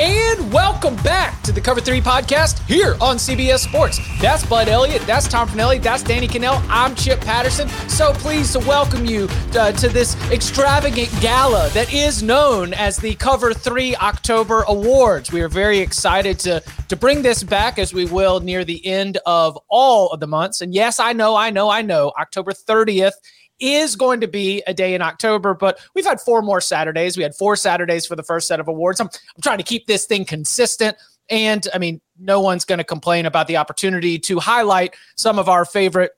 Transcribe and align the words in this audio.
And 0.00 0.52
welcome 0.52 0.96
back 0.96 1.40
to 1.42 1.52
the 1.52 1.60
Cover 1.60 1.80
3 1.80 2.00
podcast 2.00 2.58
here 2.66 2.94
on 3.00 3.16
CBS 3.16 3.60
Sports. 3.60 4.00
That's 4.20 4.44
Bud 4.44 4.66
Elliott, 4.66 5.02
that's 5.02 5.28
Tom 5.28 5.46
Fornelli, 5.46 5.80
that's 5.80 6.02
Danny 6.02 6.26
Kanell, 6.26 6.60
I'm 6.68 6.96
Chip 6.96 7.20
Patterson. 7.20 7.68
So 7.88 8.12
pleased 8.14 8.54
to 8.54 8.58
welcome 8.58 9.04
you 9.04 9.28
uh, 9.56 9.70
to 9.70 9.88
this 9.88 10.16
extravagant 10.32 11.10
gala 11.20 11.68
that 11.74 11.94
is 11.94 12.24
known 12.24 12.74
as 12.74 12.96
the 12.96 13.14
Cover 13.14 13.54
3 13.54 13.94
October 13.94 14.64
Awards. 14.66 15.30
We 15.30 15.42
are 15.42 15.48
very 15.48 15.78
excited 15.78 16.40
to, 16.40 16.60
to 16.88 16.96
bring 16.96 17.22
this 17.22 17.44
back 17.44 17.78
as 17.78 17.94
we 17.94 18.04
will 18.04 18.40
near 18.40 18.64
the 18.64 18.84
end 18.84 19.18
of 19.26 19.56
all 19.68 20.08
of 20.08 20.18
the 20.18 20.26
months. 20.26 20.60
And 20.60 20.74
yes, 20.74 20.98
I 20.98 21.12
know, 21.12 21.36
I 21.36 21.50
know, 21.50 21.70
I 21.70 21.82
know, 21.82 22.12
October 22.18 22.50
30th 22.50 23.12
is 23.60 23.96
going 23.96 24.20
to 24.20 24.28
be 24.28 24.62
a 24.66 24.74
day 24.74 24.94
in 24.94 25.02
October, 25.02 25.54
but 25.54 25.78
we've 25.94 26.06
had 26.06 26.20
four 26.20 26.42
more 26.42 26.60
Saturdays. 26.60 27.16
We 27.16 27.22
had 27.22 27.34
four 27.34 27.56
Saturdays 27.56 28.06
for 28.06 28.16
the 28.16 28.22
first 28.22 28.48
set 28.48 28.60
of 28.60 28.68
awards. 28.68 29.00
I'm, 29.00 29.06
I'm 29.08 29.42
trying 29.42 29.58
to 29.58 29.64
keep 29.64 29.86
this 29.86 30.06
thing 30.06 30.24
consistent. 30.24 30.96
And 31.30 31.66
I 31.72 31.78
mean, 31.78 32.00
no 32.18 32.40
one's 32.40 32.64
going 32.64 32.78
to 32.78 32.84
complain 32.84 33.26
about 33.26 33.46
the 33.46 33.56
opportunity 33.56 34.18
to 34.20 34.38
highlight 34.38 34.94
some 35.16 35.38
of 35.38 35.48
our 35.48 35.64
favorite 35.64 36.12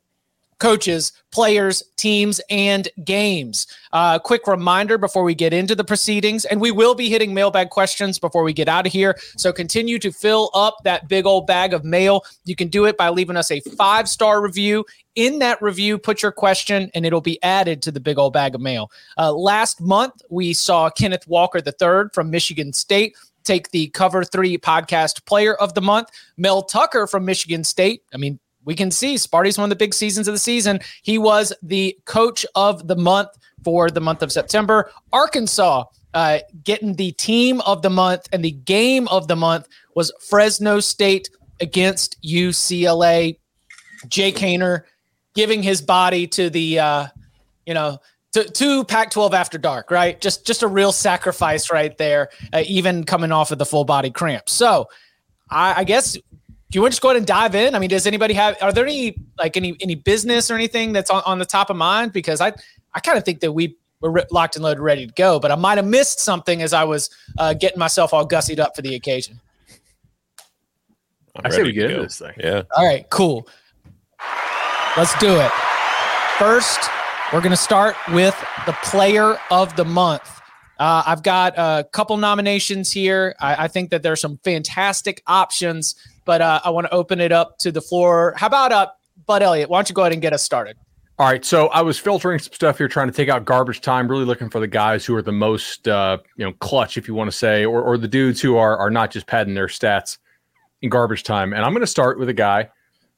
coaches, 0.58 1.12
players, 1.32 1.82
teams, 1.96 2.40
and 2.50 2.88
games. 3.04 3.66
Uh, 3.92 4.18
quick 4.18 4.46
reminder 4.46 4.98
before 4.98 5.22
we 5.22 5.34
get 5.34 5.52
into 5.52 5.74
the 5.74 5.84
proceedings, 5.84 6.44
and 6.44 6.60
we 6.60 6.70
will 6.70 6.94
be 6.94 7.08
hitting 7.08 7.34
mailbag 7.34 7.70
questions 7.70 8.18
before 8.18 8.42
we 8.42 8.52
get 8.52 8.68
out 8.68 8.86
of 8.86 8.92
here. 8.92 9.16
So 9.36 9.52
continue 9.52 9.98
to 9.98 10.12
fill 10.12 10.50
up 10.54 10.76
that 10.84 11.08
big 11.08 11.26
old 11.26 11.46
bag 11.46 11.72
of 11.72 11.84
mail. 11.84 12.24
You 12.44 12.56
can 12.56 12.68
do 12.68 12.86
it 12.86 12.96
by 12.96 13.10
leaving 13.10 13.36
us 13.36 13.50
a 13.50 13.60
five 13.60 14.08
star 14.08 14.42
review. 14.42 14.84
In 15.14 15.38
that 15.38 15.60
review, 15.62 15.96
put 15.96 16.22
your 16.22 16.32
question, 16.32 16.90
and 16.94 17.06
it'll 17.06 17.22
be 17.22 17.42
added 17.42 17.80
to 17.82 17.92
the 17.92 18.00
big 18.00 18.18
old 18.18 18.34
bag 18.34 18.54
of 18.54 18.60
mail. 18.60 18.90
Uh, 19.16 19.32
last 19.32 19.80
month, 19.80 20.12
we 20.28 20.52
saw 20.52 20.90
Kenneth 20.90 21.26
Walker 21.26 21.58
III 21.58 22.10
from 22.12 22.30
Michigan 22.30 22.72
State 22.72 23.16
take 23.46 23.70
the 23.70 23.88
Cover 23.88 24.24
Three 24.24 24.58
Podcast 24.58 25.24
Player 25.24 25.54
of 25.54 25.72
the 25.74 25.80
Month. 25.80 26.10
Mel 26.36 26.62
Tucker 26.62 27.06
from 27.06 27.24
Michigan 27.24 27.64
State. 27.64 28.02
I 28.12 28.18
mean, 28.18 28.38
we 28.66 28.74
can 28.74 28.90
see 28.90 29.16
Sparty's 29.16 29.56
one 29.56 29.64
of 29.64 29.70
the 29.70 29.76
big 29.76 29.94
seasons 29.94 30.28
of 30.28 30.34
the 30.34 30.38
season. 30.38 30.80
He 31.02 31.16
was 31.16 31.52
the 31.62 31.98
coach 32.04 32.44
of 32.54 32.86
the 32.86 32.96
month 32.96 33.30
for 33.64 33.90
the 33.90 34.00
month 34.00 34.22
of 34.22 34.30
September. 34.30 34.90
Arkansas 35.12 35.84
uh, 36.12 36.40
getting 36.64 36.94
the 36.94 37.12
team 37.12 37.60
of 37.62 37.82
the 37.82 37.90
month 37.90 38.28
and 38.32 38.44
the 38.44 38.50
game 38.50 39.08
of 39.08 39.28
the 39.28 39.36
month 39.36 39.68
was 39.94 40.12
Fresno 40.20 40.80
State 40.80 41.30
against 41.60 42.20
UCLA. 42.22 43.38
Jake 44.08 44.36
Haener 44.36 44.82
giving 45.34 45.62
his 45.62 45.80
body 45.80 46.26
to 46.26 46.50
the, 46.50 46.78
uh, 46.78 47.06
you 47.64 47.74
know, 47.74 47.98
to, 48.32 48.44
to 48.44 48.84
Pac-12 48.84 49.32
after 49.32 49.58
dark, 49.58 49.90
right? 49.90 50.20
Just 50.20 50.46
just 50.46 50.62
a 50.62 50.68
real 50.68 50.92
sacrifice 50.92 51.70
right 51.70 51.96
there, 51.96 52.28
uh, 52.52 52.62
even 52.66 53.04
coming 53.04 53.32
off 53.32 53.50
of 53.50 53.58
the 53.58 53.64
full 53.64 53.84
body 53.84 54.10
cramp. 54.10 54.48
So 54.48 54.88
I, 55.48 55.80
I 55.80 55.84
guess 55.84 56.18
do 56.70 56.76
you 56.76 56.82
want 56.82 56.92
to 56.92 56.94
just 56.96 57.02
go 57.02 57.08
ahead 57.08 57.18
and 57.18 57.26
dive 57.26 57.54
in? 57.54 57.74
I 57.74 57.78
mean, 57.78 57.90
does 57.90 58.06
anybody 58.06 58.34
have? 58.34 58.56
Are 58.60 58.72
there 58.72 58.84
any 58.84 59.16
like 59.38 59.56
any 59.56 59.76
any 59.80 59.94
business 59.94 60.50
or 60.50 60.54
anything 60.54 60.92
that's 60.92 61.10
on, 61.10 61.22
on 61.24 61.38
the 61.38 61.44
top 61.44 61.70
of 61.70 61.76
mind? 61.76 62.12
Because 62.12 62.40
I 62.40 62.52
I 62.92 63.00
kind 63.00 63.16
of 63.16 63.24
think 63.24 63.40
that 63.40 63.52
we 63.52 63.76
were 64.00 64.26
locked 64.30 64.56
and 64.56 64.64
loaded, 64.64 64.80
ready 64.80 65.06
to 65.06 65.12
go, 65.14 65.38
but 65.38 65.50
I 65.52 65.54
might 65.54 65.78
have 65.78 65.86
missed 65.86 66.20
something 66.20 66.62
as 66.62 66.72
I 66.72 66.84
was 66.84 67.10
uh, 67.38 67.54
getting 67.54 67.78
myself 67.78 68.12
all 68.12 68.26
gussied 68.26 68.58
up 68.58 68.76
for 68.76 68.82
the 68.82 68.94
occasion. 68.94 69.40
i 71.44 71.50
say 71.50 71.62
we 71.62 71.72
get 71.72 71.90
into 71.90 72.02
this 72.02 72.18
thing. 72.18 72.32
Yeah. 72.38 72.62
All 72.76 72.84
right. 72.84 73.08
Cool. 73.10 73.46
Let's 74.96 75.16
do 75.18 75.34
it. 75.36 75.52
First, 76.38 76.80
we're 77.32 77.40
going 77.40 77.50
to 77.50 77.56
start 77.56 77.96
with 78.12 78.36
the 78.66 78.72
player 78.82 79.38
of 79.50 79.74
the 79.76 79.84
month. 79.84 80.40
Uh, 80.78 81.02
I've 81.06 81.22
got 81.22 81.54
a 81.56 81.84
couple 81.92 82.16
nominations 82.18 82.92
here. 82.92 83.34
I, 83.40 83.64
I 83.64 83.68
think 83.68 83.90
that 83.90 84.02
there's 84.02 84.20
some 84.20 84.38
fantastic 84.44 85.22
options 85.26 85.94
but 86.26 86.42
uh, 86.42 86.60
I 86.62 86.70
want 86.70 86.86
to 86.88 86.92
open 86.92 87.20
it 87.20 87.32
up 87.32 87.56
to 87.58 87.72
the 87.72 87.80
floor. 87.80 88.34
How 88.36 88.48
about 88.48 88.72
uh, 88.72 88.88
Bud 89.24 89.42
Elliott? 89.42 89.70
Why 89.70 89.78
don't 89.78 89.88
you 89.88 89.94
go 89.94 90.02
ahead 90.02 90.12
and 90.12 90.20
get 90.20 90.34
us 90.34 90.42
started? 90.42 90.76
All 91.18 91.26
right, 91.26 91.42
so 91.42 91.68
I 91.68 91.80
was 91.80 91.98
filtering 91.98 92.38
some 92.40 92.52
stuff 92.52 92.76
here, 92.76 92.88
trying 92.88 93.06
to 93.06 93.12
take 93.12 93.30
out 93.30 93.46
garbage 93.46 93.80
time, 93.80 94.06
really 94.06 94.26
looking 94.26 94.50
for 94.50 94.60
the 94.60 94.66
guys 94.66 95.06
who 95.06 95.14
are 95.14 95.22
the 95.22 95.32
most, 95.32 95.88
uh, 95.88 96.18
you 96.36 96.44
know, 96.44 96.52
clutch, 96.60 96.98
if 96.98 97.08
you 97.08 97.14
want 97.14 97.30
to 97.30 97.36
say, 97.36 97.64
or, 97.64 97.82
or 97.82 97.96
the 97.96 98.08
dudes 98.08 98.42
who 98.42 98.58
are 98.58 98.76
are 98.76 98.90
not 98.90 99.10
just 99.10 99.26
padding 99.26 99.54
their 99.54 99.68
stats 99.68 100.18
in 100.82 100.90
garbage 100.90 101.22
time. 101.22 101.54
And 101.54 101.64
I'm 101.64 101.72
going 101.72 101.80
to 101.80 101.86
start 101.86 102.18
with 102.18 102.28
a 102.28 102.34
guy 102.34 102.68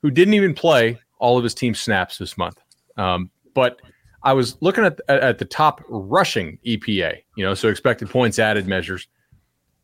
who 0.01 0.13
didn't 0.13 0.35
even 0.35 0.55
play 0.55 1.01
all 1.19 1.37
of 1.37 1.43
his 1.43 1.55
team 1.55 1.75
snaps 1.75 2.19
this 2.19 2.39
month, 2.39 2.61
um, 2.97 3.33
but 3.53 3.81
I 4.23 4.33
was 4.33 4.57
looking 4.61 4.85
at, 4.85 5.01
at 5.09 5.21
at 5.21 5.39
the 5.39 5.45
top 5.45 5.83
rushing 5.89 6.59
EPA, 6.65 7.17
you 7.35 7.45
know, 7.45 7.55
so 7.55 7.67
expected 7.67 8.11
points 8.11 8.39
added 8.39 8.69
measures, 8.69 9.09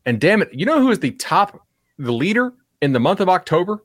and 0.05 0.21
damn 0.21 0.41
it, 0.41 0.53
you 0.53 0.65
know 0.65 0.79
who 0.79 0.89
is 0.89 0.99
the 0.99 1.11
top, 1.11 1.59
the 1.97 2.13
leader 2.13 2.53
in 2.85 2.93
the 2.93 2.99
month 2.99 3.19
of 3.19 3.27
October 3.27 3.83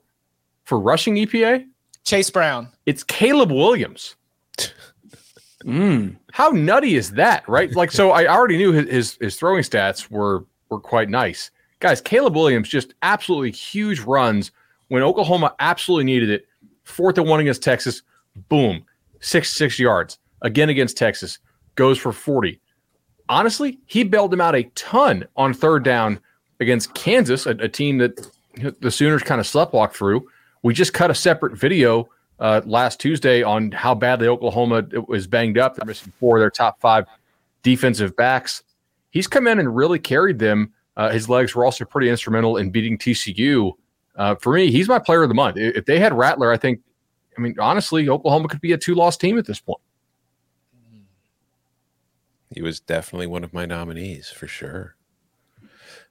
for 0.65 0.78
rushing 0.78 1.16
EPA? 1.16 1.66
Chase 2.05 2.31
Brown. 2.31 2.69
It's 2.87 3.03
Caleb 3.03 3.50
Williams. 3.50 4.15
Mm. 5.65 6.16
How 6.33 6.50
nutty 6.50 6.97
is 6.97 7.10
that, 7.12 7.47
right? 7.49 7.75
Like, 7.75 7.91
so 7.91 8.12
I 8.12 8.27
already 8.27 8.56
knew 8.56 8.72
his, 8.72 8.89
his, 8.89 9.19
his 9.21 9.37
throwing 9.37 9.62
stats 9.62 10.10
were 10.10 10.44
were 10.69 10.81
quite 10.81 11.10
nice, 11.10 11.50
guys. 11.81 12.00
Caleb 12.00 12.37
Williams 12.37 12.69
just 12.69 12.94
absolutely 13.03 13.50
huge 13.50 14.00
runs 14.00 14.53
when 14.89 15.03
Oklahoma 15.03 15.55
absolutely 15.59 16.05
needed 16.05 16.31
it. 16.31 16.47
Fourth 16.84 17.19
and 17.19 17.27
one 17.27 17.41
against 17.41 17.62
Texas, 17.62 18.03
boom, 18.49 18.84
six 19.21 19.53
six 19.53 19.78
yards 19.78 20.19
again 20.43 20.69
against 20.69 20.97
Texas, 20.97 21.39
goes 21.75 21.99
for 21.99 22.12
forty. 22.12 22.60
Honestly, 23.28 23.78
he 23.87 24.05
bailed 24.05 24.33
him 24.33 24.41
out 24.41 24.55
a 24.55 24.62
ton 24.75 25.27
on 25.37 25.53
third 25.53 25.84
down 25.84 26.21
against 26.60 26.94
Kansas, 26.94 27.47
a, 27.47 27.50
a 27.50 27.69
team 27.69 27.99
that 27.99 28.31
the 28.81 28.91
Sooners 28.91 29.22
kind 29.22 29.41
of 29.41 29.47
sleptwalk 29.47 29.93
through. 29.93 30.28
We 30.62 30.75
just 30.75 30.93
cut 30.93 31.10
a 31.10 31.15
separate 31.15 31.56
video 31.56 32.09
uh, 32.38 32.62
last 32.65 33.00
Tuesday 33.00 33.43
on 33.43 33.71
how 33.72 33.94
badly 33.94 34.28
Oklahoma 34.28 34.84
was 35.06 35.26
banged 35.26 35.59
up. 35.59 35.76
They're 35.76 35.87
missing 35.87 36.12
four 36.19 36.37
of 36.38 36.41
their 36.41 36.50
top 36.50 36.81
five 36.81 37.06
defensive 37.62 38.16
backs. 38.16 38.62
He's 39.10 39.26
come 39.26 39.47
in 39.47 39.59
and 39.59 39.75
really 39.75 39.98
carried 39.98 40.38
them. 40.38 40.72
Uh, 40.97 41.10
his 41.10 41.28
legs 41.28 41.54
were 41.54 41.65
also 41.65 41.84
pretty 41.84 42.09
instrumental 42.09 42.56
in 42.56 42.71
beating 42.71 42.98
TCU. 42.98 43.72
Uh, 44.16 44.34
for 44.37 44.54
me, 44.54 44.71
he's 44.71 44.89
my 44.89 44.98
player 44.98 45.22
of 45.22 45.28
the 45.28 45.34
month. 45.34 45.56
If 45.56 45.84
they 45.84 45.98
had 45.98 46.13
Rattler, 46.13 46.53
I 46.53 46.56
think, 46.56 46.80
I 47.36 47.41
mean, 47.41 47.54
honestly, 47.59 48.09
Oklahoma 48.09 48.48
could 48.48 48.60
be 48.60 48.72
a 48.72 48.78
two 48.78 48.95
loss 48.95 49.16
team 49.16 49.39
at 49.39 49.47
this 49.47 49.60
point. 49.60 49.80
He 52.53 52.63
was 52.63 52.80
definitely 52.80 53.28
one 53.28 53.45
of 53.45 53.53
my 53.53 53.65
nominees 53.65 54.28
for 54.28 54.48
sure. 54.48 54.97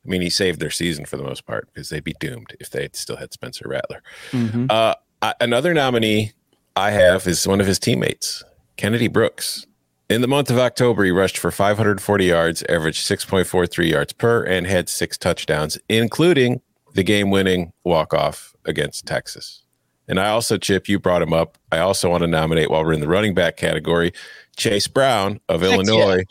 I 0.06 0.10
mean, 0.10 0.22
he 0.22 0.30
saved 0.30 0.60
their 0.60 0.72
season 0.72 1.06
for 1.06 1.18
the 1.18 1.24
most 1.24 1.46
part 1.46 1.68
because 1.68 1.90
they'd 1.90 2.04
be 2.04 2.16
doomed 2.20 2.56
if 2.60 2.70
they 2.70 2.90
still 2.94 3.18
had 3.18 3.34
Spencer 3.34 3.68
Rattler. 3.68 4.02
Mm-hmm. 4.32 4.68
Uh, 4.70 4.94
I, 5.22 5.34
another 5.42 5.74
nominee 5.74 6.34
I 6.76 6.92
have 6.92 7.28
is 7.28 7.48
one 7.48 7.60
of 7.60 7.68
his 7.68 7.80
teammates, 7.80 8.44
Kennedy 8.78 9.08
Brooks. 9.08 9.66
In 10.10 10.22
the 10.22 10.28
month 10.28 10.50
of 10.50 10.58
October, 10.58 11.04
he 11.04 11.12
rushed 11.12 11.38
for 11.38 11.52
540 11.52 12.26
yards, 12.26 12.64
averaged 12.64 13.06
6.43 13.06 13.92
yards 13.92 14.14
per, 14.14 14.44
and 14.44 14.66
had 14.66 14.90
six 14.90 15.18
touchdowns, 15.18 15.78
including 15.88 16.62
the 16.94 17.04
game 17.04 17.30
winning 17.30 17.74
walk 17.84 18.14
off 18.14 18.56
against 18.66 19.06
Texas. 19.06 19.64
And 20.08 20.20
I 20.20 20.30
also, 20.30 20.58
Chip, 20.58 20.90
you 20.90 20.98
brought 20.98 21.22
him 21.22 21.34
up. 21.34 21.60
I 21.72 21.78
also 21.80 22.10
want 22.10 22.22
to 22.22 22.28
nominate 22.28 22.72
while 22.72 22.84
we're 22.84 22.94
in 22.94 23.02
the 23.02 23.08
running 23.08 23.36
back 23.36 23.58
category, 23.58 24.12
Chase 24.60 24.88
Brown 24.88 25.40
of 25.50 25.62
Heck 25.62 25.72
Illinois, 25.72 26.18
yeah. 26.18 26.24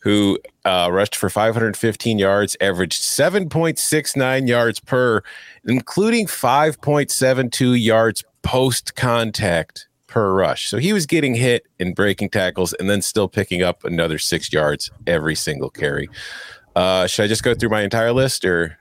who 0.00 0.38
uh, 0.64 0.90
rushed 0.92 1.16
for 1.16 1.30
515 1.30 2.18
yards, 2.18 2.56
averaged 2.60 3.00
7.69 3.00 4.48
yards 4.48 4.80
per, 4.80 5.22
including 5.64 6.26
5.72 6.26 7.82
yards 7.82 8.24
post 8.42 8.94
contact 8.96 9.88
per 10.08 10.34
rush. 10.34 10.68
So 10.68 10.78
he 10.78 10.92
was 10.92 11.06
getting 11.06 11.34
hit 11.34 11.66
and 11.80 11.94
breaking 11.94 12.30
tackles 12.30 12.72
and 12.74 12.90
then 12.90 13.02
still 13.02 13.28
picking 13.28 13.62
up 13.62 13.84
another 13.84 14.18
six 14.18 14.52
yards 14.52 14.90
every 15.06 15.34
single 15.34 15.70
carry. 15.70 16.08
Uh, 16.74 17.06
should 17.06 17.24
I 17.24 17.28
just 17.28 17.42
go 17.42 17.54
through 17.54 17.70
my 17.70 17.82
entire 17.82 18.12
list 18.12 18.44
or? 18.44 18.78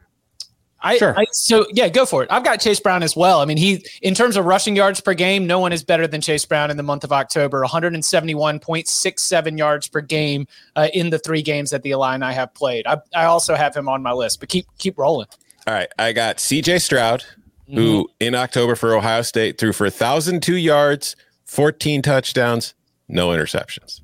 I, 0.85 0.97
Sure. 0.97 1.17
I 1.17 1.25
so 1.31 1.65
yeah, 1.73 1.89
go 1.89 2.05
for 2.05 2.21
it. 2.21 2.31
I've 2.31 2.43
got 2.43 2.61
Chase 2.61 2.79
Brown 2.79 3.01
as 3.01 3.15
well. 3.15 3.39
I 3.41 3.45
mean, 3.45 3.57
he 3.57 3.83
in 4.03 4.13
terms 4.13 4.37
of 4.37 4.45
rushing 4.45 4.75
yards 4.75 5.01
per 5.01 5.15
game, 5.15 5.47
no 5.47 5.59
one 5.59 5.73
is 5.73 5.83
better 5.83 6.05
than 6.05 6.21
Chase 6.21 6.45
Brown 6.45 6.69
in 6.69 6.77
the 6.77 6.83
month 6.83 7.03
of 7.03 7.11
October. 7.11 7.63
171.67 7.65 9.57
yards 9.57 9.87
per 9.87 10.01
game 10.01 10.47
uh, 10.75 10.89
in 10.93 11.09
the 11.09 11.17
three 11.17 11.41
games 11.41 11.71
that 11.71 11.81
the 11.81 11.89
Illini 11.91 12.31
have 12.33 12.53
played. 12.53 12.85
I, 12.85 12.99
I 13.15 13.25
also 13.25 13.55
have 13.55 13.75
him 13.75 13.89
on 13.89 14.03
my 14.03 14.13
list, 14.13 14.39
but 14.39 14.49
keep 14.49 14.67
keep 14.77 14.99
rolling. 14.99 15.27
All 15.67 15.73
right, 15.73 15.89
I 15.97 16.13
got 16.13 16.37
CJ 16.37 16.81
Stroud, 16.81 17.25
who 17.73 18.07
in 18.19 18.35
October 18.35 18.75
for 18.75 18.93
Ohio 18.95 19.23
State 19.23 19.57
threw 19.57 19.73
for 19.73 19.85
1,002 19.85 20.55
yards, 20.55 21.15
14 21.45 22.03
touchdowns, 22.03 22.75
no 23.07 23.29
interceptions. 23.29 24.01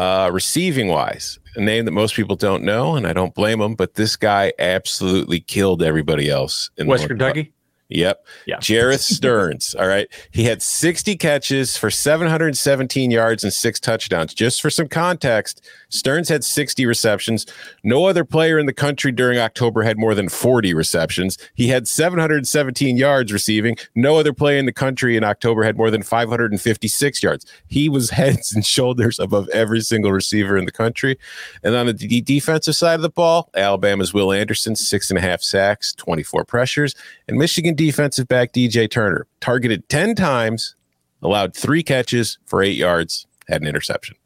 Uh, 0.00 0.30
receiving 0.32 0.88
wise, 0.88 1.38
a 1.56 1.60
name 1.60 1.84
that 1.84 1.90
most 1.90 2.14
people 2.14 2.34
don't 2.34 2.64
know, 2.64 2.96
and 2.96 3.06
I 3.06 3.12
don't 3.12 3.34
blame 3.34 3.58
them, 3.58 3.74
but 3.74 3.96
this 3.96 4.16
guy 4.16 4.50
absolutely 4.58 5.40
killed 5.40 5.82
everybody 5.82 6.30
else 6.30 6.70
in 6.78 6.86
West 6.86 7.06
Kentucky. 7.06 7.52
Yep. 7.90 8.24
Yeah. 8.46 8.56
Jerreth 8.58 9.00
Sterns. 9.16 9.74
All 9.74 9.86
right. 9.88 10.08
He 10.30 10.44
had 10.44 10.62
60 10.62 11.16
catches 11.16 11.76
for 11.76 11.90
717 11.90 13.10
yards 13.10 13.44
and 13.44 13.52
six 13.52 13.78
touchdowns. 13.78 14.32
Just 14.32 14.62
for 14.62 14.70
some 14.70 14.88
context, 14.88 15.62
Sterns 15.88 16.28
had 16.28 16.44
60 16.44 16.86
receptions. 16.86 17.46
No 17.82 18.06
other 18.06 18.24
player 18.24 18.58
in 18.58 18.66
the 18.66 18.72
country 18.72 19.12
during 19.12 19.38
October 19.38 19.82
had 19.82 19.98
more 19.98 20.14
than 20.14 20.28
40 20.28 20.72
receptions. 20.72 21.36
He 21.54 21.68
had 21.68 21.88
717 21.88 22.96
yards 22.96 23.32
receiving. 23.32 23.76
No 23.94 24.16
other 24.16 24.32
player 24.32 24.58
in 24.58 24.66
the 24.66 24.72
country 24.72 25.16
in 25.16 25.24
October 25.24 25.64
had 25.64 25.76
more 25.76 25.90
than 25.90 26.02
556 26.02 27.22
yards. 27.22 27.46
He 27.66 27.88
was 27.88 28.10
heads 28.20 28.54
and 28.54 28.64
shoulders 28.64 29.18
above 29.18 29.48
every 29.50 29.80
single 29.80 30.12
receiver 30.12 30.56
in 30.56 30.64
the 30.64 30.72
country. 30.72 31.18
And 31.62 31.74
on 31.74 31.86
the 31.86 31.92
d- 31.92 32.20
defensive 32.20 32.76
side 32.76 32.94
of 32.94 33.02
the 33.02 33.10
ball, 33.10 33.50
Alabama's 33.54 34.14
Will 34.14 34.32
Anderson, 34.32 34.76
six 34.76 35.10
and 35.10 35.18
a 35.18 35.22
half 35.22 35.42
sacks, 35.42 35.92
24 35.94 36.44
pressures, 36.44 36.94
and 37.26 37.36
Michigan 37.36 37.74
defensive 37.80 38.28
back 38.28 38.52
DJ 38.52 38.90
Turner 38.90 39.26
targeted 39.40 39.88
10 39.88 40.14
times, 40.14 40.74
allowed 41.22 41.56
three 41.56 41.82
catches 41.82 42.36
for 42.44 42.62
eight 42.62 42.76
yards, 42.76 43.26
had 43.48 43.62
an 43.62 43.66
interception. 43.66 44.16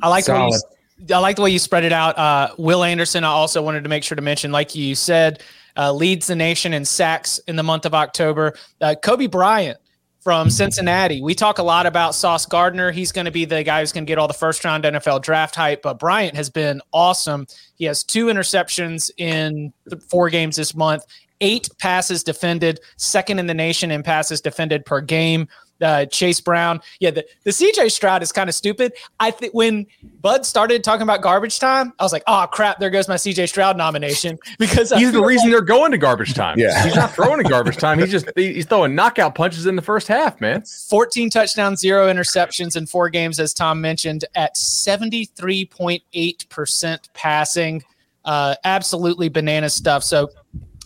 I 0.00 0.08
like 0.08 0.24
the 0.24 0.32
way 0.32 0.48
you, 0.48 1.14
I 1.14 1.18
like 1.18 1.36
the 1.36 1.42
way 1.42 1.50
you 1.50 1.58
spread 1.58 1.84
it 1.84 1.92
out. 1.92 2.16
Uh, 2.16 2.54
Will 2.56 2.82
Anderson, 2.82 3.22
I 3.22 3.28
also 3.28 3.60
wanted 3.60 3.84
to 3.84 3.90
make 3.90 4.02
sure 4.02 4.16
to 4.16 4.22
mention, 4.22 4.50
like 4.50 4.74
you 4.74 4.94
said, 4.94 5.42
uh, 5.76 5.92
leads 5.92 6.26
the 6.26 6.36
nation 6.36 6.72
in 6.72 6.86
sacks 6.86 7.38
in 7.46 7.56
the 7.56 7.62
month 7.62 7.84
of 7.84 7.92
October. 7.92 8.54
Uh, 8.80 8.94
Coby 9.02 9.30
Bryant 9.30 9.78
from 10.20 10.50
Cincinnati. 10.50 11.22
We 11.22 11.34
talk 11.34 11.58
a 11.58 11.62
lot 11.62 11.86
about 11.86 12.14
Sauce 12.14 12.44
Gardner. 12.44 12.90
He's 12.90 13.10
going 13.10 13.24
to 13.24 13.30
be 13.30 13.46
the 13.46 13.62
guy 13.62 13.80
who's 13.80 13.92
going 13.92 14.04
to 14.04 14.10
get 14.10 14.18
all 14.18 14.28
the 14.28 14.34
first 14.34 14.64
round 14.64 14.84
NFL 14.84 15.22
draft 15.22 15.54
hype, 15.54 15.82
but 15.82 15.98
Bryant 15.98 16.36
has 16.36 16.50
been 16.50 16.80
awesome. 16.92 17.46
He 17.74 17.86
has 17.86 18.04
two 18.04 18.26
interceptions 18.26 19.10
in 19.16 19.72
four 20.08 20.28
games 20.28 20.56
this 20.56 20.74
month, 20.74 21.04
eight 21.40 21.68
passes 21.78 22.22
defended, 22.22 22.80
second 22.96 23.38
in 23.38 23.46
the 23.46 23.54
nation 23.54 23.90
in 23.90 24.02
passes 24.02 24.40
defended 24.40 24.84
per 24.84 25.00
game. 25.00 25.48
Uh, 25.80 26.06
Chase 26.06 26.40
Brown, 26.40 26.80
yeah, 27.00 27.10
the, 27.10 27.26
the 27.44 27.50
CJ 27.50 27.90
Stroud 27.90 28.22
is 28.22 28.32
kind 28.32 28.48
of 28.48 28.54
stupid. 28.54 28.92
I 29.18 29.30
think 29.30 29.54
when 29.54 29.86
Bud 30.20 30.44
started 30.44 30.84
talking 30.84 31.02
about 31.02 31.22
garbage 31.22 31.58
time, 31.58 31.92
I 31.98 32.02
was 32.02 32.12
like, 32.12 32.22
oh 32.26 32.46
crap, 32.50 32.78
there 32.78 32.90
goes 32.90 33.08
my 33.08 33.16
CJ 33.16 33.48
Stroud 33.48 33.76
nomination 33.76 34.38
because 34.58 34.90
He's 34.90 35.12
the 35.12 35.18
feel 35.18 35.24
reason 35.24 35.50
they're 35.50 35.60
going 35.60 35.92
to 35.92 35.98
garbage 35.98 36.34
time. 36.34 36.58
Yeah. 36.58 36.84
he's 36.84 36.94
not 36.94 37.14
throwing 37.14 37.42
to 37.42 37.48
garbage 37.48 37.76
time. 37.76 37.98
He's 37.98 38.10
just 38.10 38.28
he's 38.36 38.66
throwing 38.66 38.94
knockout 38.94 39.34
punches 39.34 39.66
in 39.66 39.76
the 39.76 39.82
first 39.82 40.08
half, 40.08 40.40
man. 40.40 40.62
14 40.62 41.30
touchdowns, 41.30 41.80
zero 41.80 42.12
interceptions 42.12 42.76
in 42.76 42.86
four 42.86 43.08
games, 43.08 43.40
as 43.40 43.54
Tom 43.54 43.80
mentioned, 43.80 44.24
at 44.34 44.56
73.8% 44.56 47.08
passing. 47.14 47.82
Uh, 48.24 48.54
absolutely 48.64 49.28
banana 49.28 49.70
stuff. 49.70 50.04
So 50.04 50.30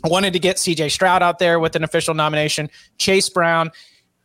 I 0.05 0.09
wanted 0.09 0.33
to 0.35 0.39
get 0.39 0.57
CJ 0.57 0.91
Stroud 0.91 1.23
out 1.23 1.39
there 1.39 1.59
with 1.59 1.77
an 1.77 1.85
official 1.85 2.15
nomination. 2.15 2.71
Chase 2.99 3.29
Brown. 3.29 3.71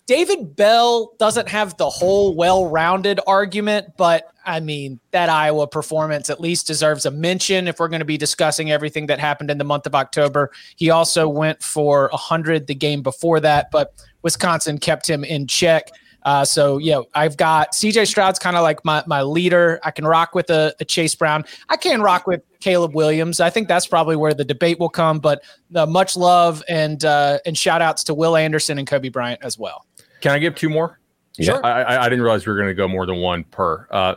David 0.10 0.56
Bell 0.56 1.14
doesn't 1.20 1.48
have 1.50 1.78
the 1.78 1.88
whole 1.88 2.34
well 2.34 2.66
rounded 2.66 3.20
argument, 3.28 3.94
but 3.96 4.32
I 4.44 4.60
mean, 4.60 5.00
that 5.12 5.30
Iowa 5.30 5.68
performance 5.68 6.32
at 6.32 6.42
least 6.42 6.66
deserves 6.66 7.06
a 7.06 7.12
mention 7.12 7.68
if 7.68 7.78
we're 7.78 7.90
going 7.90 8.00
to 8.00 8.06
be 8.06 8.18
discussing 8.18 8.72
everything 8.72 9.06
that 9.06 9.20
happened 9.20 9.52
in 9.52 9.60
the 9.60 9.64
month 9.64 9.86
of 9.86 9.94
October. 9.94 10.50
He 10.78 10.90
also 10.90 11.30
went 11.30 11.62
for 11.62 12.10
100 12.12 12.66
the 12.66 12.74
game 12.74 13.04
before 13.04 13.40
that, 13.42 13.70
but 13.70 14.04
Wisconsin 14.24 14.80
kept 14.80 15.08
him 15.08 15.24
in 15.24 15.46
check. 15.46 15.92
Uh, 16.24 16.44
so 16.44 16.80
yeah, 16.80 17.02
I've 17.14 17.38
got 17.38 17.74
CJ 17.74 18.08
Stroud's 18.08 18.40
kind 18.40 18.56
of 18.56 18.64
like 18.64 18.84
my 18.84 19.04
my 19.06 19.22
leader. 19.22 19.80
I 19.84 19.92
can 19.92 20.06
rock 20.06 20.34
with 20.34 20.50
a, 20.50 20.74
a 20.80 20.86
Chase 20.86 21.14
Brown. 21.14 21.46
I 21.70 21.78
can 21.78 22.02
rock 22.02 22.26
with 22.26 22.42
Caleb 22.62 22.96
Williams. 22.96 23.40
I 23.40 23.52
think 23.52 23.68
that's 23.68 23.86
probably 23.86 24.16
where 24.16 24.34
the 24.34 24.44
debate 24.44 24.80
will 24.80 24.90
come. 24.90 25.20
But 25.20 25.44
uh, 25.76 25.86
much 25.86 26.18
love 26.18 26.64
and 26.68 27.06
uh, 27.06 27.38
and 27.46 27.56
shout 27.56 27.84
outs 27.84 28.04
to 28.06 28.16
Will 28.16 28.36
Anderson 28.36 28.80
and 28.80 28.88
Coby 28.88 29.12
Bryant 29.12 29.44
as 29.44 29.60
well. 29.60 29.86
Can 30.22 30.32
I 30.32 30.40
give 30.40 30.56
two 30.56 30.70
more? 30.70 31.00
Sure. 31.40 31.66
I, 31.66 31.84
I, 31.84 32.02
I 32.06 32.10
didn't 32.10 32.22
realize 32.24 32.46
we 32.46 32.52
were 32.52 32.58
going 32.58 32.70
to 32.70 32.74
go 32.76 32.88
more 32.88 33.06
than 33.06 33.18
one 33.18 33.44
per. 33.46 33.88
Uh, 33.90 34.16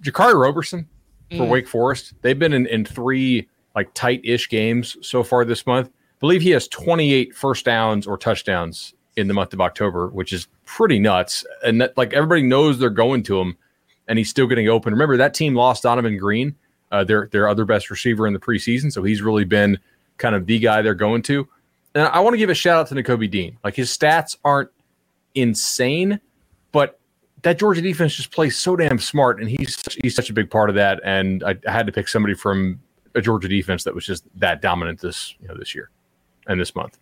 Jaquarii 0.00 0.40
Roberson 0.40 0.88
for 1.30 1.38
Mm. 1.44 1.48
Wake 1.48 1.68
Forest. 1.68 2.14
They've 2.22 2.38
been 2.38 2.52
in, 2.52 2.66
in 2.66 2.84
three 2.84 3.48
like 3.74 3.92
tight-ish 3.94 4.48
games 4.48 4.96
so 5.02 5.22
far 5.22 5.44
this 5.44 5.66
month. 5.66 5.88
I 5.88 6.18
believe 6.20 6.40
he 6.40 6.50
has 6.50 6.66
28 6.68 7.34
first 7.34 7.64
downs 7.64 8.06
or 8.06 8.16
touchdowns 8.16 8.94
in 9.16 9.28
the 9.28 9.34
month 9.34 9.52
of 9.52 9.60
October, 9.60 10.08
which 10.08 10.32
is 10.32 10.46
pretty 10.64 10.98
nuts. 10.98 11.44
And 11.64 11.80
that, 11.80 11.96
like 11.96 12.12
everybody 12.14 12.42
knows 12.42 12.78
they're 12.78 12.90
going 12.90 13.22
to 13.24 13.40
him, 13.40 13.56
and 14.08 14.18
he's 14.18 14.30
still 14.30 14.46
getting 14.46 14.68
open. 14.68 14.92
Remember 14.92 15.16
that 15.16 15.34
team 15.34 15.54
lost 15.54 15.84
Donavon 15.84 16.18
Greene, 16.18 16.54
uh, 16.92 17.04
their 17.04 17.28
their 17.32 17.48
other 17.48 17.64
best 17.64 17.90
receiver 17.90 18.26
in 18.26 18.32
the 18.32 18.38
preseason, 18.38 18.92
so 18.92 19.02
he's 19.02 19.20
really 19.20 19.44
been 19.44 19.78
kind 20.16 20.34
of 20.34 20.46
the 20.46 20.58
guy 20.58 20.80
they're 20.80 20.94
going 20.94 21.22
to. 21.22 21.46
And 21.94 22.06
I 22.08 22.20
want 22.20 22.34
to 22.34 22.38
give 22.38 22.50
a 22.50 22.54
shout 22.54 22.78
out 22.78 22.86
to 22.88 22.94
Nakobe 22.94 23.30
Dean. 23.30 23.58
Like 23.64 23.74
his 23.74 23.90
stats 23.90 24.36
aren't 24.44 24.70
insane, 25.36 26.20
but 26.72 26.98
that 27.42 27.58
Georgia 27.58 27.80
defense 27.80 28.14
just 28.14 28.32
plays 28.32 28.58
so 28.58 28.74
damn 28.74 28.98
smart, 28.98 29.40
and 29.40 29.48
he's 29.48 29.80
he's 30.02 30.14
such 30.14 30.30
a 30.30 30.32
big 30.32 30.50
part 30.50 30.68
of 30.68 30.74
that. 30.74 31.00
And 31.04 31.44
I, 31.44 31.56
I 31.66 31.70
had 31.70 31.86
to 31.86 31.92
pick 31.92 32.08
somebody 32.08 32.34
from 32.34 32.80
a 33.14 33.20
Georgia 33.20 33.48
defense 33.48 33.84
that 33.84 33.94
was 33.94 34.04
just 34.04 34.24
that 34.40 34.60
dominant 34.60 35.00
this 35.00 35.34
you 35.40 35.48
know 35.48 35.54
this 35.56 35.74
year 35.74 35.90
and 36.48 36.60
this 36.60 36.74
month. 36.74 36.98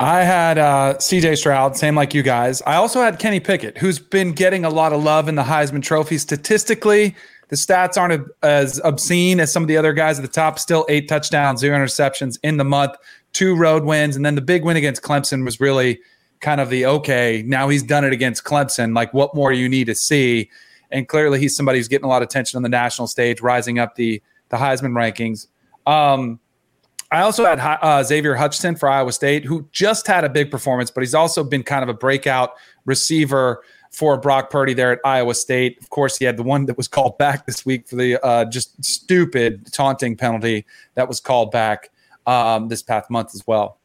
I 0.00 0.24
had 0.24 0.58
uh, 0.58 0.94
CJ 0.98 1.38
Stroud, 1.38 1.76
same 1.76 1.94
like 1.94 2.12
you 2.12 2.22
guys. 2.22 2.60
I 2.62 2.74
also 2.74 3.00
had 3.00 3.18
Kenny 3.18 3.38
Pickett, 3.38 3.78
who's 3.78 3.98
been 4.00 4.32
getting 4.32 4.64
a 4.64 4.70
lot 4.70 4.92
of 4.92 5.02
love 5.02 5.28
in 5.28 5.36
the 5.36 5.44
Heisman 5.44 5.82
Trophy. 5.82 6.18
Statistically, 6.18 7.14
the 7.48 7.56
stats 7.56 7.96
aren't 7.96 8.26
as 8.42 8.80
obscene 8.82 9.38
as 9.38 9.52
some 9.52 9.62
of 9.62 9.68
the 9.68 9.76
other 9.76 9.92
guys 9.92 10.18
at 10.18 10.22
the 10.22 10.30
top. 10.30 10.58
Still 10.58 10.86
eight 10.88 11.08
touchdowns, 11.08 11.60
zero 11.60 11.78
interceptions 11.78 12.38
in 12.42 12.56
the 12.56 12.64
month, 12.64 12.96
two 13.32 13.54
road 13.54 13.84
wins. 13.84 14.16
And 14.16 14.24
then 14.24 14.34
the 14.34 14.40
big 14.40 14.64
win 14.64 14.76
against 14.76 15.02
Clemson 15.02 15.44
was 15.44 15.60
really 15.60 16.00
kind 16.42 16.60
of 16.60 16.68
the 16.68 16.84
okay, 16.84 17.42
now 17.46 17.68
he's 17.68 17.82
done 17.82 18.04
it 18.04 18.12
against 18.12 18.44
Clemson. 18.44 18.94
Like, 18.94 19.14
what 19.14 19.34
more 19.34 19.52
you 19.52 19.68
need 19.68 19.86
to 19.86 19.94
see? 19.94 20.50
And 20.90 21.08
clearly, 21.08 21.40
he's 21.40 21.56
somebody 21.56 21.78
who's 21.78 21.88
getting 21.88 22.04
a 22.04 22.08
lot 22.08 22.20
of 22.20 22.26
attention 22.26 22.58
on 22.58 22.62
the 22.62 22.68
national 22.68 23.08
stage, 23.08 23.40
rising 23.40 23.78
up 23.78 23.94
the, 23.94 24.22
the 24.50 24.58
Heisman 24.58 24.92
rankings. 24.92 25.46
Um, 25.90 26.38
I 27.10 27.22
also 27.22 27.44
had 27.44 27.58
uh, 27.60 28.02
Xavier 28.02 28.34
Hutchinson 28.34 28.76
for 28.76 28.88
Iowa 28.88 29.12
State, 29.12 29.44
who 29.44 29.68
just 29.72 30.06
had 30.06 30.24
a 30.24 30.28
big 30.28 30.50
performance, 30.50 30.90
but 30.90 31.02
he's 31.02 31.14
also 31.14 31.44
been 31.44 31.62
kind 31.62 31.82
of 31.82 31.88
a 31.88 31.94
breakout 31.94 32.54
receiver 32.84 33.62
for 33.90 34.16
Brock 34.16 34.50
Purdy 34.50 34.72
there 34.72 34.92
at 34.92 34.98
Iowa 35.04 35.34
State. 35.34 35.78
Of 35.80 35.90
course, 35.90 36.16
he 36.16 36.24
had 36.24 36.38
the 36.38 36.42
one 36.42 36.66
that 36.66 36.76
was 36.76 36.88
called 36.88 37.18
back 37.18 37.46
this 37.46 37.64
week 37.64 37.86
for 37.86 37.96
the 37.96 38.22
uh, 38.24 38.46
just 38.46 38.82
stupid 38.84 39.72
taunting 39.72 40.16
penalty 40.16 40.64
that 40.94 41.06
was 41.06 41.20
called 41.20 41.50
back 41.50 41.90
um, 42.26 42.68
this 42.68 42.82
past 42.82 43.10
month 43.10 43.34
as 43.34 43.46
well. 43.46 43.78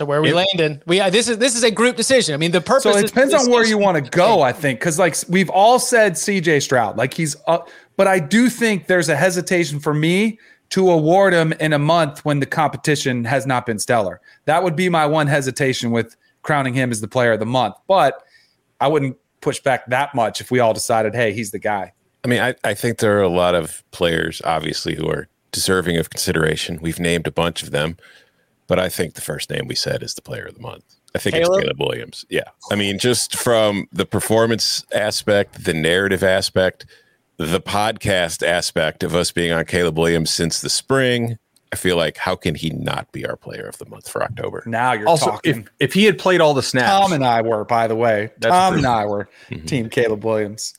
So 0.00 0.06
where 0.06 0.20
are 0.20 0.22
we 0.22 0.30
It- 0.30 0.34
landing? 0.34 0.80
We 0.86 0.98
uh, 0.98 1.10
this 1.10 1.28
is 1.28 1.36
this 1.36 1.54
is 1.54 1.62
a 1.62 1.70
group 1.70 1.94
decision. 1.94 2.32
I 2.32 2.38
mean, 2.38 2.52
the 2.52 2.62
purpose. 2.62 2.84
So 2.84 2.96
it 2.96 3.04
is- 3.04 3.10
depends 3.10 3.34
on 3.34 3.50
where 3.50 3.66
you 3.66 3.76
want 3.76 4.02
to 4.02 4.10
go, 4.10 4.40
I 4.40 4.50
think, 4.50 4.80
because 4.80 4.98
like 4.98 5.14
we've 5.28 5.50
all 5.50 5.78
said 5.78 6.14
CJ 6.14 6.62
Stroud, 6.62 6.96
like 6.96 7.12
he's 7.12 7.36
up, 7.46 7.68
but 7.98 8.06
I 8.06 8.18
do 8.18 8.48
think 8.48 8.86
there's 8.86 9.10
a 9.10 9.16
hesitation 9.16 9.78
for 9.78 9.92
me 9.92 10.38
to 10.70 10.90
award 10.90 11.34
him 11.34 11.52
in 11.60 11.74
a 11.74 11.78
month 11.78 12.24
when 12.24 12.40
the 12.40 12.46
competition 12.46 13.24
has 13.26 13.46
not 13.46 13.66
been 13.66 13.78
stellar. 13.78 14.22
That 14.46 14.64
would 14.64 14.74
be 14.74 14.88
my 14.88 15.04
one 15.04 15.26
hesitation 15.26 15.90
with 15.90 16.16
crowning 16.40 16.72
him 16.72 16.90
as 16.90 17.02
the 17.02 17.08
player 17.08 17.32
of 17.32 17.40
the 17.40 17.44
month. 17.44 17.74
But 17.86 18.22
I 18.80 18.88
wouldn't 18.88 19.18
push 19.42 19.60
back 19.60 19.84
that 19.90 20.14
much 20.14 20.40
if 20.40 20.50
we 20.50 20.60
all 20.60 20.72
decided, 20.72 21.14
hey, 21.14 21.34
he's 21.34 21.50
the 21.50 21.58
guy. 21.58 21.92
I 22.24 22.28
mean, 22.28 22.40
I, 22.40 22.54
I 22.64 22.72
think 22.72 23.00
there 23.00 23.18
are 23.18 23.22
a 23.22 23.28
lot 23.28 23.54
of 23.54 23.84
players, 23.90 24.40
obviously, 24.46 24.94
who 24.94 25.06
are 25.10 25.28
deserving 25.52 25.98
of 25.98 26.08
consideration. 26.08 26.78
We've 26.80 26.98
named 27.00 27.26
a 27.26 27.30
bunch 27.30 27.62
of 27.62 27.70
them. 27.70 27.98
But 28.70 28.78
I 28.78 28.88
think 28.88 29.14
the 29.14 29.20
first 29.20 29.50
name 29.50 29.66
we 29.66 29.74
said 29.74 30.00
is 30.00 30.14
the 30.14 30.22
player 30.22 30.44
of 30.46 30.54
the 30.54 30.60
month. 30.60 30.84
I 31.12 31.18
think 31.18 31.34
Caleb? 31.34 31.56
it's 31.58 31.62
Caleb 31.64 31.80
Williams. 31.80 32.24
Yeah. 32.30 32.44
I 32.70 32.76
mean, 32.76 33.00
just 33.00 33.34
from 33.36 33.88
the 33.92 34.06
performance 34.06 34.84
aspect, 34.94 35.64
the 35.64 35.74
narrative 35.74 36.22
aspect, 36.22 36.86
the 37.36 37.60
podcast 37.60 38.46
aspect 38.46 39.02
of 39.02 39.12
us 39.16 39.32
being 39.32 39.50
on 39.50 39.64
Caleb 39.64 39.98
Williams 39.98 40.30
since 40.30 40.60
the 40.60 40.70
spring, 40.70 41.36
I 41.72 41.76
feel 41.76 41.96
like 41.96 42.16
how 42.16 42.36
can 42.36 42.54
he 42.54 42.70
not 42.70 43.10
be 43.10 43.26
our 43.26 43.34
player 43.34 43.66
of 43.66 43.76
the 43.78 43.86
month 43.86 44.08
for 44.08 44.22
October? 44.22 44.62
Now 44.66 44.92
you're 44.92 45.08
Also, 45.08 45.32
talking. 45.32 45.62
if, 45.62 45.88
if 45.88 45.92
he 45.94 46.04
had 46.04 46.16
played 46.16 46.40
all 46.40 46.54
the 46.54 46.62
snaps, 46.62 46.90
Tom 46.90 47.12
and 47.12 47.24
I 47.24 47.42
were, 47.42 47.64
by 47.64 47.88
the 47.88 47.96
way. 47.96 48.30
That's 48.38 48.52
Tom 48.52 48.74
and 48.74 48.86
I 48.86 49.04
were 49.04 49.28
Mhm. 49.50 49.66
team 49.66 49.88
Caleb 49.90 50.24
Williams. 50.24 50.74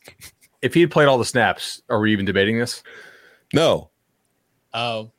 if 0.62 0.74
he 0.74 0.80
had 0.80 0.92
played 0.92 1.08
all 1.10 1.18
the 1.18 1.26
snaps, 1.26 1.82
are 1.90 2.00
we 2.00 2.14
even 2.14 2.24
debating 2.24 2.58
this? 2.58 2.84
No. 3.54 3.90
Oh, 4.74 5.12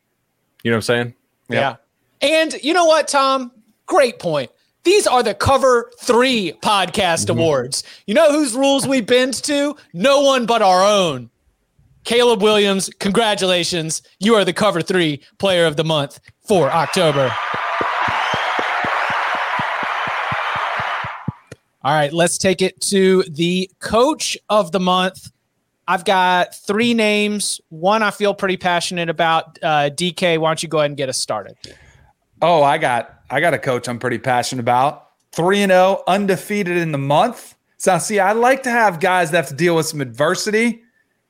You 0.64 0.71
know 0.71 0.76
what 0.76 0.79
I'm 0.79 0.83
saying? 0.83 1.14
yeah. 1.50 1.76
And 2.23 2.55
you 2.62 2.73
know 2.73 2.85
what, 2.85 3.09
Tom? 3.09 3.50
Great 3.87 4.21
point. 4.21 4.50
These 4.85 5.07
are 5.07 5.23
the 5.23 5.35
Cover 5.35 5.91
Three 6.00 6.52
Podcast 6.62 7.29
Awards. 7.29 7.85
You 8.07 8.14
know 8.14 8.33
whose 8.33 8.55
rules 8.55 8.87
we 8.87 9.00
bend 9.00 9.35
to? 9.45 9.76
No 9.93 10.23
one 10.23 10.47
but 10.47 10.62
our 10.62 10.83
own. 10.83 11.31
Caleb 12.05 12.43
Williams, 12.43 12.91
congratulations. 12.99 14.02
You 14.19 14.35
are 14.35 14.45
the 14.45 14.52
Cover 14.52 14.83
Three 14.83 15.21
Player 15.38 15.67
of 15.67 15.76
the 15.76 15.85
Month 15.85 16.21
for 16.47 16.71
October. 16.71 17.33
All 21.85 21.93
right, 21.93 22.12
let's 22.12 22.38
take 22.38 22.62
it 22.62 22.81
to 22.83 23.25
the 23.25 23.69
Coach 23.81 24.37
of 24.49 24.71
the 24.71 24.81
Month. 24.81 25.33
I've 25.88 26.05
got 26.05 26.55
three 26.55 26.95
names. 26.95 27.61
One 27.69 28.02
I 28.02 28.12
feel 28.12 28.35
pretty 28.35 28.57
passionate 28.57 29.09
about. 29.09 29.59
Uh, 29.61 29.91
DK, 29.91 30.38
why 30.38 30.50
don't 30.50 30.62
you 30.62 30.69
go 30.69 30.79
ahead 30.79 30.91
and 30.91 30.97
get 30.97 31.09
us 31.09 31.19
started? 31.19 31.57
Oh, 32.43 32.63
I 32.63 32.79
got 32.79 33.21
I 33.31 33.41
got 33.41 33.55
a 33.55 33.59
coach 33.59 33.89
I'm 33.89 33.99
pretty 33.99 34.19
passionate 34.19 34.61
about. 34.61 35.09
3 35.33 35.63
and 35.63 35.71
0, 35.73 36.03
undefeated 36.07 36.77
in 36.77 36.93
the 36.93 36.99
month. 36.99 37.55
So 37.79 37.97
see, 37.99 38.21
I 38.21 38.33
like 38.33 38.63
to 38.65 38.71
have 38.71 39.01
guys 39.01 39.31
that 39.31 39.39
have 39.39 39.49
to 39.49 39.55
deal 39.55 39.77
with 39.77 39.87
some 39.87 40.01
adversity. 40.03 40.83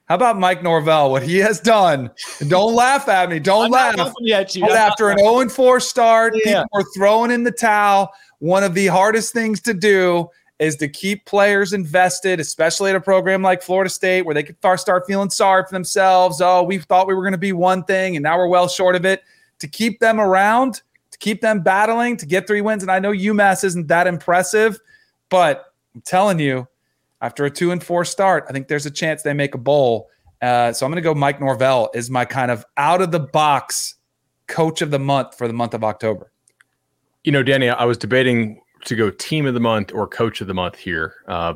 How 0.07 0.17
about 0.17 0.39
Mike 0.39 0.63
Norvell? 0.63 1.11
What 1.13 1.23
he 1.23 1.39
has 1.39 1.61
done. 1.61 2.11
And 2.41 2.51
don't 2.51 2.75
laugh 2.75 3.09
at 3.09 3.31
me. 3.31 3.39
Don't 3.39 3.67
I'm 3.67 3.71
laugh. 3.71 4.13
you. 4.21 4.35
But 4.63 4.73
I'm 4.73 4.77
after 4.77 5.11
an 5.11 5.19
0 5.19 5.41
and 5.41 5.53
4 5.53 5.79
start, 5.81 6.35
Yeah. 6.45 6.63
people 6.65 6.69
are 6.81 6.85
throwing 6.97 7.31
in 7.31 7.45
the 7.45 7.53
towel. 7.53 8.13
One 8.41 8.65
of 8.65 8.75
the 8.75 8.89
hardest 8.89 9.33
things 9.33 9.61
to 9.63 9.73
do 9.73 10.29
is 10.59 10.77
to 10.77 10.89
keep 10.89 11.25
players 11.27 11.73
invested, 11.73 12.41
especially 12.41 12.91
at 12.91 12.97
a 12.97 13.01
program 13.01 13.43
like 13.43 13.63
Florida 13.63 13.89
State, 13.89 14.23
where 14.23 14.35
they 14.35 14.43
could 14.43 14.57
start 14.79 15.05
feeling 15.07 15.31
sorry 15.31 15.63
for 15.65 15.73
themselves. 15.73 16.41
Oh, 16.41 16.63
we 16.63 16.79
thought 16.79 17.07
we 17.07 17.15
were 17.15 17.23
going 17.23 17.33
to 17.33 17.39
be 17.39 17.53
one 17.53 17.85
thing, 17.85 18.17
and 18.17 18.23
now 18.23 18.37
we're 18.37 18.49
well 18.49 18.69
short 18.69 18.97
of 18.97 19.05
it. 19.05 19.23
To 19.61 19.69
keep 19.69 20.01
them 20.01 20.21
around, 20.21 20.83
keep 21.23 21.41
them 21.41 21.61
battling, 21.61 22.17
to 22.17 22.27
get 22.27 22.49
three 22.49 22.61
wins. 22.61 22.83
And 22.83 22.91
I 22.91 22.99
know 22.99 23.13
UMass 23.13 23.63
isn't 23.63 23.87
that 23.87 24.09
impressive, 24.09 24.79
but 25.31 25.67
I'm 25.95 26.01
telling 26.03 26.41
you, 26.41 26.67
after 27.21 27.45
a 27.45 27.51
two 27.51 27.71
and 27.71 27.83
four 27.83 28.05
start, 28.05 28.45
I 28.49 28.53
think 28.53 28.67
there's 28.67 28.87
a 28.87 28.91
chance 28.91 29.23
they 29.23 29.33
make 29.33 29.55
a 29.55 29.59
bowl. 29.59 30.11
Uh, 30.43 30.73
so 30.73 30.85
I'm 30.85 30.91
going 30.91 31.01
to 31.01 31.09
go 31.09 31.15
Mike 31.15 31.41
Norvell 31.41 31.91
is 31.95 32.11
my 32.11 32.25
kind 32.25 32.51
of 32.51 32.65
out 32.77 33.01
of 33.01 33.13
the 33.13 33.21
box 33.21 33.95
coach 34.49 34.83
of 34.83 34.91
the 34.91 34.99
month 34.99 35.39
for 35.39 35.47
the 35.47 35.55
month 35.55 35.75
of 35.75 35.85
October. 35.85 36.33
You 37.23 37.31
know, 37.31 37.45
Danny, 37.45 37.71
I 37.71 37.85
was 37.85 37.97
debating 37.97 38.61
to 38.87 38.97
go 38.97 39.09
team 39.09 39.47
of 39.47 39.55
the 39.55 39.61
month 39.61 39.93
or 39.95 40.09
coach 40.09 40.41
of 40.41 40.49
the 40.49 40.55
month 40.55 40.75
here. 40.75 41.15
Uh, 41.29 41.55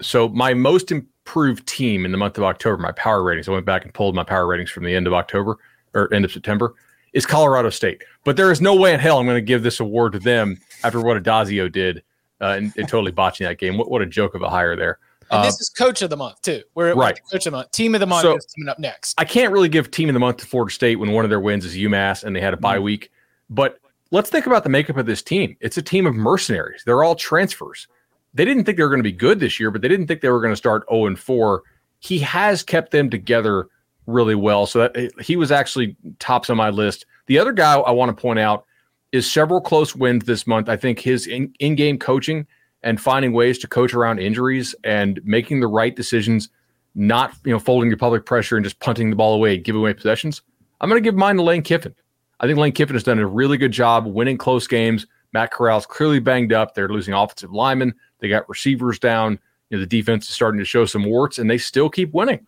so 0.00 0.28
my 0.28 0.54
most 0.54 0.92
improved 0.92 1.66
team 1.66 2.04
in 2.04 2.12
the 2.12 2.18
month 2.18 2.38
of 2.38 2.44
October, 2.44 2.76
my 2.76 2.92
power 2.92 3.24
ratings, 3.24 3.48
I 3.48 3.52
went 3.52 3.66
back 3.66 3.84
and 3.84 3.92
pulled 3.92 4.14
my 4.14 4.22
power 4.22 4.46
ratings 4.46 4.70
from 4.70 4.84
the 4.84 4.94
end 4.94 5.08
of 5.08 5.12
October 5.12 5.58
or 5.94 6.14
end 6.14 6.24
of 6.24 6.30
September, 6.30 6.76
is 7.12 7.26
Colorado 7.26 7.70
State. 7.70 8.02
But 8.24 8.36
there 8.36 8.50
is 8.50 8.60
no 8.60 8.74
way 8.74 8.94
in 8.94 9.00
hell 9.00 9.18
I'm 9.18 9.26
going 9.26 9.36
to 9.36 9.40
give 9.40 9.62
this 9.62 9.80
award 9.80 10.12
to 10.12 10.18
them 10.18 10.58
after 10.84 11.00
what 11.00 11.22
Addazio 11.22 11.70
did 11.70 12.02
uh, 12.40 12.54
and, 12.56 12.72
and 12.76 12.88
totally 12.88 13.12
botching 13.12 13.46
that 13.46 13.58
game. 13.58 13.76
What, 13.76 13.90
what 13.90 14.02
a 14.02 14.06
joke 14.06 14.34
of 14.34 14.42
a 14.42 14.48
hire 14.48 14.76
there. 14.76 14.98
And 15.30 15.40
Uh, 15.40 15.44
this 15.44 15.60
is 15.60 15.68
Coach 15.68 16.02
of 16.02 16.10
the 16.10 16.16
Month 16.16 16.42
too. 16.42 16.62
We're 16.74 16.94
Right. 16.94 17.18
Coach 17.30 17.46
of 17.46 17.52
the 17.52 17.58
Month. 17.58 17.70
Team 17.72 17.94
of 17.94 18.00
the 18.00 18.06
Month 18.06 18.22
So- 18.22 18.36
is 18.36 18.46
coming 18.56 18.68
up 18.68 18.78
next. 18.78 19.14
I 19.18 19.24
can't 19.24 19.52
really 19.52 19.68
give 19.68 19.90
team 19.90 20.08
of 20.08 20.14
the 20.14 20.20
month 20.20 20.38
to 20.38 20.46
Florida 20.46 20.72
State 20.72 20.96
when 20.96 21.12
one 21.12 21.24
of 21.24 21.30
their 21.30 21.40
wins 21.40 21.64
is 21.64 21.76
UMass 21.76 22.24
and 22.24 22.34
they 22.34 22.40
had 22.40 22.54
a 22.54 22.56
bye 22.56 22.78
week. 22.78 23.10
But 23.48 23.78
let's 24.10 24.30
think 24.30 24.46
about 24.46 24.64
the 24.64 24.70
makeup 24.70 24.96
of 24.96 25.06
this 25.06 25.22
team. 25.22 25.56
It's 25.60 25.76
a 25.78 25.82
team 25.82 26.06
of 26.06 26.14
mercenaries. 26.14 26.82
They're 26.84 27.02
all 27.04 27.14
transfers. 27.14 27.86
They 28.34 28.44
didn't 28.44 28.64
think 28.64 28.76
they 28.76 28.84
were 28.84 28.88
going 28.90 29.00
to 29.00 29.04
be 29.04 29.12
good 29.12 29.40
this 29.40 29.58
year, 29.58 29.70
but 29.72 29.82
they 29.82 29.88
didn't 29.88 30.06
think 30.06 30.20
they 30.20 30.30
were 30.30 30.40
going 30.40 30.52
to 30.52 30.56
start 30.56 30.84
0 30.88 31.06
and 31.06 31.18
4. 31.18 31.62
He 31.98 32.18
has 32.20 32.62
kept 32.62 32.92
them 32.92 33.10
together 33.10 33.66
really 34.10 34.34
well. 34.34 34.66
So 34.66 34.80
that 34.80 35.12
he 35.20 35.36
was 35.36 35.52
actually 35.52 35.96
tops 36.18 36.50
on 36.50 36.56
my 36.56 36.70
list. 36.70 37.06
The 37.26 37.38
other 37.38 37.52
guy 37.52 37.74
I 37.74 37.90
want 37.90 38.16
to 38.16 38.20
point 38.20 38.38
out 38.38 38.64
is 39.12 39.30
several 39.30 39.60
close 39.60 39.94
wins 39.94 40.24
this 40.24 40.46
month. 40.46 40.68
I 40.68 40.76
think 40.76 41.00
his 41.00 41.26
in, 41.26 41.52
in-game 41.58 41.98
coaching 41.98 42.46
and 42.82 43.00
finding 43.00 43.32
ways 43.32 43.58
to 43.58 43.68
coach 43.68 43.94
around 43.94 44.18
injuries 44.18 44.74
and 44.84 45.20
making 45.24 45.60
the 45.60 45.66
right 45.66 45.94
decisions 45.94 46.48
not 46.94 47.34
you 47.44 47.52
know 47.52 47.58
folding 47.58 47.88
your 47.88 47.98
public 47.98 48.24
pressure 48.24 48.56
and 48.56 48.64
just 48.64 48.80
punting 48.80 49.10
the 49.10 49.16
ball 49.16 49.34
away, 49.34 49.56
giving 49.56 49.80
away 49.80 49.94
possessions. 49.94 50.42
I'm 50.80 50.88
going 50.88 51.02
to 51.02 51.06
give 51.06 51.14
mine 51.14 51.36
to 51.36 51.42
Lane 51.42 51.62
Kiffin. 51.62 51.94
I 52.40 52.46
think 52.46 52.58
Lane 52.58 52.72
Kiffin 52.72 52.94
has 52.94 53.04
done 53.04 53.18
a 53.18 53.26
really 53.26 53.58
good 53.58 53.72
job 53.72 54.06
winning 54.06 54.38
close 54.38 54.66
games. 54.66 55.06
Matt 55.32 55.52
Corral's 55.52 55.86
clearly 55.86 56.18
banged 56.18 56.52
up. 56.52 56.74
They're 56.74 56.88
losing 56.88 57.14
offensive 57.14 57.52
linemen. 57.52 57.94
They 58.18 58.28
got 58.28 58.48
receivers 58.48 58.98
down. 58.98 59.38
You 59.68 59.76
know, 59.76 59.80
the 59.80 59.86
defense 59.86 60.28
is 60.28 60.34
starting 60.34 60.58
to 60.58 60.64
show 60.64 60.84
some 60.84 61.04
warts, 61.04 61.38
and 61.38 61.48
they 61.48 61.58
still 61.58 61.88
keep 61.88 62.12
winning. 62.12 62.46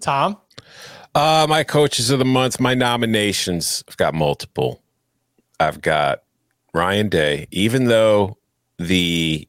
Tom. 0.00 0.36
Uh, 1.14 1.46
my 1.48 1.64
coaches 1.64 2.10
of 2.10 2.18
the 2.18 2.24
month, 2.24 2.60
my 2.60 2.74
nominations, 2.74 3.82
I've 3.88 3.96
got 3.96 4.14
multiple. 4.14 4.82
I've 5.58 5.82
got 5.82 6.22
Ryan 6.72 7.08
Day, 7.08 7.48
even 7.50 7.86
though 7.86 8.38
the 8.78 9.48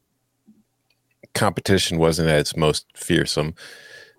competition 1.34 1.98
wasn't 1.98 2.28
at 2.28 2.40
its 2.40 2.56
most 2.56 2.86
fearsome, 2.94 3.54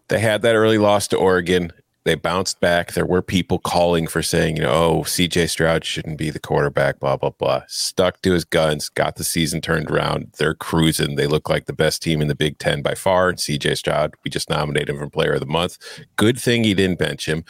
they 0.08 0.20
had 0.20 0.42
that 0.42 0.56
early 0.56 0.78
loss 0.78 1.08
to 1.10 1.18
Oregon. 1.18 1.72
They 2.06 2.16
bounced 2.16 2.60
back. 2.60 2.94
There 2.94 3.06
were 3.06 3.22
people 3.22 3.60
calling 3.60 4.08
for 4.08 4.22
saying, 4.22 4.58
you 4.58 4.64
know, 4.64 4.72
oh, 4.72 5.04
CJ 5.04 5.50
Stroud 5.50 5.86
shouldn't 5.86 6.18
be 6.18 6.30
the 6.30 6.40
quarterback, 6.40 7.00
blah, 7.00 7.16
blah, 7.16 7.30
blah. 7.30 7.64
Stuck 7.68 8.22
to 8.24 8.34
his 8.34 8.44
guns, 8.44 8.90
got 8.90 9.16
the 9.16 9.24
season 9.24 9.62
turned 9.62 9.90
around. 9.90 10.34
They're 10.38 10.54
cruising. 10.54 11.16
They 11.16 11.28
look 11.28 11.50
like 11.50 11.66
the 11.66 11.74
best 11.74 12.02
team 12.02 12.22
in 12.22 12.28
the 12.28 12.36
Big 12.36 12.58
Ten 12.58 12.82
by 12.82 12.96
far. 12.96 13.30
And 13.30 13.38
CJ 13.38 13.78
Stroud, 13.78 14.16
we 14.24 14.30
just 14.32 14.50
nominated 14.50 14.90
him 14.90 14.98
for 14.98 15.10
player 15.10 15.34
of 15.34 15.40
the 15.40 15.46
month. 15.46 15.78
Good 16.18 16.40
thing 16.40 16.64
he 16.64 16.74
didn't 16.74 17.00
bench 17.00 17.28
him. 17.28 17.46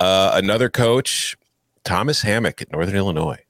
Uh, 0.00 0.32
another 0.34 0.70
coach, 0.70 1.36
Thomas 1.84 2.22
Hammock 2.22 2.62
at 2.62 2.72
Northern 2.72 2.96
Illinois. 2.96 3.44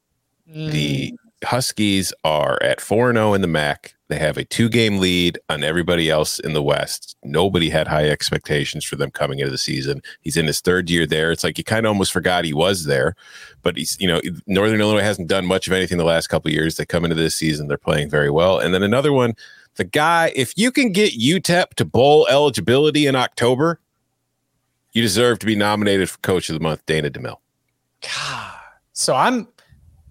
The 0.71 1.13
Huskies 1.43 2.13
are 2.23 2.61
at 2.61 2.81
4 2.81 3.13
0 3.13 3.33
in 3.33 3.41
the 3.41 3.47
MAC. 3.47 3.95
They 4.13 4.19
have 4.19 4.37
a 4.37 4.45
two 4.45 4.69
game 4.69 4.99
lead 4.99 5.39
on 5.49 5.63
everybody 5.63 6.07
else 6.11 6.37
in 6.37 6.53
the 6.53 6.61
West. 6.61 7.17
Nobody 7.23 7.71
had 7.71 7.87
high 7.87 8.07
expectations 8.09 8.85
for 8.85 8.95
them 8.95 9.09
coming 9.09 9.39
into 9.39 9.49
the 9.49 9.57
season. 9.57 10.03
He's 10.21 10.37
in 10.37 10.45
his 10.45 10.61
third 10.61 10.87
year 10.87 11.07
there. 11.07 11.31
It's 11.31 11.43
like 11.43 11.57
you 11.57 11.63
kind 11.63 11.87
of 11.87 11.89
almost 11.89 12.13
forgot 12.13 12.45
he 12.45 12.53
was 12.53 12.85
there, 12.85 13.15
but 13.63 13.75
he's, 13.75 13.97
you 13.99 14.07
know, 14.07 14.21
Northern 14.45 14.79
Illinois 14.79 15.01
hasn't 15.01 15.29
done 15.29 15.47
much 15.47 15.65
of 15.65 15.73
anything 15.73 15.97
the 15.97 16.03
last 16.03 16.27
couple 16.27 16.51
years. 16.51 16.77
They 16.77 16.85
come 16.85 17.05
into 17.05 17.15
this 17.15 17.33
season, 17.33 17.67
they're 17.67 17.75
playing 17.75 18.11
very 18.11 18.29
well. 18.29 18.59
And 18.59 18.71
then 18.71 18.83
another 18.83 19.11
one, 19.11 19.33
the 19.77 19.83
guy, 19.83 20.31
if 20.35 20.55
you 20.55 20.71
can 20.71 20.91
get 20.91 21.17
UTEP 21.17 21.73
to 21.73 21.83
bowl 21.83 22.27
eligibility 22.29 23.07
in 23.07 23.15
October, 23.15 23.79
you 24.91 25.01
deserve 25.01 25.39
to 25.39 25.47
be 25.47 25.55
nominated 25.55 26.07
for 26.07 26.19
Coach 26.19 26.49
of 26.49 26.53
the 26.53 26.59
Month, 26.59 26.85
Dana 26.85 27.09
Dimel. 27.09 27.37
God. 28.03 28.59
So 28.91 29.15
I'm 29.15 29.47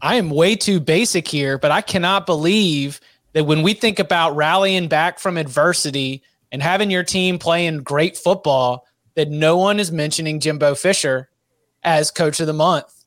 I 0.00 0.16
am 0.16 0.28
way 0.30 0.56
too 0.56 0.80
basic 0.80 1.28
here, 1.28 1.56
but 1.56 1.70
I 1.70 1.80
cannot 1.80 2.26
believe 2.26 3.00
that 3.32 3.44
when 3.44 3.62
we 3.62 3.74
think 3.74 3.98
about 3.98 4.36
rallying 4.36 4.88
back 4.88 5.18
from 5.18 5.36
adversity 5.36 6.22
and 6.50 6.62
having 6.62 6.90
your 6.90 7.02
team 7.02 7.38
playing 7.38 7.78
great 7.78 8.16
football, 8.16 8.86
that 9.14 9.30
no 9.30 9.56
one 9.56 9.80
is 9.80 9.92
mentioning 9.92 10.40
Jimbo 10.40 10.74
Fisher 10.74 11.28
as 11.82 12.10
coach 12.10 12.40
of 12.40 12.46
the 12.46 12.52
month. 12.52 13.04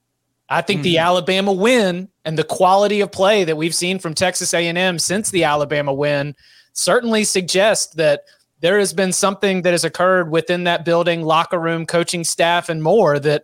I 0.50 0.62
think 0.62 0.84
the 0.84 0.96
hmm. 0.96 1.02
Alabama 1.02 1.52
win 1.52 2.10
and 2.24 2.38
the 2.38 2.44
quality 2.44 3.02
of 3.02 3.12
play 3.12 3.44
that 3.44 3.58
we've 3.58 3.74
seen 3.74 3.98
from 3.98 4.14
Texas 4.14 4.54
A&M 4.54 5.00
since 5.00 5.32
the 5.32 5.44
Alabama 5.44 5.94
win 5.94 6.36
certainly 6.74 7.24
suggests 7.24 7.94
that 7.96 8.22
there 8.60 8.78
has 8.80 8.94
been 8.94 9.12
something 9.12 9.64
that 9.64 9.72
has 9.72 9.84
occurred 9.84 10.32
within 10.32 10.64
that 10.66 10.86
building, 10.86 11.24
locker 11.24 11.60
room, 11.60 11.86
coaching 11.86 12.24
staff, 12.24 12.70
and 12.70 12.82
more 12.82 13.20
that 13.20 13.44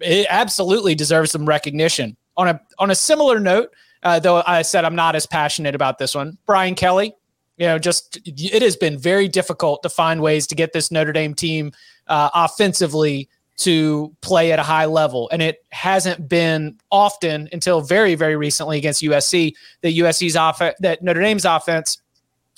it 0.00 0.26
absolutely 0.28 0.94
deserves 0.94 1.30
some 1.30 1.46
recognition. 1.46 2.16
On 2.36 2.48
a 2.48 2.60
on 2.78 2.90
a 2.90 2.94
similar 2.94 3.38
note, 3.38 3.70
uh, 4.02 4.18
though 4.18 4.42
I 4.46 4.62
said 4.62 4.84
I'm 4.84 4.94
not 4.94 5.16
as 5.16 5.26
passionate 5.26 5.74
about 5.74 5.98
this 5.98 6.14
one, 6.14 6.38
Brian 6.46 6.74
Kelly. 6.74 7.14
You 7.56 7.66
know, 7.66 7.78
just 7.78 8.18
it 8.24 8.62
has 8.62 8.76
been 8.76 8.98
very 8.98 9.28
difficult 9.28 9.82
to 9.82 9.90
find 9.90 10.22
ways 10.22 10.46
to 10.46 10.54
get 10.54 10.72
this 10.72 10.90
Notre 10.90 11.12
Dame 11.12 11.34
team 11.34 11.72
uh, 12.06 12.30
offensively 12.32 13.28
to 13.58 14.16
play 14.22 14.52
at 14.52 14.58
a 14.58 14.62
high 14.62 14.86
level, 14.86 15.28
and 15.30 15.42
it 15.42 15.62
hasn't 15.68 16.26
been 16.28 16.78
often 16.90 17.48
until 17.52 17.82
very 17.82 18.14
very 18.14 18.36
recently 18.36 18.78
against 18.78 19.02
USC 19.02 19.52
that 19.82 19.94
USC's 19.94 20.36
offense 20.36 20.74
that 20.80 21.02
Notre 21.02 21.20
Dame's 21.20 21.44
offense 21.44 21.98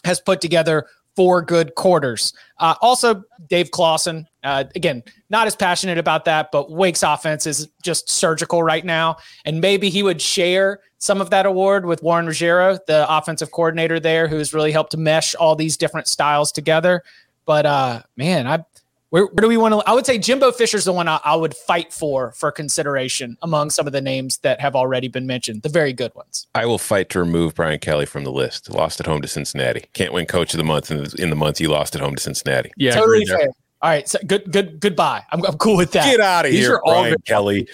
has 0.04 0.20
put 0.20 0.40
together 0.40 0.87
four 1.16 1.42
good 1.42 1.75
quarters. 1.75 2.32
Uh, 2.58 2.75
also, 2.80 3.25
Dave 3.49 3.70
Clawson, 3.70 4.26
Uh, 4.42 4.64
again, 4.75 5.02
not 5.30 5.46
as 5.46 5.54
passionate 5.54 5.99
about 5.99 6.25
that, 6.25 6.50
but 6.50 6.70
Wake's 6.70 7.02
offense 7.02 7.46
is 7.46 7.68
just 7.82 8.11
surgical 8.11 8.62
right 8.62 8.84
now. 8.84 9.16
And 9.44 9.61
maybe 9.61 9.88
he 9.88 10.02
would 10.02 10.20
share 10.20 10.80
some 10.99 11.20
of 11.20 11.30
that 11.30 11.46
award 11.46 11.87
with 11.87 12.02
Warren 12.02 12.26
Ruggiero, 12.26 12.78
the 12.87 13.06
offensive 13.08 13.50
coordinator 13.52 14.00
there, 14.00 14.28
who's 14.28 14.52
really 14.52 14.72
helped 14.72 14.92
to 14.92 14.96
mesh 14.96 15.34
all 15.34 15.54
these 15.54 15.76
different 15.76 16.08
styles 16.08 16.52
together. 16.52 17.02
But 17.44 17.66
uh, 17.66 18.02
man, 18.16 18.46
I 18.46 18.64
where, 19.12 19.26
where 19.26 19.42
do 19.42 19.49
we 19.49 19.58
want 19.58 19.75
to? 19.75 19.78
I 19.87 19.92
would 19.92 20.06
say 20.06 20.16
Jimbo 20.16 20.52
Fisher's 20.52 20.87
the 20.87 20.92
one 20.92 21.06
I, 21.06 21.20
I, 21.22 21.37
would 21.37 21.54
fight 21.54 21.92
for 21.92 22.32
for 22.32 22.50
consideration 22.50 23.37
among 23.42 23.68
some 23.68 23.87
of 23.87 23.92
the 23.92 24.00
names 24.00 24.38
that 24.38 24.58
have 24.58 24.75
already 24.75 25.06
been 25.06 25.26
mentioned, 25.26 25.61
the 25.61 25.68
very 25.68 25.92
good 25.92 26.14
ones. 26.14 26.46
I 26.54 26.64
will 26.64 26.78
fight 26.78 27.11
to 27.11 27.18
remove 27.18 27.54
Brian 27.54 27.78
Kelly 27.78 28.06
from 28.06 28.25
the 28.25 28.32
list. 28.32 28.70
Lost 28.70 29.00
at 29.00 29.06
home 29.06 29.20
to 29.20 29.28
Cincinnati. 29.28 29.84
Can't 29.92 30.14
win 30.14 30.25
Coach 30.25 30.54
of 30.54 30.58
the 30.58 30.64
Month 30.64 30.90
in 30.90 31.04
the, 31.04 31.14
in 31.22 31.28
the 31.28 31.37
month 31.37 31.61
you 31.61 31.68
lost 31.68 31.94
at 31.94 32.00
home 32.00 32.14
to 32.16 32.22
Cincinnati. 32.22 32.72
Yeah, 32.78 32.94
totally 32.94 33.26
fair. 33.26 33.49
All 33.82 33.90
right, 33.90 34.08
so 34.08 34.18
good, 34.26 34.52
good, 34.52 34.78
goodbye. 34.78 35.24
I'm, 35.32 35.44
I'm 35.44 35.58
cool 35.58 35.76
with 35.76 35.90
that. 35.92 36.04
Get 36.04 36.20
out 36.20 36.44
of 36.44 36.52
here. 36.52 36.60
These 36.60 36.68
here, 36.68 36.80
Brian 36.84 37.16
Kelly. 37.26 37.68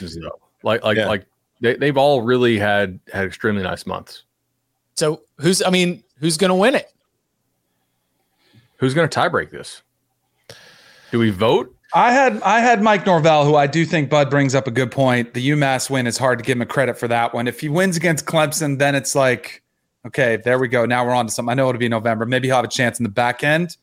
Like, 0.63 0.83
like, 0.83 0.97
yeah. 0.97 1.07
like 1.07 1.27
they, 1.61 1.77
they've 1.77 1.99
all 1.99 2.23
really 2.23 2.59
had 2.59 2.99
had 3.13 3.27
extremely 3.27 3.63
nice 3.63 3.87
months. 3.87 4.25
So 4.97 5.23
who's? 5.39 5.63
I 5.63 5.69
mean, 5.69 6.03
who's 6.19 6.39
going 6.39 6.49
to 6.49 6.55
win 6.55 6.75
it? 6.75 6.91
Who's 8.79 8.95
going 8.95 9.09
to 9.09 9.19
tiebreak 9.19 9.51
this? 9.51 9.83
Do 11.11 11.19
we 11.19 11.31
vote? 11.31 11.75
I 11.95 12.13
had 12.13 12.41
I 12.43 12.61
had 12.61 12.83
Mike 12.83 13.07
Norvell, 13.07 13.45
who 13.45 13.57
I 13.57 13.67
do 13.67 13.85
think 13.85 14.09
Bud 14.09 14.31
brings 14.31 14.55
up 14.55 14.67
a 14.67 14.71
good 14.71 14.91
point. 14.91 15.35
The 15.35 15.51
UMass 15.51 15.91
win 15.91 16.07
is 16.07 16.17
hard 16.17 16.39
to 16.39 16.45
give 16.45 16.57
him 16.57 16.63
a 16.63 16.67
credit 16.67 16.99
for 16.99 17.09
that 17.09 17.35
one. 17.35 17.49
If 17.49 17.61
he 17.61 17.69
wins 17.69 17.97
against 17.97 18.25
Clemson, 18.27 18.79
then 18.79 18.95
it's 18.95 19.15
like, 19.15 19.63
okay, 20.07 20.37
there 20.37 20.59
we 20.59 20.69
go. 20.69 20.85
Now 20.85 21.07
we're 21.07 21.15
on 21.15 21.27
to 21.27 21.33
something. 21.33 21.51
I 21.51 21.55
know 21.55 21.69
it'll 21.69 21.79
be 21.79 21.89
November. 21.89 22.27
Maybe 22.27 22.49
he'll 22.49 22.57
have 22.57 22.65
a 22.65 22.69
chance 22.69 22.99
in 22.99 23.05
the 23.05 23.11
back 23.11 23.43
end. 23.43 23.77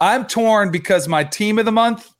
I'm 0.00 0.26
torn 0.26 0.70
because 0.70 1.08
my 1.08 1.24
team 1.24 1.58
of 1.58 1.64
the 1.64 1.72
month 1.72 2.12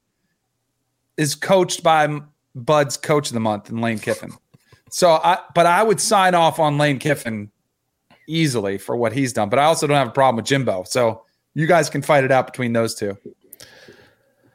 is 1.16 1.34
coached 1.34 1.82
by 1.82 2.20
Bud's 2.54 2.96
coach 2.96 3.28
of 3.28 3.34
the 3.34 3.40
month 3.40 3.68
and 3.68 3.80
Lane 3.80 3.98
Kiffin. 3.98 4.32
So 4.90 5.12
I 5.12 5.38
but 5.54 5.66
I 5.66 5.82
would 5.82 6.00
sign 6.00 6.34
off 6.34 6.58
on 6.58 6.78
Lane 6.78 6.98
Kiffin 6.98 7.50
easily 8.28 8.78
for 8.78 8.96
what 8.96 9.12
he's 9.12 9.32
done. 9.32 9.48
But 9.48 9.58
I 9.58 9.64
also 9.64 9.86
don't 9.86 9.96
have 9.96 10.08
a 10.08 10.12
problem 10.12 10.36
with 10.36 10.46
Jimbo. 10.46 10.84
So 10.84 11.24
you 11.54 11.66
guys 11.66 11.90
can 11.90 12.02
fight 12.02 12.24
it 12.24 12.30
out 12.30 12.46
between 12.46 12.72
those 12.72 12.94
two. 12.94 13.18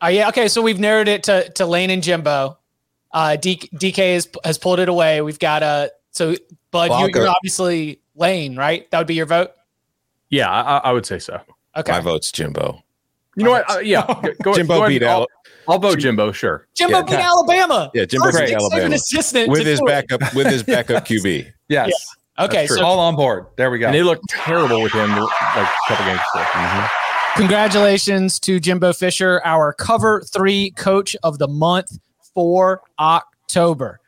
Uh, 0.02 0.08
yeah. 0.08 0.30
Okay. 0.30 0.48
So 0.48 0.62
we've 0.62 0.80
narrowed 0.80 1.08
it 1.08 1.24
to 1.24 1.50
to 1.52 1.66
Lane 1.66 1.90
and 1.90 2.02
Jimbo. 2.02 2.58
Uh, 3.12 3.36
D, 3.36 3.58
DK 3.58 4.14
has 4.14 4.30
has 4.44 4.58
pulled 4.58 4.80
it 4.80 4.88
away. 4.88 5.22
We've 5.22 5.40
got 5.40 5.62
a 5.62 5.66
uh, 5.66 5.88
so 6.12 6.36
Bud. 6.72 7.14
You, 7.14 7.22
are 7.22 7.28
obviously 7.28 8.02
Lane, 8.16 8.56
right? 8.56 8.90
That 8.92 9.00
would 9.00 9.08
be 9.08 9.16
your 9.16 9.26
vote. 9.26 9.52
Yeah, 10.30 10.50
I, 10.50 10.78
I 10.78 10.92
would 10.92 11.06
say 11.06 11.20
so. 11.20 11.42
Okay. 11.76 11.92
My 11.92 12.00
vote's 12.00 12.32
Jimbo. 12.32 12.84
You 13.36 13.44
know 13.46 13.52
what? 13.52 13.70
Uh, 13.70 13.80
yeah, 13.80 14.06
go, 14.44 14.54
Jimbo 14.54 14.80
go 14.80 14.88
beat 14.88 15.04
Al- 15.04 15.22
I'll, 15.22 15.28
I'll 15.68 15.80
vote 15.80 16.00
Jimbo. 16.00 16.32
Sure. 16.32 16.68
Jimbo 16.76 16.98
yeah, 16.98 17.04
beat 17.04 17.20
Alabama. 17.20 17.92
Yeah, 17.94 18.06
Jimbo 18.06 18.32
beat 18.32 18.54
Alabama 18.54 18.98
with 19.48 19.66
his 19.66 19.82
backup 19.86 20.34
with 20.34 20.48
his 20.48 20.64
backup 20.64 21.06
QB. 21.06 21.52
yes. 21.68 21.90
Yeah. 21.90 22.46
Okay, 22.46 22.68
so 22.68 22.86
all 22.86 23.00
on 23.00 23.18
board. 23.18 23.48
There 23.58 23.70
we 23.70 23.80
go. 23.80 23.88
And 23.88 23.96
they 23.96 24.02
looked 24.02 24.30
terrible 24.30 24.82
with 24.82 24.94
him 24.94 25.10
like 25.10 25.28
a 25.28 25.70
couple 25.90 26.06
games 26.06 26.22
before. 26.34 26.42
Mm-hmm. 26.44 27.10
Congratulations 27.36 28.40
to 28.42 28.62
Jimbo 28.62 28.94
Fisher, 28.94 29.42
our 29.44 29.74
cover 29.74 30.22
three 30.22 30.72
coach 30.72 31.18
of 31.24 31.38
the 31.38 31.50
month 31.50 31.98
for 32.34 32.82
October. 32.98 33.99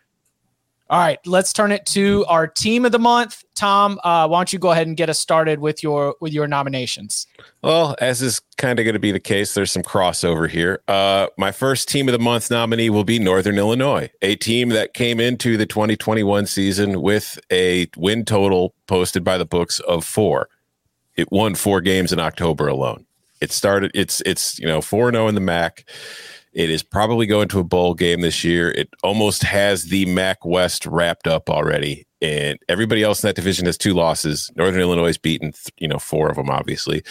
All 0.92 1.00
right, 1.00 1.26
let's 1.26 1.54
turn 1.54 1.72
it 1.72 1.86
to 1.86 2.26
our 2.28 2.46
team 2.46 2.84
of 2.84 2.92
the 2.92 3.00
month. 3.00 3.46
Tom, 3.56 3.98
uh, 4.04 4.28
why 4.28 4.40
don't 4.40 4.52
you 4.52 4.60
go 4.60 4.72
ahead 4.72 4.88
and 4.88 4.98
get 4.98 5.10
us 5.10 5.18
started 5.18 5.60
with 5.60 5.82
your 5.82 6.16
with 6.20 6.34
your 6.34 6.48
nominations? 6.48 7.28
Well, 7.62 7.96
as 8.02 8.22
is 8.22 8.42
kind 8.58 8.78
of 8.78 8.84
going 8.84 8.96
to 8.96 9.00
be 9.00 9.14
the 9.14 9.20
case, 9.22 9.54
there's 9.54 9.72
some 9.72 9.84
crossover 9.84 10.50
here. 10.50 10.82
Uh, 10.90 11.28
my 11.38 11.54
first 11.54 11.88
team 11.88 12.10
of 12.10 12.12
the 12.12 12.20
month 12.20 12.52
nominee 12.52 12.90
will 12.90 13.06
be 13.06 13.20
Northern 13.20 13.58
Illinois, 13.58 14.12
a 14.22 14.36
team 14.36 14.68
that 14.70 14.94
came 14.94 15.22
into 15.22 15.56
the 15.56 15.66
2021 15.66 16.46
season 16.46 17.02
with 17.02 17.40
a 17.50 17.88
win 17.96 18.26
total 18.26 18.74
posted 18.88 19.24
by 19.24 19.38
the 19.38 19.46
books 19.46 19.80
of 19.80 20.04
four. 20.04 20.50
It 21.16 21.32
won 21.32 21.56
four 21.56 21.80
games 21.80 22.12
in 22.12 22.20
October 22.20 22.68
alone. 22.68 23.06
It 23.40 23.54
started. 23.54 23.92
It's 23.94 24.20
it's 24.26 24.60
you 24.60 24.68
know 24.68 24.82
four 24.82 25.10
zero 25.10 25.24
oh 25.24 25.28
in 25.30 25.36
the 25.36 25.42
MAC. 25.42 25.86
It 26.54 26.70
is 26.70 26.84
probably 26.84 27.26
going 27.26 27.48
to 27.50 27.60
a 27.60 27.64
bowl 27.64 27.94
game 27.94 28.22
this 28.22 28.44
year. 28.44 28.72
It 28.72 28.90
almost 29.04 29.44
has 29.44 29.86
the 29.86 30.06
MAC 30.08 30.46
West 30.46 30.86
wrapped 30.86 31.28
up 31.28 31.50
already, 31.50 32.06
and 32.22 32.60
everybody 32.68 33.04
else 33.04 33.24
in 33.24 33.28
that 33.28 33.36
division 33.36 33.66
has 33.66 33.78
two 33.78 33.94
losses. 33.94 34.52
Northern 34.56 34.82
Illinois 34.82 35.08
has 35.08 35.18
beaten 35.18 35.54
you 35.78 35.88
know 35.88 36.00
four 36.00 36.30
of 36.30 36.36
them, 36.36 36.50
obviously 36.50 37.04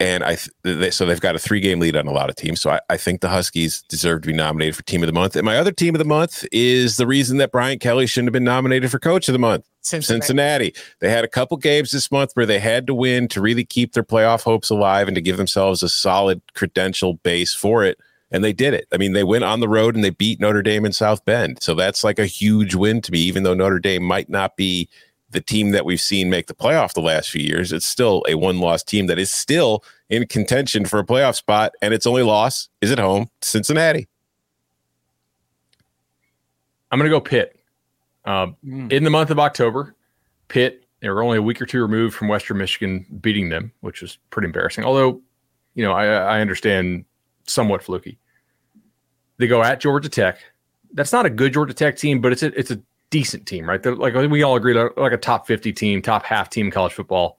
and 0.00 0.24
I 0.24 0.36
they, 0.62 0.90
so 0.90 1.06
they've 1.06 1.20
got 1.20 1.36
a 1.36 1.38
three 1.38 1.60
game 1.60 1.80
lead 1.80 1.96
on 1.96 2.06
a 2.06 2.12
lot 2.12 2.28
of 2.28 2.36
teams. 2.36 2.60
So 2.60 2.70
I, 2.70 2.80
I, 2.90 2.96
think 2.96 3.20
the 3.20 3.28
Huskies 3.28 3.82
deserve 3.88 4.22
to 4.22 4.26
be 4.26 4.32
nominated 4.32 4.76
for 4.76 4.82
Team 4.82 5.02
of 5.02 5.06
the 5.06 5.12
Month. 5.12 5.36
And 5.36 5.44
my 5.44 5.56
other 5.56 5.72
Team 5.72 5.94
of 5.94 5.98
the 5.98 6.04
Month 6.04 6.44
is 6.52 6.96
the 6.96 7.06
reason 7.06 7.38
that 7.38 7.52
Brian 7.52 7.78
Kelly 7.78 8.06
shouldn't 8.06 8.28
have 8.28 8.32
been 8.32 8.44
nominated 8.44 8.90
for 8.90 8.98
Coach 8.98 9.28
of 9.28 9.32
the 9.32 9.38
Month. 9.38 9.66
Cincinnati. 9.82 10.26
Cincinnati. 10.26 10.74
They 11.00 11.10
had 11.10 11.24
a 11.24 11.28
couple 11.28 11.56
games 11.58 11.92
this 11.92 12.10
month 12.10 12.30
where 12.34 12.46
they 12.46 12.58
had 12.58 12.86
to 12.86 12.94
win 12.94 13.28
to 13.28 13.40
really 13.40 13.64
keep 13.64 13.92
their 13.92 14.02
playoff 14.02 14.42
hopes 14.42 14.70
alive 14.70 15.08
and 15.08 15.14
to 15.14 15.20
give 15.20 15.36
themselves 15.36 15.82
a 15.82 15.88
solid 15.88 16.40
credential 16.54 17.14
base 17.14 17.54
for 17.54 17.84
it. 17.84 17.98
And 18.30 18.42
they 18.42 18.52
did 18.52 18.74
it. 18.74 18.86
I 18.92 18.96
mean, 18.96 19.12
they 19.12 19.22
went 19.22 19.44
on 19.44 19.60
the 19.60 19.68
road 19.68 19.94
and 19.94 20.02
they 20.02 20.10
beat 20.10 20.40
Notre 20.40 20.62
Dame 20.62 20.84
in 20.84 20.92
South 20.92 21.24
Bend. 21.24 21.62
So 21.62 21.74
that's 21.74 22.02
like 22.02 22.18
a 22.18 22.26
huge 22.26 22.74
win 22.74 23.00
to 23.02 23.12
me, 23.12 23.20
even 23.20 23.44
though 23.44 23.54
Notre 23.54 23.78
Dame 23.78 24.02
might 24.02 24.28
not 24.28 24.56
be 24.56 24.88
the 25.30 25.40
team 25.40 25.70
that 25.72 25.84
we've 25.84 26.00
seen 26.00 26.30
make 26.30 26.46
the 26.46 26.54
playoff 26.54 26.94
the 26.94 27.00
last 27.00 27.30
few 27.30 27.42
years. 27.42 27.72
It's 27.72 27.86
still 27.86 28.24
a 28.28 28.36
one 28.36 28.60
loss 28.60 28.82
team 28.82 29.06
that 29.06 29.18
is 29.18 29.30
still 29.30 29.84
in 30.08 30.26
contention 30.26 30.84
for 30.86 30.98
a 30.98 31.04
playoff 31.04 31.34
spot, 31.34 31.72
and 31.82 31.92
its 31.92 32.06
only 32.06 32.22
loss 32.22 32.68
is 32.80 32.90
at 32.90 32.98
home, 32.98 33.28
Cincinnati. 33.42 34.08
I'm 36.90 36.98
going 36.98 37.10
to 37.10 37.14
go 37.14 37.20
Pitt. 37.20 37.58
Um, 38.24 38.56
mm. 38.64 38.90
In 38.92 39.04
the 39.04 39.10
month 39.10 39.30
of 39.30 39.38
October, 39.38 39.94
Pitt, 40.48 40.84
they 41.00 41.10
were 41.10 41.22
only 41.22 41.38
a 41.38 41.42
week 41.42 41.60
or 41.60 41.66
two 41.66 41.82
removed 41.82 42.14
from 42.14 42.28
Western 42.28 42.56
Michigan 42.56 43.04
beating 43.20 43.48
them, 43.48 43.72
which 43.80 44.00
was 44.00 44.16
pretty 44.30 44.46
embarrassing. 44.46 44.84
Although, 44.84 45.20
you 45.74 45.84
know, 45.84 45.92
I, 45.92 46.06
I 46.06 46.40
understand 46.40 47.04
somewhat 47.46 47.82
fluky. 47.82 48.18
They 49.38 49.46
go 49.46 49.62
at 49.62 49.80
Georgia 49.80 50.08
Tech. 50.08 50.38
That's 50.92 51.12
not 51.12 51.26
a 51.26 51.30
good 51.30 51.52
Georgia 51.52 51.74
Tech 51.74 51.96
team, 51.96 52.20
but 52.20 52.32
it's 52.32 52.42
a 52.42 52.58
it's 52.58 52.70
a 52.70 52.80
decent 53.10 53.46
team, 53.46 53.68
right? 53.68 53.82
They're 53.82 53.96
like 53.96 54.14
we 54.14 54.42
all 54.42 54.56
agree, 54.56 54.74
like 54.74 55.12
a 55.12 55.16
top 55.16 55.46
50 55.46 55.72
team, 55.72 56.02
top 56.02 56.24
half 56.24 56.50
team 56.50 56.66
in 56.66 56.72
college 56.72 56.92
football. 56.92 57.38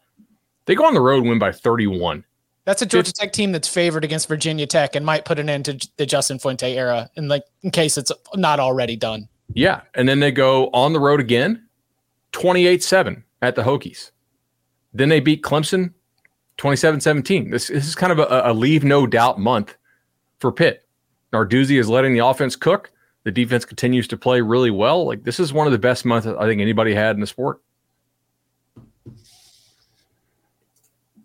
They 0.66 0.76
go 0.76 0.86
on 0.86 0.94
the 0.94 1.02
road 1.02 1.20
and 1.20 1.30
win 1.30 1.40
by 1.40 1.52
31. 1.52 2.24
That's 2.66 2.82
a 2.82 2.86
Georgia 2.86 3.14
Tech 3.14 3.32
team 3.32 3.52
that's 3.52 3.68
favored 3.68 4.04
against 4.04 4.28
Virginia 4.28 4.66
Tech 4.66 4.96
and 4.96 5.06
might 5.06 5.24
put 5.24 5.38
an 5.38 5.50
end 5.50 5.66
to 5.66 5.90
the 5.98 6.06
Justin 6.06 6.40
Fuente 6.40 6.76
era, 6.76 7.10
in 7.16 7.28
like 7.28 7.44
in 7.62 7.72
case 7.72 7.98
it's 7.98 8.12
not 8.34 8.60
already 8.60 8.96
done. 8.96 9.30
Yeah, 9.54 9.82
and 9.94 10.10
then 10.10 10.20
they 10.20 10.32
go 10.32 10.70
on 10.74 10.92
the 10.92 11.00
road 11.00 11.20
again, 11.20 11.68
28-7 12.32 13.24
at 13.44 13.56
the 13.56 13.62
Hokies. 13.62 14.10
Then 14.94 15.10
they 15.10 15.20
beat 15.20 15.44
Clemson 15.44 15.94
27-17. 16.58 17.52
This, 17.52 17.68
this 17.68 17.86
is 17.86 17.96
kind 17.96 18.12
of 18.12 18.20
a, 18.20 18.42
a 18.46 18.54
leave 18.54 18.84
no 18.84 19.06
doubt 19.06 19.40
month 19.40 19.78
for 20.46 20.52
Pitt. 20.52 20.86
Narduzzi 21.34 21.80
is 21.80 21.90
letting 21.90 22.14
the 22.14 22.24
offense 22.24 22.56
cook. 22.56 22.92
The 23.24 23.32
defense 23.32 23.66
continues 23.66 24.08
to 24.10 24.18
play 24.18 24.42
really 24.42 24.70
well. 24.70 25.04
Like 25.04 25.24
this 25.24 25.40
is 25.40 25.52
one 25.52 25.66
of 25.66 25.74
the 25.74 25.80
best 25.80 26.06
months 26.06 26.28
I 26.28 26.46
think 26.46 26.62
anybody 26.62 26.94
had 26.94 27.16
in 27.16 27.20
the 27.20 27.26
sport. 27.26 27.62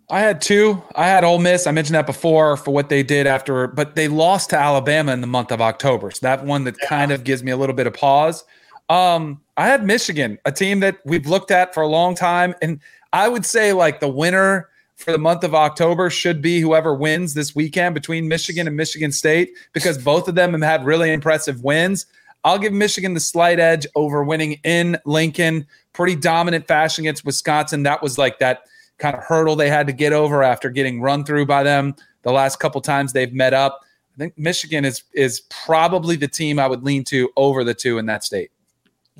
I 0.08 0.20
had 0.20 0.40
two. 0.40 0.82
I 0.96 1.06
had 1.06 1.22
Ole 1.22 1.38
Miss. 1.38 1.66
I 1.66 1.70
mentioned 1.70 1.96
that 1.96 2.06
before 2.06 2.56
for 2.56 2.70
what 2.70 2.88
they 2.88 3.02
did 3.02 3.26
after, 3.26 3.66
but 3.66 3.94
they 3.94 4.08
lost 4.08 4.48
to 4.50 4.58
Alabama 4.58 5.12
in 5.12 5.20
the 5.20 5.26
month 5.26 5.52
of 5.52 5.60
October. 5.60 6.10
So 6.10 6.20
that 6.22 6.46
one 6.46 6.64
that 6.64 6.76
yeah. 6.82 6.88
kind 6.88 7.12
of 7.12 7.22
gives 7.22 7.44
me 7.44 7.52
a 7.52 7.58
little 7.58 7.76
bit 7.76 7.86
of 7.86 7.92
pause. 7.92 8.42
Um, 8.88 9.42
I 9.58 9.66
had 9.66 9.84
Michigan, 9.84 10.38
a 10.46 10.50
team 10.50 10.80
that 10.80 10.96
we've 11.04 11.26
looked 11.26 11.50
at 11.50 11.74
for 11.74 11.82
a 11.82 11.88
long 11.88 12.14
time, 12.14 12.54
and 12.62 12.80
I 13.12 13.28
would 13.28 13.44
say 13.44 13.74
like 13.74 14.00
the 14.00 14.08
winner 14.08 14.70
for 15.00 15.12
the 15.12 15.18
month 15.18 15.44
of 15.44 15.54
October 15.54 16.10
should 16.10 16.42
be 16.42 16.60
whoever 16.60 16.94
wins 16.94 17.34
this 17.34 17.54
weekend 17.54 17.94
between 17.94 18.28
Michigan 18.28 18.66
and 18.66 18.76
Michigan 18.76 19.10
State 19.10 19.52
because 19.72 19.96
both 19.98 20.28
of 20.28 20.34
them 20.34 20.52
have 20.52 20.62
had 20.62 20.84
really 20.84 21.12
impressive 21.12 21.64
wins. 21.64 22.06
I'll 22.44 22.58
give 22.58 22.72
Michigan 22.72 23.14
the 23.14 23.20
slight 23.20 23.58
edge 23.58 23.86
over 23.94 24.22
winning 24.22 24.60
in 24.64 24.98
Lincoln. 25.04 25.66
Pretty 25.92 26.16
dominant 26.16 26.66
fashion 26.66 27.04
against 27.04 27.24
Wisconsin. 27.24 27.82
That 27.82 28.02
was 28.02 28.18
like 28.18 28.38
that 28.38 28.62
kind 28.98 29.16
of 29.16 29.22
hurdle 29.22 29.56
they 29.56 29.70
had 29.70 29.86
to 29.86 29.92
get 29.92 30.12
over 30.12 30.42
after 30.42 30.68
getting 30.70 31.00
run 31.00 31.24
through 31.24 31.46
by 31.46 31.62
them 31.62 31.94
the 32.22 32.32
last 32.32 32.60
couple 32.60 32.80
times 32.80 33.12
they've 33.12 33.32
met 33.32 33.54
up. 33.54 33.80
I 34.14 34.18
think 34.18 34.36
Michigan 34.36 34.84
is 34.84 35.02
is 35.14 35.40
probably 35.48 36.16
the 36.16 36.28
team 36.28 36.58
I 36.58 36.66
would 36.66 36.82
lean 36.82 37.04
to 37.04 37.30
over 37.36 37.64
the 37.64 37.74
two 37.74 37.98
in 37.98 38.06
that 38.06 38.22
state. 38.22 38.50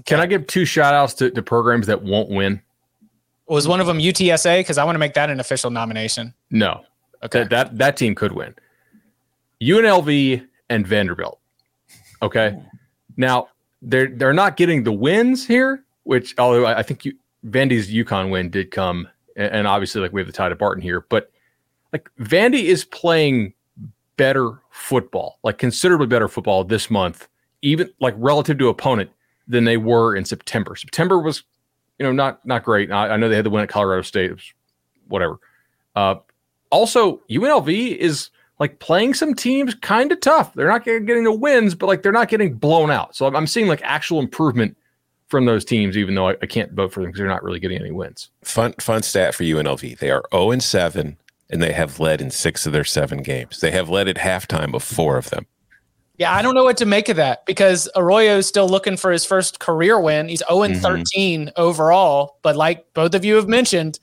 Can 0.05 0.21
I 0.21 0.27
give 0.27 0.47
two 0.47 0.64
shout 0.64 0.95
outs 0.95 1.14
to, 1.14 1.31
to 1.31 1.43
programs 1.43 1.87
that 1.87 2.03
won't 2.03 2.29
win? 2.29 2.61
Was 3.51 3.67
one 3.67 3.81
of 3.81 3.87
them 3.87 3.99
UTSA? 3.99 4.61
Because 4.61 4.79
I 4.79 4.85
want 4.85 4.95
to 4.95 5.01
make 5.01 5.15
that 5.15 5.29
an 5.29 5.41
official 5.41 5.71
nomination. 5.71 6.33
No. 6.51 6.85
Okay. 7.23 7.41
That, 7.41 7.51
that 7.51 7.79
that 7.79 7.97
team 7.97 8.15
could 8.15 8.33
win. 8.33 8.55
UNLV 9.61 10.47
and 10.71 10.87
Vanderbilt. 10.87 11.41
Okay. 12.23 12.59
Now 13.17 13.49
they're 13.83 14.07
they're 14.07 14.33
not 14.33 14.57
getting 14.57 14.85
the 14.85 14.93
wins 14.93 15.47
here, 15.47 15.85
which 16.05 16.35
although 16.39 16.65
I 16.67 16.83
think 16.83 17.05
you, 17.05 17.13
Vandy's 17.47 17.93
UConn 17.93 18.31
win 18.31 18.51
did 18.51 18.71
come, 18.71 19.09
and, 19.37 19.53
and 19.53 19.67
obviously 19.67 20.01
like 20.01 20.13
we 20.13 20.21
have 20.21 20.29
the 20.29 20.33
tie 20.33 20.49
to 20.49 20.55
Barton 20.55 20.83
here, 20.83 21.05
but 21.09 21.31
like 21.93 22.09
Vandy 22.21 22.65
is 22.65 22.85
playing 22.85 23.53
better 24.17 24.61
football, 24.71 25.39
like 25.43 25.59
considerably 25.59 26.07
better 26.07 26.29
football 26.29 26.63
this 26.63 26.91
month, 26.91 27.27
even 27.63 27.91
like 28.01 28.15
relative 28.17 28.59
to 28.59 28.69
opponent 28.69 29.11
than 29.49 29.65
they 29.65 29.77
were 29.77 30.15
in 30.15 30.25
September. 30.25 30.77
September 30.77 31.19
was, 31.19 31.43
you 32.01 32.07
know, 32.07 32.13
not 32.13 32.45
not 32.47 32.65
great. 32.65 32.91
I, 32.91 33.11
I 33.11 33.17
know 33.19 33.29
they 33.29 33.37
had 33.37 33.45
the 33.45 33.51
win 33.51 33.63
at 33.63 33.69
Colorado 33.69 34.01
State, 34.01 34.33
whatever. 35.09 35.39
Uh, 35.95 36.17
also, 36.71 37.21
UNLV 37.29 37.97
is 37.97 38.31
like 38.59 38.79
playing 38.79 39.13
some 39.13 39.35
teams 39.35 39.75
kind 39.75 40.11
of 40.11 40.19
tough. 40.21 40.55
They're 40.55 40.67
not 40.67 40.85
getting 40.85 41.25
the 41.25 41.33
wins, 41.33 41.75
but 41.75 41.87
like 41.87 42.03
they're 42.03 42.11
not 42.11 42.29
getting 42.29 42.55
blown 42.55 42.91
out. 42.91 43.15
So 43.15 43.27
I'm, 43.27 43.37
I'm 43.37 43.47
seeing 43.47 43.67
like 43.67 43.83
actual 43.85 44.19
improvement 44.19 44.79
from 45.29 45.45
those 45.45 45.63
teams, 45.63 45.97
even 45.99 46.15
though 46.15 46.29
I, 46.29 46.37
I 46.41 46.47
can't 46.47 46.73
vote 46.73 46.91
for 46.91 47.01
them 47.01 47.11
because 47.11 47.19
they're 47.19 47.29
not 47.29 47.45
really 47.45 47.61
getting 47.61 47.79
any 47.79 47.93
wins. 47.93 48.31
Fun 48.43 48.73
fun 48.81 49.03
stat 49.03 49.35
for 49.35 49.45
UNLV: 49.45 49.99
they 49.99 50.11
are 50.11 50.25
0 50.33 50.53
and 50.53 50.63
7, 50.63 51.19
and 51.51 51.63
they 51.63 51.73
have 51.73 52.01
led 52.01 52.23
in 52.23 52.31
six 52.31 52.65
of 52.65 52.73
their 52.73 52.85
seven 52.85 53.23
games. 53.23 53.61
They 53.61 53.73
have 53.73 53.91
led 53.91 54.09
at 54.09 54.17
halftime 54.17 54.73
of 54.75 54.83
four 54.83 55.19
of 55.19 55.29
them. 55.29 55.47
Yeah, 56.20 56.35
I 56.35 56.42
don't 56.42 56.54
know 56.54 56.64
what 56.64 56.76
to 56.76 56.85
make 56.85 57.09
of 57.09 57.16
that 57.16 57.46
because 57.46 57.88
Arroyo 57.96 58.37
is 58.37 58.46
still 58.46 58.68
looking 58.68 58.98
for 58.98 59.11
his 59.11 59.24
first 59.24 59.59
career 59.59 59.98
win. 59.98 60.28
He's 60.28 60.42
0 60.46 60.64
and 60.64 60.76
13 60.76 61.46
mm-hmm. 61.46 61.48
overall, 61.56 62.37
but 62.42 62.56
like 62.56 62.85
both 62.92 63.14
of 63.14 63.24
you 63.24 63.37
have 63.37 63.48
mentioned, 63.48 63.98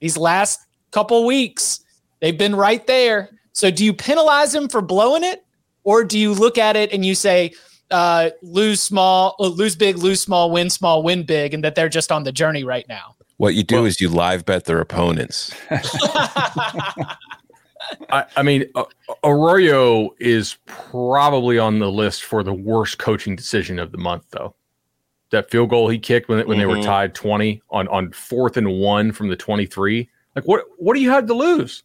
these 0.00 0.16
last 0.16 0.60
couple 0.92 1.26
weeks 1.26 1.80
they've 2.20 2.38
been 2.38 2.56
right 2.56 2.86
there. 2.86 3.28
So 3.52 3.70
do 3.70 3.84
you 3.84 3.92
penalize 3.92 4.54
him 4.54 4.70
for 4.70 4.80
blowing 4.80 5.22
it, 5.22 5.44
or 5.84 6.04
do 6.04 6.18
you 6.18 6.32
look 6.32 6.56
at 6.56 6.74
it 6.74 6.90
and 6.90 7.04
you 7.04 7.14
say 7.14 7.52
uh, 7.90 8.30
lose 8.40 8.82
small, 8.82 9.36
uh, 9.38 9.48
lose 9.48 9.76
big, 9.76 9.98
lose 9.98 10.22
small, 10.22 10.50
win 10.50 10.70
small, 10.70 11.02
win 11.02 11.22
big, 11.22 11.52
and 11.52 11.62
that 11.64 11.74
they're 11.74 11.90
just 11.90 12.10
on 12.10 12.24
the 12.24 12.32
journey 12.32 12.64
right 12.64 12.88
now? 12.88 13.14
What 13.36 13.54
you 13.54 13.62
do 13.62 13.76
well, 13.76 13.84
is 13.84 14.00
you 14.00 14.08
live 14.08 14.46
bet 14.46 14.64
their 14.64 14.80
opponents. 14.80 15.54
I, 18.10 18.24
I, 18.36 18.42
mean, 18.42 18.64
uh, 18.74 18.84
Arroyo 19.24 20.14
is 20.18 20.58
probably 20.66 21.58
on 21.58 21.78
the 21.78 21.90
list 21.90 22.24
for 22.24 22.42
the 22.42 22.52
worst 22.52 22.98
coaching 22.98 23.36
decision 23.36 23.78
of 23.78 23.92
the 23.92 23.98
month, 23.98 24.24
though. 24.30 24.54
That 25.30 25.50
field 25.50 25.70
goal 25.70 25.88
he 25.88 25.98
kicked 25.98 26.28
when, 26.28 26.38
when 26.38 26.46
mm-hmm. 26.46 26.58
they 26.60 26.66
were 26.66 26.74
mm-hmm. 26.76 26.84
tied 26.84 27.14
20 27.14 27.62
on, 27.70 27.88
on 27.88 28.12
fourth 28.12 28.56
and 28.56 28.78
one 28.80 29.12
from 29.12 29.28
the 29.28 29.36
23. 29.36 30.08
Like, 30.34 30.44
what, 30.46 30.64
what 30.78 30.94
do 30.94 31.00
you 31.00 31.10
have 31.10 31.26
to 31.26 31.34
lose? 31.34 31.82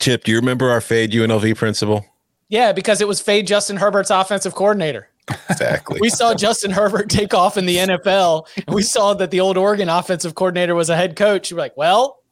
Chip, 0.00 0.24
do 0.24 0.30
you 0.30 0.38
remember 0.38 0.70
our 0.70 0.80
fade 0.80 1.12
UNLV 1.12 1.56
principal? 1.56 2.04
Yeah, 2.48 2.72
because 2.72 3.00
it 3.00 3.08
was 3.08 3.20
fade 3.20 3.46
Justin 3.46 3.76
Herbert's 3.76 4.10
offensive 4.10 4.54
coordinator. 4.54 5.08
Exactly. 5.50 5.98
we 6.00 6.08
saw 6.08 6.34
Justin 6.34 6.70
Herbert 6.70 7.08
take 7.10 7.34
off 7.34 7.56
in 7.56 7.66
the 7.66 7.76
NFL, 7.76 8.46
and 8.66 8.74
we 8.74 8.82
saw 8.82 9.14
that 9.14 9.30
the 9.30 9.40
old 9.40 9.56
Oregon 9.56 9.88
offensive 9.88 10.34
coordinator 10.34 10.74
was 10.74 10.88
a 10.88 10.96
head 10.96 11.16
coach. 11.16 11.50
We're 11.50 11.58
like, 11.58 11.76
well, 11.76 12.22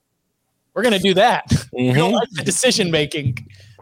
we're 0.75 0.83
going 0.83 0.95
to 0.95 0.99
do 0.99 1.15
that. 1.15 1.45
Mm-hmm. 1.75 2.15
like 2.15 2.31
the 2.31 2.45
decision 2.45 2.89
making, 2.89 3.37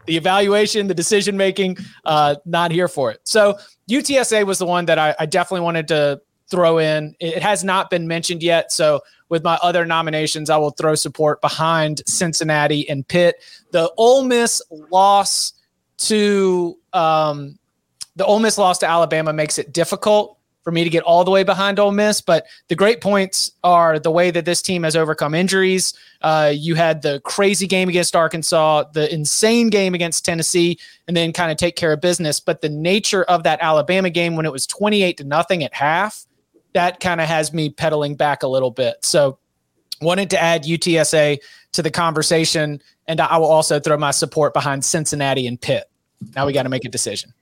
the 0.07 0.17
evaluation, 0.17 0.87
the 0.87 0.95
decision 0.95 1.37
making. 1.37 1.77
Uh, 2.05 2.35
not 2.43 2.71
here 2.71 2.87
for 2.87 3.11
it. 3.11 3.19
So 3.23 3.59
UTSA 3.87 4.47
was 4.47 4.57
the 4.57 4.65
one 4.65 4.85
that 4.85 4.97
I, 4.97 5.13
I 5.19 5.27
definitely 5.27 5.63
wanted 5.63 5.87
to 5.89 6.19
throw 6.49 6.79
in. 6.79 7.15
It 7.19 7.43
has 7.43 7.63
not 7.63 7.91
been 7.91 8.07
mentioned 8.07 8.41
yet. 8.41 8.71
So 8.71 9.01
with 9.29 9.43
my 9.43 9.59
other 9.61 9.85
nominations, 9.85 10.49
I 10.49 10.57
will 10.57 10.71
throw 10.71 10.95
support 10.95 11.39
behind 11.41 12.01
Cincinnati 12.07 12.89
and 12.89 13.07
Pitt. 13.07 13.43
The 13.71 13.91
Ole 13.97 14.23
Miss 14.23 14.59
loss 14.71 15.53
to 15.97 16.77
um, 16.93 17.57
the 18.15 18.25
Ole 18.25 18.39
Miss 18.39 18.57
loss 18.57 18.77
to 18.79 18.87
Alabama 18.87 19.33
makes 19.33 19.57
it 19.57 19.73
difficult 19.73 20.37
for 20.63 20.71
me 20.71 20.83
to 20.83 20.89
get 20.89 21.03
all 21.03 21.23
the 21.23 21.31
way 21.31 21.43
behind 21.43 21.79
Ole 21.79 21.91
Miss. 21.91 22.21
But 22.21 22.45
the 22.69 22.75
great 22.75 23.01
points 23.01 23.51
are 23.63 23.99
the 23.99 24.11
way 24.11 24.31
that 24.31 24.45
this 24.45 24.61
team 24.61 24.83
has 24.83 24.95
overcome 24.95 25.35
injuries. 25.35 25.93
Uh, 26.21 26.53
you 26.55 26.75
had 26.75 27.01
the 27.01 27.19
crazy 27.21 27.67
game 27.67 27.89
against 27.89 28.15
Arkansas, 28.15 28.85
the 28.93 29.13
insane 29.13 29.69
game 29.69 29.93
against 29.93 30.25
Tennessee, 30.25 30.79
and 31.07 31.15
then 31.15 31.33
kind 31.33 31.51
of 31.51 31.57
take 31.57 31.75
care 31.75 31.91
of 31.91 32.01
business. 32.01 32.39
But 32.39 32.61
the 32.61 32.69
nature 32.69 33.23
of 33.23 33.43
that 33.43 33.59
Alabama 33.61 34.09
game 34.09 34.35
when 34.35 34.45
it 34.45 34.51
was 34.51 34.65
28 34.65 35.17
to 35.17 35.23
nothing 35.23 35.63
at 35.63 35.73
half, 35.73 36.25
that 36.73 36.99
kind 36.99 37.21
of 37.21 37.27
has 37.27 37.53
me 37.53 37.69
pedaling 37.69 38.15
back 38.15 38.43
a 38.43 38.47
little 38.47 38.71
bit. 38.71 39.03
So 39.05 39.37
wanted 40.01 40.29
to 40.31 40.41
add 40.41 40.63
UTSA 40.63 41.39
to 41.73 41.81
the 41.81 41.91
conversation. 41.91 42.81
And 43.07 43.19
I 43.19 43.37
will 43.37 43.47
also 43.47 43.79
throw 43.79 43.97
my 43.97 44.11
support 44.11 44.53
behind 44.53 44.85
Cincinnati 44.85 45.45
and 45.45 45.59
Pitt. 45.59 45.89
Now 46.35 46.45
we 46.45 46.53
got 46.53 46.63
to 46.63 46.69
make 46.69 46.85
a 46.85 46.89
decision. 46.89 47.33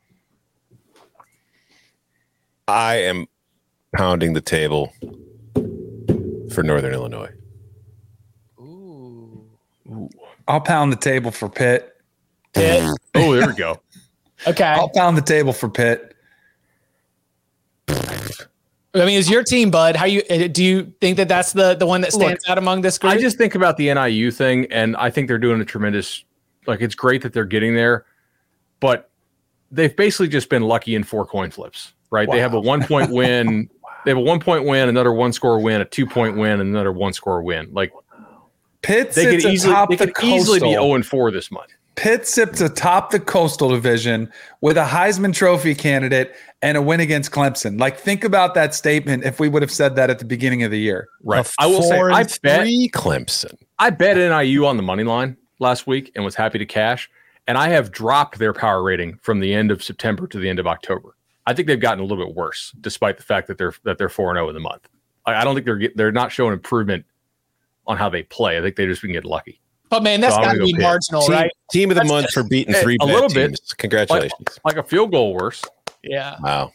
I 2.67 2.95
am 2.95 3.27
pounding 3.95 4.33
the 4.33 4.41
table 4.41 4.93
for 6.53 6.63
Northern 6.63 6.93
Illinois. 6.93 7.31
Ooh. 8.59 9.45
Ooh. 9.87 10.09
I'll 10.47 10.61
pound 10.61 10.91
the 10.91 10.97
table 10.97 11.31
for 11.31 11.49
Pitt. 11.49 11.95
Pitt. 12.53 12.83
oh, 13.15 13.35
there 13.35 13.47
we 13.47 13.53
go. 13.53 13.79
Okay. 14.47 14.63
I'll 14.63 14.89
pound 14.89 15.15
the 15.15 15.21
table 15.21 15.53
for 15.53 15.69
Pitt. 15.69 16.15
I 17.87 19.05
mean, 19.05 19.19
is 19.19 19.29
your 19.29 19.43
team, 19.43 19.69
Bud? 19.69 19.95
How 19.95 20.05
you 20.05 20.23
uh, 20.31 20.47
do 20.47 20.63
you 20.63 20.91
think 20.99 21.17
that 21.17 21.27
that's 21.27 21.53
the 21.53 21.75
the 21.75 21.85
one 21.85 22.01
that 22.01 22.11
stands 22.11 22.41
Look, 22.43 22.49
out 22.49 22.57
among 22.57 22.81
this 22.81 22.97
group? 22.97 23.13
I 23.13 23.19
just 23.19 23.37
think 23.37 23.53
about 23.53 23.77
the 23.77 23.93
NIU 23.93 24.31
thing, 24.31 24.65
and 24.71 24.97
I 24.97 25.11
think 25.11 25.27
they're 25.27 25.37
doing 25.37 25.61
a 25.61 25.65
tremendous. 25.65 26.23
Like, 26.65 26.81
it's 26.81 26.95
great 26.95 27.21
that 27.21 27.33
they're 27.33 27.45
getting 27.45 27.75
there, 27.75 28.07
but 28.79 29.11
they've 29.69 29.95
basically 29.95 30.27
just 30.27 30.49
been 30.49 30.63
lucky 30.63 30.95
in 30.95 31.03
four 31.03 31.23
coin 31.23 31.51
flips 31.51 31.93
right? 32.11 32.27
Wow. 32.27 32.35
They 32.35 32.41
have 32.41 32.53
a 32.53 32.59
one 32.59 32.83
point 32.83 33.11
win. 33.11 33.69
wow. 33.81 33.89
They 34.05 34.11
have 34.11 34.17
a 34.17 34.21
one 34.21 34.39
point 34.39 34.65
win, 34.65 34.89
another 34.89 35.13
one 35.13 35.33
score 35.33 35.59
win, 35.59 35.81
a 35.81 35.85
two 35.85 36.05
point 36.05 36.37
win, 36.37 36.59
and 36.59 36.69
another 36.69 36.91
one 36.91 37.13
score 37.13 37.41
win. 37.41 37.69
Like 37.71 37.91
Pitt 38.81 39.11
they 39.13 39.25
could 39.25 39.45
easily 39.45 39.75
they 39.89 39.97
could 39.97 40.15
the 40.15 40.25
easily 40.25 40.59
be 40.59 40.71
zero 40.71 40.83
oh 40.83 40.95
and 40.95 41.05
four 41.05 41.31
this 41.31 41.51
month. 41.51 41.71
Pitt 41.95 42.27
sits 42.27 42.61
atop 42.61 43.11
the 43.11 43.19
Coastal 43.19 43.69
Division 43.69 44.31
with 44.61 44.77
a 44.77 44.85
Heisman 44.85 45.33
Trophy 45.33 45.75
candidate 45.75 46.33
and 46.61 46.77
a 46.77 46.81
win 46.81 46.99
against 46.99 47.31
Clemson. 47.31 47.79
Like, 47.79 47.99
think 47.99 48.23
about 48.23 48.53
that 48.55 48.73
statement 48.73 49.25
if 49.25 49.39
we 49.39 49.49
would 49.49 49.61
have 49.61 49.71
said 49.71 49.95
that 49.97 50.09
at 50.09 50.17
the 50.17 50.25
beginning 50.25 50.63
of 50.63 50.71
the 50.71 50.79
year. 50.79 51.09
Right. 51.21 51.45
I 51.59 51.67
will 51.67 51.83
say, 51.83 51.99
I 51.99 52.23
bet 52.41 52.65
Clemson. 52.93 53.55
I 53.77 53.89
bet 53.89 54.15
NIU 54.15 54.65
on 54.65 54.77
the 54.77 54.83
money 54.83 55.03
line 55.03 55.35
last 55.59 55.85
week 55.85 56.11
and 56.15 56.23
was 56.23 56.33
happy 56.33 56.57
to 56.59 56.65
cash. 56.65 57.09
And 57.47 57.57
I 57.57 57.69
have 57.69 57.91
dropped 57.91 58.39
their 58.39 58.53
power 58.53 58.81
rating 58.81 59.19
from 59.21 59.39
the 59.39 59.53
end 59.53 59.69
of 59.69 59.83
September 59.83 60.27
to 60.27 60.39
the 60.39 60.47
end 60.47 60.59
of 60.59 60.67
October. 60.67 61.15
I 61.45 61.53
think 61.53 61.67
they've 61.67 61.79
gotten 61.79 61.99
a 61.99 62.03
little 62.03 62.23
bit 62.23 62.35
worse, 62.35 62.71
despite 62.81 63.17
the 63.17 63.23
fact 63.23 63.47
that 63.47 63.57
they're 63.57 63.73
that 63.83 63.97
they're 63.97 64.09
four 64.09 64.29
and 64.29 64.37
zero 64.37 64.45
oh 64.45 64.49
in 64.49 64.55
the 64.55 64.61
month. 64.61 64.87
I, 65.25 65.35
I, 65.35 65.43
don't 65.43 65.55
think 65.55 65.65
they're 65.65 65.89
they're 65.95 66.11
not 66.11 66.31
showing 66.31 66.53
improvement 66.53 67.05
on 67.87 67.97
how 67.97 68.09
they 68.09 68.23
play. 68.23 68.57
I 68.57 68.61
think 68.61 68.75
they 68.75 68.85
just 68.85 69.01
can 69.01 69.11
get 69.11 69.25
lucky. 69.25 69.59
But 69.89 70.03
man, 70.03 70.21
that's 70.21 70.35
so 70.35 70.41
got 70.41 70.53
to 70.53 70.59
be 70.59 70.73
marginal, 70.73 71.21
team, 71.23 71.31
right? 71.31 71.51
Team 71.71 71.91
of 71.91 71.95
the 71.95 72.01
that's 72.01 72.09
month 72.09 72.31
for 72.31 72.43
beating 72.43 72.73
three 72.75 72.97
a 73.01 73.05
little 73.05 73.27
teams. 73.27 73.59
bit. 73.59 73.77
Congratulations! 73.77 74.59
Like, 74.63 74.75
like, 74.75 74.85
a 74.85 74.87
field 74.87 75.11
goal 75.11 75.33
worse. 75.33 75.61
Yeah. 76.03 76.37
Wow. 76.41 76.71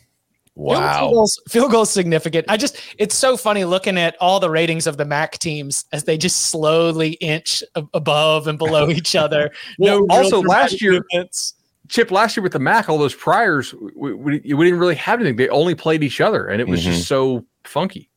Wow. 0.57 1.01
Field 1.01 1.13
goals, 1.13 1.43
field 1.49 1.71
goals 1.71 1.91
significant. 1.91 2.47
I 2.49 2.57
just, 2.57 2.81
it's 2.99 3.15
so 3.15 3.37
funny 3.37 3.65
looking 3.67 3.99
at 3.99 4.17
all 4.21 4.41
the 4.41 4.49
ratings 4.49 4.87
of 4.87 4.97
the 4.97 5.05
MAC 5.05 5.39
teams 5.39 5.85
as 5.93 6.05
they 6.05 6.17
just 6.17 6.47
slowly 6.47 7.13
inch 7.13 7.63
above 7.93 8.47
and 8.47 8.57
below 8.57 8.89
each 8.89 9.15
other. 9.15 9.51
well, 9.79 10.07
no 10.07 10.17
also 10.17 10.41
last 10.41 10.81
year, 10.81 10.93
movements. 10.93 11.56
Chip 11.89 12.11
last 12.11 12.37
year 12.37 12.43
with 12.43 12.53
the 12.53 12.59
Mac, 12.59 12.89
all 12.89 12.99
those 12.99 13.15
priors, 13.15 13.75
we, 13.75 14.15
we, 14.15 14.55
we, 14.55 14.65
didn't 14.65 14.79
really 14.79 14.95
have 14.95 15.21
anything. 15.21 15.37
They 15.37 15.49
only 15.49 15.75
played 15.75 16.03
each 16.03 16.21
other, 16.21 16.47
and 16.47 16.61
it 16.61 16.69
was 16.69 16.81
mm-hmm. 16.81 16.93
just 16.93 17.09
so 17.09 17.45
funky. 17.65 18.11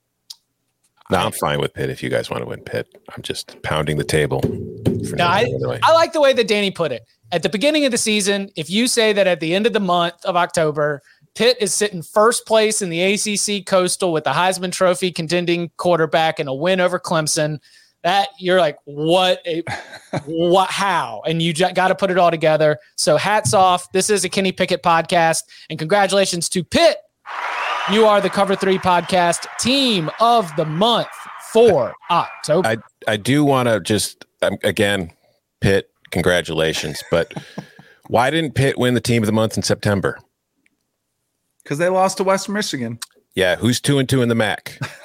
No, 1.12 1.18
I'm 1.18 1.32
fine 1.32 1.60
with 1.60 1.74
Pitt 1.74 1.90
if 1.90 2.04
you 2.04 2.10
guys 2.10 2.30
want 2.30 2.44
to 2.44 2.50
win 2.50 2.62
Pitt. 2.62 2.88
I'm 3.16 3.24
just 3.24 3.62
pounding 3.64 3.98
the 3.98 4.04
table. 4.04 4.42
No, 4.46 5.26
I, 5.26 5.52
I 5.82 5.92
like 5.94 6.14
the 6.14 6.22
way 6.22 6.34
that 6.34 6.48
Danny 6.48 6.70
put 6.70 6.92
it. 6.92 7.04
At 7.32 7.42
the 7.42 7.50
beginning 7.50 7.86
of 7.86 7.92
the 7.92 7.98
season, 7.98 8.52
if 8.56 8.70
you 8.70 8.88
say 8.88 9.12
that 9.14 9.26
at 9.26 9.40
the 9.40 9.56
end 9.56 9.66
of 9.66 9.74
the 9.74 9.80
month 9.80 10.24
of 10.26 10.36
October, 10.36 11.02
Pitt 11.34 11.58
is 11.60 11.74
sitting 11.74 12.04
first 12.04 12.46
place 12.46 12.82
in 12.82 12.90
the 12.90 13.02
ACC 13.02 13.66
Coastal 13.66 14.14
with 14.14 14.24
the 14.24 14.32
Heisman 14.32 14.72
Trophy 14.72 15.12
contending 15.12 15.72
quarterback 15.78 16.40
and 16.40 16.48
a 16.48 16.54
win 16.54 16.80
over 16.80 17.00
Clemson– 17.00 17.60
that 18.04 18.30
you're 18.40 18.60
like 18.60 18.78
what 18.86 19.42
a, 19.46 19.64
what 20.26 20.70
how? 20.70 21.22
And 21.26 21.42
you 21.42 21.54
got 21.54 21.90
to 21.90 21.96
put 21.96 22.12
it 22.12 22.18
all 22.18 22.32
together. 22.32 22.78
So 22.96 23.18
hats 23.18 23.54
off. 23.54 23.92
This 23.92 24.10
is 24.10 24.24
a 24.24 24.30
kenny 24.30 24.52
pickett 24.52 24.84
podcast 24.84 25.44
and 25.70 25.78
congratulations 25.78 26.50
to 26.50 26.64
pitt. 26.64 26.98
You 27.92 28.06
are 28.06 28.22
the 28.22 28.30
cover 28.30 28.56
three 28.56 28.78
podcast 28.78 29.48
team 29.58 30.10
of 30.20 30.56
the 30.56 30.66
month 30.66 31.08
for 31.52 31.94
october. 32.12 32.68
I 32.68 32.78
i 33.08 33.18
do 33.18 33.44
want 33.44 33.68
to 33.68 33.80
just 33.80 34.26
um, 34.42 34.58
again 34.64 35.12
pitt 35.62 35.90
congratulations 36.12 37.04
but 37.10 37.34
why 38.08 38.30
didn't 38.30 38.54
pitt 38.54 38.78
win 38.78 38.94
the 38.94 39.02
team 39.02 39.24
of 39.24 39.28
the 39.28 39.34
month 39.34 39.58
in 39.58 39.64
september? 39.64 40.20
Because 41.64 41.78
they 41.78 41.90
lost 41.90 42.18
to 42.18 42.24
western 42.24 42.54
michigan. 42.54 43.00
Yeah 43.36 43.56
who's 43.56 43.82
two 43.82 43.98
and 43.98 44.08
two 44.08 44.22
in 44.22 44.30
the 44.30 44.36
mac 44.36 44.78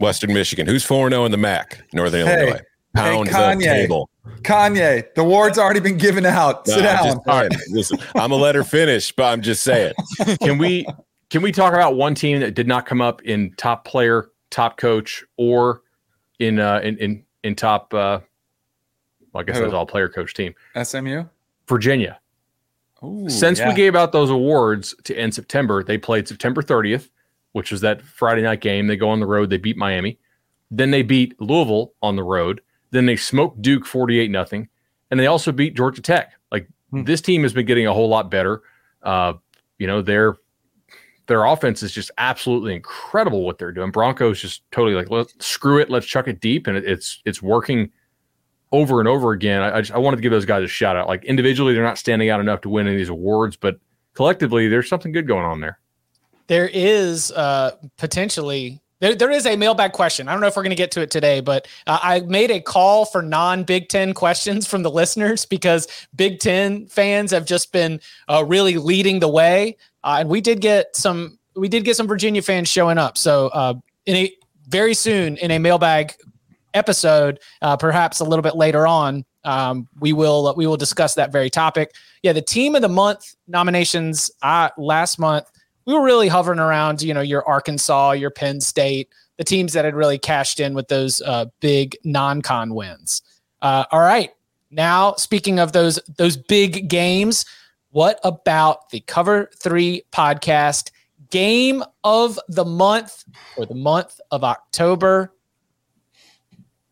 Western 0.00 0.32
Michigan. 0.32 0.66
Who's 0.66 0.84
4 0.84 1.10
0 1.10 1.24
in 1.24 1.30
the 1.30 1.38
MAC? 1.38 1.82
Northern 1.92 2.26
hey, 2.26 2.40
Illinois. 2.40 2.60
Pound 2.94 3.28
hey, 3.28 3.34
Kanye, 3.34 3.58
the 3.58 3.64
table. 3.64 4.10
Kanye, 4.42 5.14
the 5.14 5.20
award's 5.20 5.58
already 5.58 5.80
been 5.80 5.98
given 5.98 6.24
out. 6.24 6.66
Sit 6.66 6.78
no, 6.78 6.82
down. 6.82 7.20
I'm, 7.26 7.50
just, 7.50 7.70
listen, 7.70 7.98
I'm 8.14 8.32
a 8.32 8.36
letter 8.36 8.64
finish, 8.64 9.12
but 9.12 9.24
I'm 9.24 9.42
just 9.42 9.62
saying. 9.62 9.94
Can 10.42 10.58
we 10.58 10.86
can 11.28 11.42
we 11.42 11.50
talk 11.50 11.74
about 11.74 11.96
one 11.96 12.14
team 12.14 12.40
that 12.40 12.54
did 12.54 12.68
not 12.68 12.86
come 12.86 13.00
up 13.00 13.20
in 13.22 13.52
top 13.56 13.84
player, 13.84 14.30
top 14.50 14.76
coach, 14.76 15.24
or 15.36 15.82
in 16.38 16.60
uh 16.60 16.80
in 16.82 16.96
in, 16.98 17.24
in 17.42 17.54
top 17.54 17.92
uh 17.92 18.20
well, 19.32 19.40
I 19.40 19.44
guess 19.44 19.56
Who? 19.56 19.62
that's 19.62 19.74
all 19.74 19.86
player 19.86 20.08
coach 20.08 20.34
team. 20.34 20.54
SMU? 20.82 21.24
Virginia. 21.68 22.18
Ooh, 23.04 23.28
Since 23.28 23.58
yeah. 23.58 23.68
we 23.68 23.74
gave 23.74 23.94
out 23.94 24.12
those 24.12 24.30
awards 24.30 24.94
to 25.04 25.14
end 25.14 25.34
September, 25.34 25.84
they 25.84 25.98
played 25.98 26.26
September 26.26 26.62
30th, 26.62 27.10
which 27.56 27.70
was 27.72 27.80
that 27.80 28.02
Friday 28.02 28.42
night 28.42 28.60
game. 28.60 28.86
They 28.86 28.96
go 28.96 29.08
on 29.08 29.18
the 29.18 29.26
road, 29.26 29.48
they 29.48 29.56
beat 29.56 29.78
Miami. 29.78 30.18
Then 30.70 30.90
they 30.90 31.02
beat 31.02 31.40
Louisville 31.40 31.94
on 32.02 32.16
the 32.16 32.22
road. 32.22 32.60
Then 32.90 33.06
they 33.06 33.16
smoked 33.16 33.62
Duke 33.62 33.86
48 33.86 34.30
nothing, 34.30 34.68
and 35.10 35.18
they 35.18 35.26
also 35.26 35.52
beat 35.52 35.74
Georgia 35.74 36.02
Tech. 36.02 36.32
Like 36.52 36.68
Hmm. 36.90 37.04
this 37.04 37.20
team 37.22 37.42
has 37.44 37.52
been 37.54 37.66
getting 37.66 37.86
a 37.86 37.94
whole 37.94 38.08
lot 38.08 38.30
better. 38.30 38.62
Uh, 39.02 39.32
you 39.78 39.86
know, 39.86 40.02
their 40.02 40.36
their 41.28 41.44
offense 41.44 41.82
is 41.82 41.92
just 41.92 42.10
absolutely 42.18 42.74
incredible 42.74 43.44
what 43.44 43.58
they're 43.58 43.72
doing. 43.72 43.90
Broncos 43.90 44.40
just 44.40 44.62
totally 44.70 44.94
like 44.94 45.10
let's 45.10 45.34
screw 45.44 45.78
it, 45.78 45.88
let's 45.90 46.06
chuck 46.06 46.28
it 46.28 46.40
deep, 46.40 46.66
and 46.66 46.76
it, 46.76 46.84
it's 46.84 47.22
it's 47.24 47.42
working 47.42 47.90
over 48.70 49.00
and 49.00 49.08
over 49.08 49.32
again. 49.32 49.62
I, 49.62 49.78
I 49.78 49.80
just 49.80 49.92
I 49.92 49.98
wanted 49.98 50.16
to 50.16 50.22
give 50.22 50.32
those 50.32 50.44
guys 50.44 50.62
a 50.62 50.68
shout 50.68 50.96
out. 50.96 51.08
Like 51.08 51.24
individually, 51.24 51.74
they're 51.74 51.82
not 51.82 51.98
standing 51.98 52.28
out 52.30 52.40
enough 52.40 52.60
to 52.60 52.68
win 52.68 52.86
any 52.86 52.96
of 52.96 52.98
these 53.00 53.08
awards, 53.08 53.56
but 53.56 53.78
collectively, 54.14 54.68
there's 54.68 54.88
something 54.88 55.12
good 55.12 55.26
going 55.26 55.44
on 55.44 55.60
there. 55.60 55.78
There 56.46 56.68
is 56.72 57.32
uh, 57.32 57.72
potentially 57.96 58.80
there, 59.00 59.14
there 59.14 59.30
is 59.30 59.44
a 59.44 59.56
mailbag 59.56 59.92
question. 59.92 60.26
I 60.26 60.32
don't 60.32 60.40
know 60.40 60.46
if 60.46 60.56
we're 60.56 60.62
going 60.62 60.70
to 60.70 60.76
get 60.76 60.90
to 60.92 61.02
it 61.02 61.10
today, 61.10 61.40
but 61.40 61.68
uh, 61.86 61.98
I 62.02 62.20
made 62.20 62.50
a 62.50 62.60
call 62.60 63.04
for 63.04 63.20
non 63.20 63.62
Big 63.62 63.88
Ten 63.88 64.14
questions 64.14 64.66
from 64.66 64.82
the 64.82 64.90
listeners 65.02 65.44
because 65.44 65.86
Big 66.14 66.38
Ten 66.38 66.86
fans 66.86 67.30
have 67.30 67.44
just 67.44 67.72
been 67.72 68.00
uh, 68.28 68.44
really 68.46 68.76
leading 68.76 69.20
the 69.20 69.28
way, 69.28 69.76
uh, 70.04 70.16
and 70.20 70.28
we 70.28 70.40
did 70.40 70.60
get 70.60 70.96
some 70.96 71.38
we 71.54 71.68
did 71.68 71.84
get 71.84 71.96
some 71.96 72.06
Virginia 72.06 72.42
fans 72.42 72.68
showing 72.68 72.98
up. 72.98 73.18
So 73.18 73.48
uh, 73.48 73.74
in 74.06 74.16
a 74.16 74.32
very 74.68 74.94
soon 74.94 75.36
in 75.38 75.50
a 75.50 75.58
mailbag 75.58 76.14
episode, 76.74 77.40
uh, 77.62 77.76
perhaps 77.76 78.20
a 78.20 78.24
little 78.24 78.42
bit 78.42 78.56
later 78.56 78.86
on, 78.86 79.24
um, 79.44 79.88
we 80.00 80.12
will 80.12 80.54
we 80.56 80.66
will 80.66 80.76
discuss 80.76 81.14
that 81.14 81.32
very 81.32 81.50
topic. 81.50 81.92
Yeah, 82.22 82.32
the 82.32 82.42
team 82.42 82.74
of 82.74 82.82
the 82.82 82.88
month 82.88 83.36
nominations 83.46 84.30
uh, 84.42 84.70
last 84.78 85.18
month 85.18 85.46
we 85.86 85.94
were 85.94 86.02
really 86.02 86.28
hovering 86.28 86.58
around, 86.58 87.00
you 87.00 87.14
know, 87.14 87.20
your 87.20 87.46
Arkansas, 87.48 88.12
your 88.12 88.30
Penn 88.30 88.60
State, 88.60 89.08
the 89.38 89.44
teams 89.44 89.72
that 89.72 89.84
had 89.84 89.94
really 89.94 90.18
cashed 90.18 90.60
in 90.60 90.74
with 90.74 90.88
those 90.88 91.22
uh, 91.22 91.46
big 91.60 91.96
non-con 92.04 92.74
wins. 92.74 93.22
Uh, 93.62 93.84
all 93.90 94.00
right, 94.00 94.30
now 94.70 95.14
speaking 95.14 95.58
of 95.58 95.72
those 95.72 95.98
those 96.18 96.36
big 96.36 96.88
games, 96.88 97.46
what 97.90 98.20
about 98.24 98.90
the 98.90 99.00
Cover 99.00 99.48
Three 99.56 100.02
podcast 100.12 100.90
game 101.30 101.82
of 102.04 102.38
the 102.48 102.64
month 102.64 103.24
or 103.56 103.66
the 103.66 103.74
month 103.74 104.20
of 104.30 104.44
October? 104.44 105.32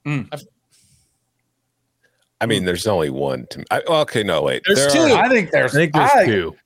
I 0.06 0.26
mean, 2.46 2.64
there's 2.64 2.86
only 2.86 3.10
one. 3.10 3.46
To, 3.50 3.64
I, 3.70 3.80
okay, 3.88 4.22
no, 4.22 4.42
wait. 4.42 4.62
There's 4.66 4.92
There 4.92 5.08
two. 5.08 5.14
are- 5.14 5.24
I 5.24 5.28
think 5.28 5.50
there's. 5.50 5.74
I 5.74 5.78
think 5.78 5.92
there's 5.94 6.10
I, 6.10 6.26
two. 6.26 6.56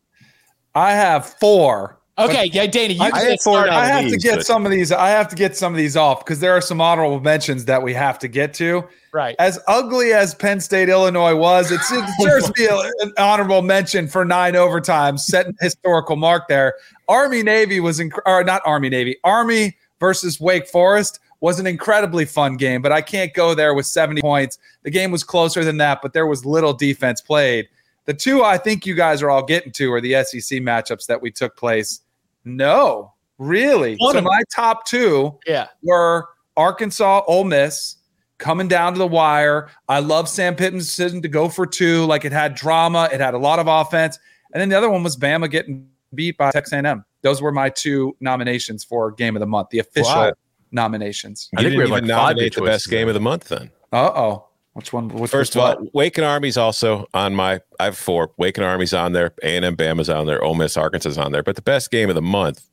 I 0.74 0.92
have 0.92 1.26
four. 1.40 1.97
Okay, 2.18 2.46
yeah, 2.46 2.66
Dana, 2.66 2.94
you 2.94 3.02
I, 3.02 3.10
get 3.10 3.30
had 3.30 3.38
four 3.44 3.68
I 3.68 3.84
have 3.86 4.08
to 4.10 4.16
get 4.16 4.36
but- 4.38 4.46
some 4.46 4.64
of 4.66 4.72
these. 4.72 4.90
I 4.90 5.08
have 5.10 5.28
to 5.28 5.36
get 5.36 5.56
some 5.56 5.72
of 5.72 5.78
these 5.78 5.96
off 5.96 6.24
because 6.24 6.40
there 6.40 6.52
are 6.52 6.60
some 6.60 6.80
honorable 6.80 7.20
mentions 7.20 7.64
that 7.66 7.82
we 7.82 7.94
have 7.94 8.18
to 8.20 8.28
get 8.28 8.52
to. 8.54 8.82
right. 9.12 9.36
As 9.38 9.58
ugly 9.68 10.12
as 10.12 10.34
Penn 10.34 10.60
State 10.60 10.88
Illinois 10.88 11.34
was, 11.36 11.70
it's, 11.70 11.90
it 11.92 12.04
deserves 12.18 12.46
to 12.46 12.52
be 12.52 12.64
a- 12.66 12.76
an 13.02 13.12
honorable 13.18 13.62
mention 13.62 14.08
for 14.08 14.24
nine 14.24 14.54
overtimes, 14.54 15.20
setting 15.20 15.54
a 15.60 15.64
historical 15.64 16.16
mark 16.16 16.48
there. 16.48 16.74
Army 17.08 17.42
Navy 17.44 17.78
was, 17.78 18.00
inc- 18.00 18.18
or 18.26 18.42
not 18.42 18.62
Army 18.64 18.88
Navy, 18.88 19.16
Army 19.22 19.76
versus 20.00 20.40
Wake 20.40 20.66
Forest 20.68 21.20
was 21.40 21.60
an 21.60 21.68
incredibly 21.68 22.24
fun 22.24 22.56
game, 22.56 22.82
but 22.82 22.90
I 22.90 23.00
can't 23.00 23.32
go 23.32 23.54
there 23.54 23.72
with 23.74 23.86
70 23.86 24.20
points. 24.22 24.58
The 24.82 24.90
game 24.90 25.12
was 25.12 25.22
closer 25.22 25.64
than 25.64 25.76
that, 25.76 26.00
but 26.02 26.12
there 26.12 26.26
was 26.26 26.44
little 26.44 26.72
defense 26.74 27.20
played. 27.20 27.68
The 28.06 28.14
two 28.14 28.42
I 28.42 28.58
think 28.58 28.86
you 28.86 28.94
guys 28.96 29.22
are 29.22 29.30
all 29.30 29.44
getting 29.44 29.70
to 29.72 29.92
are 29.92 30.00
the 30.00 30.14
SEC 30.24 30.58
matchups 30.60 31.06
that 31.06 31.22
we 31.22 31.30
took 31.30 31.56
place. 31.56 32.00
No, 32.44 33.12
really. 33.38 33.96
One 33.96 34.12
so 34.12 34.18
of 34.18 34.24
my 34.24 34.42
top 34.54 34.86
two 34.86 35.38
Yeah. 35.46 35.68
were 35.82 36.28
Arkansas, 36.56 37.22
Ole 37.26 37.44
Miss 37.44 37.96
coming 38.38 38.68
down 38.68 38.92
to 38.94 38.98
the 38.98 39.06
wire. 39.06 39.68
I 39.88 39.98
love 40.00 40.28
Sam 40.28 40.54
Pittman's 40.54 40.86
decision 40.86 41.22
to 41.22 41.28
go 41.28 41.48
for 41.48 41.66
two. 41.66 42.04
Like 42.06 42.24
it 42.24 42.32
had 42.32 42.54
drama, 42.54 43.08
it 43.12 43.20
had 43.20 43.34
a 43.34 43.38
lot 43.38 43.58
of 43.58 43.66
offense, 43.66 44.18
and 44.52 44.60
then 44.60 44.68
the 44.68 44.76
other 44.76 44.90
one 44.90 45.02
was 45.02 45.16
Bama 45.16 45.50
getting 45.50 45.88
beat 46.14 46.36
by 46.38 46.50
Texas 46.52 46.72
A&M. 46.72 47.04
Those 47.22 47.42
were 47.42 47.52
my 47.52 47.68
two 47.68 48.16
nominations 48.20 48.84
for 48.84 49.10
Game 49.12 49.36
of 49.36 49.40
the 49.40 49.46
Month, 49.46 49.70
the 49.70 49.80
official 49.80 50.10
Wow. 50.14 50.32
nominations. 50.72 51.50
I 51.56 51.60
You 51.60 51.68
think 51.68 51.78
we 51.78 51.82
didn't 51.84 51.92
have 51.92 51.98
even 51.98 52.08
like 52.08 52.16
five 52.16 52.36
nominate 52.36 52.54
the 52.54 52.62
best 52.62 52.88
game 52.88 53.08
of 53.08 53.14
the 53.14 53.20
month 53.20 53.48
then. 53.48 53.70
Uh 53.92 54.10
oh, 54.14 54.47
which 54.78 54.92
one? 54.92 55.08
Which 55.08 55.28
First 55.32 55.56
was 55.56 55.64
of 55.72 55.78
all, 55.78 55.84
what? 55.86 55.94
Wake 55.94 56.18
and 56.18 56.24
Army's 56.24 56.56
also 56.56 57.08
on 57.12 57.34
my. 57.34 57.60
I 57.80 57.86
have 57.86 57.98
four. 57.98 58.30
Wake 58.36 58.56
and 58.58 58.64
Army's 58.64 58.94
on 58.94 59.12
there. 59.12 59.32
A 59.42 59.56
and 59.56 59.64
M 59.64 59.76
Bama's 59.76 60.08
on 60.08 60.26
there. 60.26 60.40
Ole 60.40 60.54
Miss 60.54 60.76
Arkansas's 60.76 61.18
on 61.18 61.32
there. 61.32 61.42
But 61.42 61.56
the 61.56 61.62
best 61.62 61.90
game 61.90 62.08
of 62.08 62.14
the 62.14 62.22
month 62.22 62.64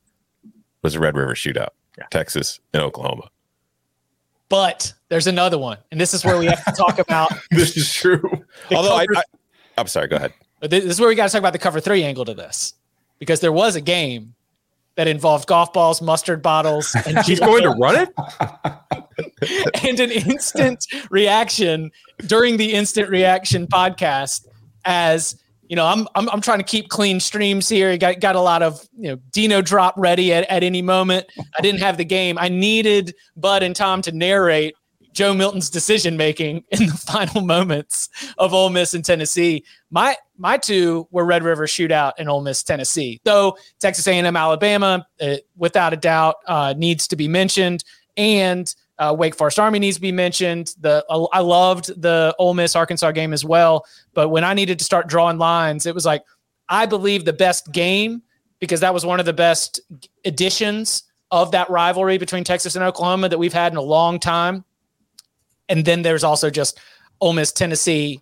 was 0.83 0.93
the 0.93 0.99
Red 0.99 1.17
River 1.17 1.33
Shootout, 1.33 1.69
Texas 2.11 2.59
and 2.75 2.83
Oklahoma. 2.83 3.29
But 4.49 4.93
there's 5.09 5.25
another 5.25 5.57
one, 5.57 5.79
and 5.91 5.99
this 5.99 6.13
is 6.13 6.23
where 6.23 6.37
we 6.37 6.45
have 6.45 6.63
to 6.65 6.71
talk 6.73 6.99
about. 6.99 7.31
This 7.49 7.75
is 7.75 7.91
true. 7.91 8.21
the 8.69 8.75
Although 8.75 8.93
I, 8.95 9.07
cover- 9.07 9.17
I, 9.17 9.79
I'm 9.81 9.87
sorry. 9.87 10.07
Go 10.07 10.17
ahead. 10.17 10.31
But 10.59 10.69
This 10.69 10.83
is 10.85 10.99
where 10.99 11.09
we 11.09 11.15
got 11.15 11.25
to 11.25 11.31
talk 11.31 11.39
about 11.39 11.53
the 11.53 11.59
cover 11.59 11.79
three 11.79 12.03
angle 12.03 12.25
to 12.25 12.35
this, 12.35 12.75
because 13.17 13.39
there 13.39 13.51
was 13.51 13.75
a 13.75 13.81
game 13.81 14.35
that 14.93 15.07
involved 15.07 15.47
golf 15.47 15.73
balls, 15.73 16.03
mustard 16.03 16.43
bottles, 16.43 16.95
and 17.07 17.17
He's 17.25 17.39
going 17.39 17.63
to 17.63 17.71
run 17.71 17.95
it. 17.95 18.13
and 19.83 19.99
an 19.99 20.11
instant 20.11 20.85
reaction 21.09 21.91
during 22.27 22.57
the 22.57 22.73
instant 22.73 23.09
reaction 23.09 23.67
podcast. 23.67 24.47
As 24.85 25.41
you 25.67 25.75
know, 25.75 25.85
I'm 25.85 26.07
I'm, 26.15 26.29
I'm 26.29 26.41
trying 26.41 26.59
to 26.59 26.63
keep 26.63 26.89
clean 26.89 27.19
streams 27.19 27.67
here. 27.67 27.97
Got 27.97 28.19
got 28.19 28.35
a 28.35 28.41
lot 28.41 28.61
of 28.61 28.87
you 28.97 29.09
know 29.09 29.15
Dino 29.31 29.61
drop 29.61 29.95
ready 29.97 30.33
at, 30.33 30.49
at 30.49 30.63
any 30.63 30.81
moment. 30.81 31.25
I 31.57 31.61
didn't 31.61 31.81
have 31.81 31.97
the 31.97 32.05
game. 32.05 32.37
I 32.37 32.49
needed 32.49 33.15
Bud 33.35 33.63
and 33.63 33.75
Tom 33.75 34.01
to 34.03 34.11
narrate 34.11 34.75
Joe 35.15 35.33
Milton's 35.33 35.69
decision 35.69 36.17
making 36.17 36.63
in 36.69 36.85
the 36.85 36.93
final 37.07 37.41
moments 37.41 38.09
of 38.37 38.53
Ole 38.53 38.69
Miss 38.69 38.93
and 38.93 39.03
Tennessee. 39.03 39.63
My 39.89 40.15
my 40.37 40.57
two 40.57 41.07
were 41.09 41.25
Red 41.25 41.43
River 41.43 41.65
Shootout 41.65 42.11
and 42.19 42.29
Ole 42.29 42.41
Miss 42.41 42.61
Tennessee. 42.61 43.19
Though 43.23 43.57
Texas 43.79 44.07
A&M 44.07 44.35
Alabama, 44.35 45.07
uh, 45.21 45.37
without 45.55 45.93
a 45.93 45.97
doubt, 45.97 46.35
uh, 46.45 46.73
needs 46.77 47.07
to 47.07 47.15
be 47.15 47.27
mentioned, 47.27 47.83
and 48.17 48.73
uh, 48.97 49.15
Wake 49.17 49.35
Forest 49.35 49.59
Army 49.59 49.79
needs 49.79 49.97
to 49.97 50.01
be 50.01 50.11
mentioned. 50.11 50.73
The 50.79 51.05
I 51.09 51.39
loved 51.39 52.01
the 52.01 52.35
Ole 52.39 52.53
Miss 52.53 52.75
Arkansas 52.75 53.11
game 53.11 53.33
as 53.33 53.43
well, 53.43 53.85
but 54.13 54.29
when 54.29 54.43
I 54.43 54.53
needed 54.53 54.79
to 54.79 54.85
start 54.85 55.07
drawing 55.07 55.37
lines, 55.37 55.85
it 55.85 55.93
was 55.93 56.05
like 56.05 56.23
I 56.69 56.85
believe 56.85 57.25
the 57.25 57.33
best 57.33 57.71
game 57.71 58.21
because 58.59 58.79
that 58.79 58.93
was 58.93 59.05
one 59.05 59.19
of 59.19 59.25
the 59.25 59.33
best 59.33 59.79
additions 60.23 61.03
of 61.31 61.51
that 61.51 61.69
rivalry 61.69 62.17
between 62.17 62.43
Texas 62.43 62.75
and 62.75 62.83
Oklahoma 62.83 63.29
that 63.29 63.37
we've 63.37 63.53
had 63.53 63.71
in 63.71 63.77
a 63.77 63.81
long 63.81 64.19
time. 64.19 64.63
And 65.67 65.83
then 65.83 66.01
there's 66.01 66.23
also 66.23 66.49
just 66.49 66.79
Ole 67.19 67.33
Miss 67.33 67.51
Tennessee 67.51 68.21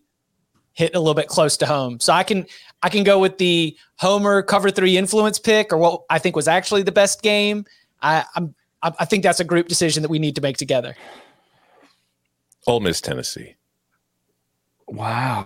hit 0.73 0.95
a 0.95 0.99
little 0.99 1.13
bit 1.13 1.27
close 1.27 1.55
to 1.57 1.65
home. 1.65 1.99
So 1.99 2.13
I 2.13 2.23
can 2.23 2.45
I 2.81 2.89
can 2.89 3.03
go 3.03 3.19
with 3.19 3.37
the 3.37 3.77
Homer 3.97 4.41
cover 4.41 4.71
three 4.71 4.97
influence 4.97 5.39
pick 5.39 5.71
or 5.71 5.77
what 5.77 6.01
I 6.09 6.19
think 6.19 6.35
was 6.35 6.47
actually 6.47 6.83
the 6.83 6.91
best 6.91 7.21
game. 7.21 7.65
I, 8.01 8.25
I'm 8.35 8.55
I 8.83 8.91
I 8.99 9.05
think 9.05 9.23
that's 9.23 9.39
a 9.39 9.43
group 9.43 9.67
decision 9.67 10.03
that 10.03 10.09
we 10.09 10.19
need 10.19 10.35
to 10.35 10.41
make 10.41 10.57
together. 10.57 10.95
Ole 12.67 12.79
Miss 12.81 13.01
Tennessee. 13.01 13.55
Wow, 14.87 15.45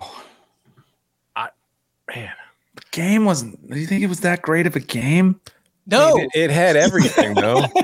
Man, 2.16 2.32
the 2.76 2.82
game 2.92 3.26
wasn't. 3.26 3.70
Do 3.70 3.78
you 3.78 3.86
think 3.86 4.02
it 4.02 4.08
was 4.08 4.22
that 4.22 4.42
great 4.42 4.66
of 4.66 4.76
a 4.78 4.80
game? 4.80 5.42
No, 5.86 6.18
It, 6.18 6.30
it 6.36 6.50
had 6.52 6.76
everything 6.78 7.34
though. 7.34 7.64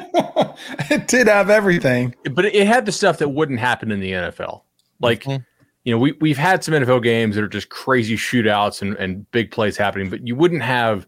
it 0.89 1.07
did 1.07 1.27
have 1.27 1.49
everything. 1.49 2.15
but 2.31 2.45
it 2.45 2.65
had 2.67 2.85
the 2.85 2.91
stuff 2.93 3.17
that 3.17 3.29
wouldn't 3.29 3.59
happen 3.59 3.91
in 3.91 3.99
the 3.99 4.11
NFL. 4.11 4.61
Like, 5.01 5.23
Mhm. 5.23 5.45
you 5.83 5.93
know, 5.93 5.97
we 5.99 6.13
we've 6.21 6.37
had 6.37 6.63
some 6.63 6.73
NFL 6.73 7.03
games 7.03 7.35
that 7.35 7.43
are 7.43 7.49
just 7.49 7.67
crazy 7.69 8.15
shootouts 8.15 8.81
and, 8.81 8.95
and 8.95 9.29
big 9.31 9.51
plays 9.51 9.75
happening, 9.77 10.09
but 10.09 10.25
you 10.25 10.35
wouldn't 10.37 10.63
have 10.63 11.05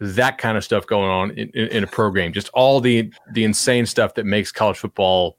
that 0.00 0.38
kind 0.38 0.56
of 0.56 0.64
stuff 0.64 0.86
going 0.86 1.08
on 1.10 1.30
in, 1.32 1.48
in, 1.54 1.68
in 1.68 1.84
a 1.84 1.86
pro 1.86 2.10
game. 2.10 2.32
Just 2.32 2.48
all 2.54 2.80
the 2.80 3.12
the 3.32 3.44
insane 3.44 3.86
stuff 3.86 4.14
that 4.14 4.24
makes 4.24 4.52
college 4.52 4.78
football 4.78 5.36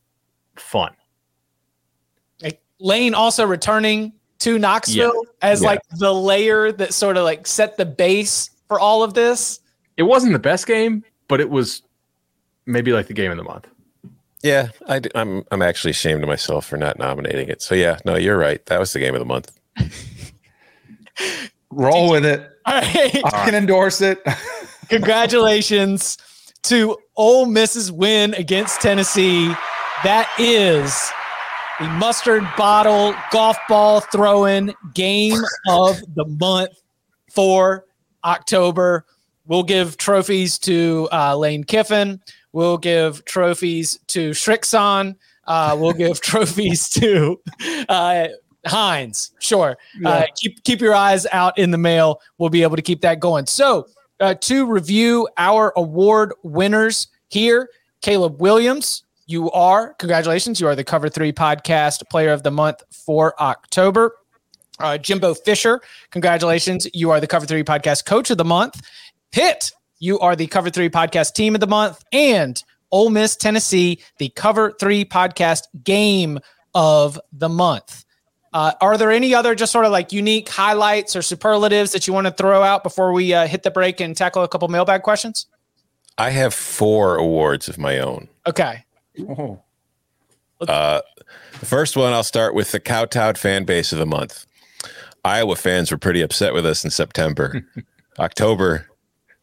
fun. 0.56 0.92
Lane 2.82 3.14
also 3.14 3.46
returning 3.46 4.14
to 4.40 4.58
Knoxville 4.58 5.26
as 5.42 5.62
Yeah. 5.62 5.68
like 5.68 5.80
the 5.98 6.14
layer 6.14 6.72
that 6.72 6.94
sort 6.94 7.18
of 7.18 7.26
like 7.26 7.46
set 7.46 7.76
the 7.76 7.86
base 7.86 8.50
for 8.70 8.80
all 8.80 9.04
of 9.04 9.14
this. 9.14 9.60
It 9.98 10.04
wasn't 10.04 10.32
the 10.32 10.40
best 10.40 10.66
game, 10.66 11.04
but 11.28 11.42
it 11.42 11.50
was 11.50 11.82
maybe 12.66 12.94
like 12.94 13.08
the 13.08 13.14
game 13.14 13.32
of 13.32 13.38
the 13.38 13.44
month. 13.44 13.68
yeah, 14.44 14.70
I, 14.88 14.96
am 14.98 15.04
I'm, 15.14 15.44
I'm 15.52 15.62
actually 15.62 15.92
ashamed 15.92 16.24
of 16.24 16.30
myself 16.30 16.66
for 16.66 16.78
not 16.78 16.98
nominating 16.98 17.50
it. 17.50 17.62
So 17.62 17.76
yeah, 17.76 18.00
no, 18.06 18.16
you're 18.16 18.38
right. 18.38 18.66
That 18.68 18.80
was 18.80 18.94
the 18.94 19.00
game 19.00 19.14
of 19.14 19.20
the 19.20 19.26
month. 19.26 19.52
Roll 21.72 22.10
with 22.10 22.26
it. 22.26 22.50
All 22.66 22.82
right. 22.82 23.22
I 23.26 23.46
can 23.46 23.56
endorse 23.56 24.02
it. 24.02 24.22
Congratulations 24.90 26.18
to 26.64 26.98
Ole 27.16 27.46
Miss's 27.46 27.92
win 27.92 28.34
against 28.34 28.82
Tennessee. 28.82 29.48
That 30.04 30.30
is 30.40 31.12
the 31.80 31.88
mustard 31.98 32.44
bottle 32.58 33.14
golf 33.32 33.58
ball 33.68 34.02
throwing 34.02 34.74
game 34.94 35.40
of 35.68 36.00
the 36.16 36.26
month 36.26 36.72
for 37.32 37.86
October. 38.24 39.06
We'll 39.46 39.64
give 39.64 39.98
trophies 39.98 40.60
to 40.60 41.08
uh, 41.12 41.38
Lane 41.38 41.64
Kiffin. 41.64 42.22
We'll 42.52 42.78
give 42.78 43.24
trophies 43.26 44.00
to 44.08 44.32
Srixon. 44.32 45.16
Uh, 45.46 45.78
we'll 45.80 45.94
give 45.94 46.20
trophies 46.22 46.90
to 46.90 47.40
uh, 47.88 48.28
Heinz. 48.66 49.32
Sure. 49.40 49.78
Uh, 50.06 50.24
keep 50.36 50.64
keep 50.64 50.82
your 50.82 50.94
eyes 50.94 51.26
out 51.32 51.58
in 51.58 51.72
the 51.72 51.78
mail. 51.78 52.22
We'll 52.38 52.50
be 52.50 52.64
able 52.64 52.76
to 52.76 52.82
keep 52.82 53.02
that 53.02 53.20
going. 53.20 53.46
So 53.46 53.88
uh, 54.20 54.34
to 54.36 54.66
review 54.66 55.28
our 55.38 55.74
award 55.76 56.34
winners 56.44 57.08
here, 57.30 57.70
Caleb 58.02 58.42
Williams. 58.42 59.04
You 59.28 59.52
are 59.52 59.94
congratulations. 59.94 60.60
You 60.60 60.68
are 60.68 60.76
the 60.76 60.84
Cover 60.84 61.08
Three 61.08 61.32
Podcast 61.32 62.10
Player 62.10 62.32
of 62.32 62.44
the 62.44 62.52
Month 62.52 62.84
for 62.90 63.40
October. 63.42 64.16
Uh, 64.80 64.98
Jimbo 64.98 65.34
Fisher, 65.34 65.82
congratulations. 66.10 66.88
You 66.94 67.12
are 67.12 67.20
the 67.20 67.28
Cover 67.28 67.46
Three 67.46 67.64
Podcast 67.64 68.06
Coach 68.06 68.32
of 68.32 68.38
the 68.38 68.46
Month. 68.46 68.82
Pitt, 69.32 69.72
you 70.00 70.20
are 70.20 70.36
the 70.36 70.48
Cover 70.48 70.70
Three 70.70 70.90
Podcast 70.90 71.34
Team 71.34 71.54
of 71.54 71.62
the 71.62 71.68
Month. 71.68 72.04
And 72.12 72.62
Ole 72.92 73.10
Miss, 73.10 73.36
Tennessee, 73.36 74.02
the 74.18 74.30
Cover 74.30 74.72
Three 74.80 75.06
Podcast 75.06 75.64
Game 75.84 76.40
of 76.74 77.20
the 77.32 77.50
Month. 77.50 78.06
Uh, 78.54 78.74
are 78.82 78.98
there 78.98 79.12
any 79.12 79.34
other 79.34 79.54
just 79.54 79.72
sort 79.72 79.86
of 79.86 79.92
like 79.92 80.12
unique 80.12 80.50
highlights 80.50 81.16
or 81.16 81.22
superlatives 81.22 81.92
that 81.92 82.08
you 82.08 82.14
want 82.14 82.26
to 82.26 82.32
throw 82.32 82.64
out 82.64 82.84
before 82.84 83.14
we 83.14 83.34
uh, 83.34 83.48
hit 83.48 83.64
the 83.64 83.72
break 83.72 84.00
and 84.00 84.18
tackle 84.18 84.44
a 84.44 84.48
couple 84.48 84.68
mailbag 84.68 85.04
questions? 85.04 85.46
I 86.18 86.32
have 86.32 86.54
four 86.54 87.16
awards 87.16 87.70
of 87.70 87.78
my 87.78 88.00
own. 88.00 88.28
Okay. 88.48 88.84
Oh. 89.22 89.62
Uh, 90.68 91.02
the 91.60 91.66
first 91.66 91.96
one, 91.96 92.12
I'll 92.12 92.24
start 92.24 92.54
with 92.54 92.72
the 92.72 92.80
Kowtown 92.80 93.36
fan 93.36 93.64
base 93.64 93.94
of 93.94 94.00
the 94.00 94.06
month. 94.06 94.46
Iowa 95.24 95.56
fans 95.56 95.92
were 95.92 95.98
pretty 95.98 96.22
upset 96.22 96.54
with 96.54 96.66
us 96.66 96.84
in 96.84 96.90
September. 96.90 97.66
October, 98.20 98.88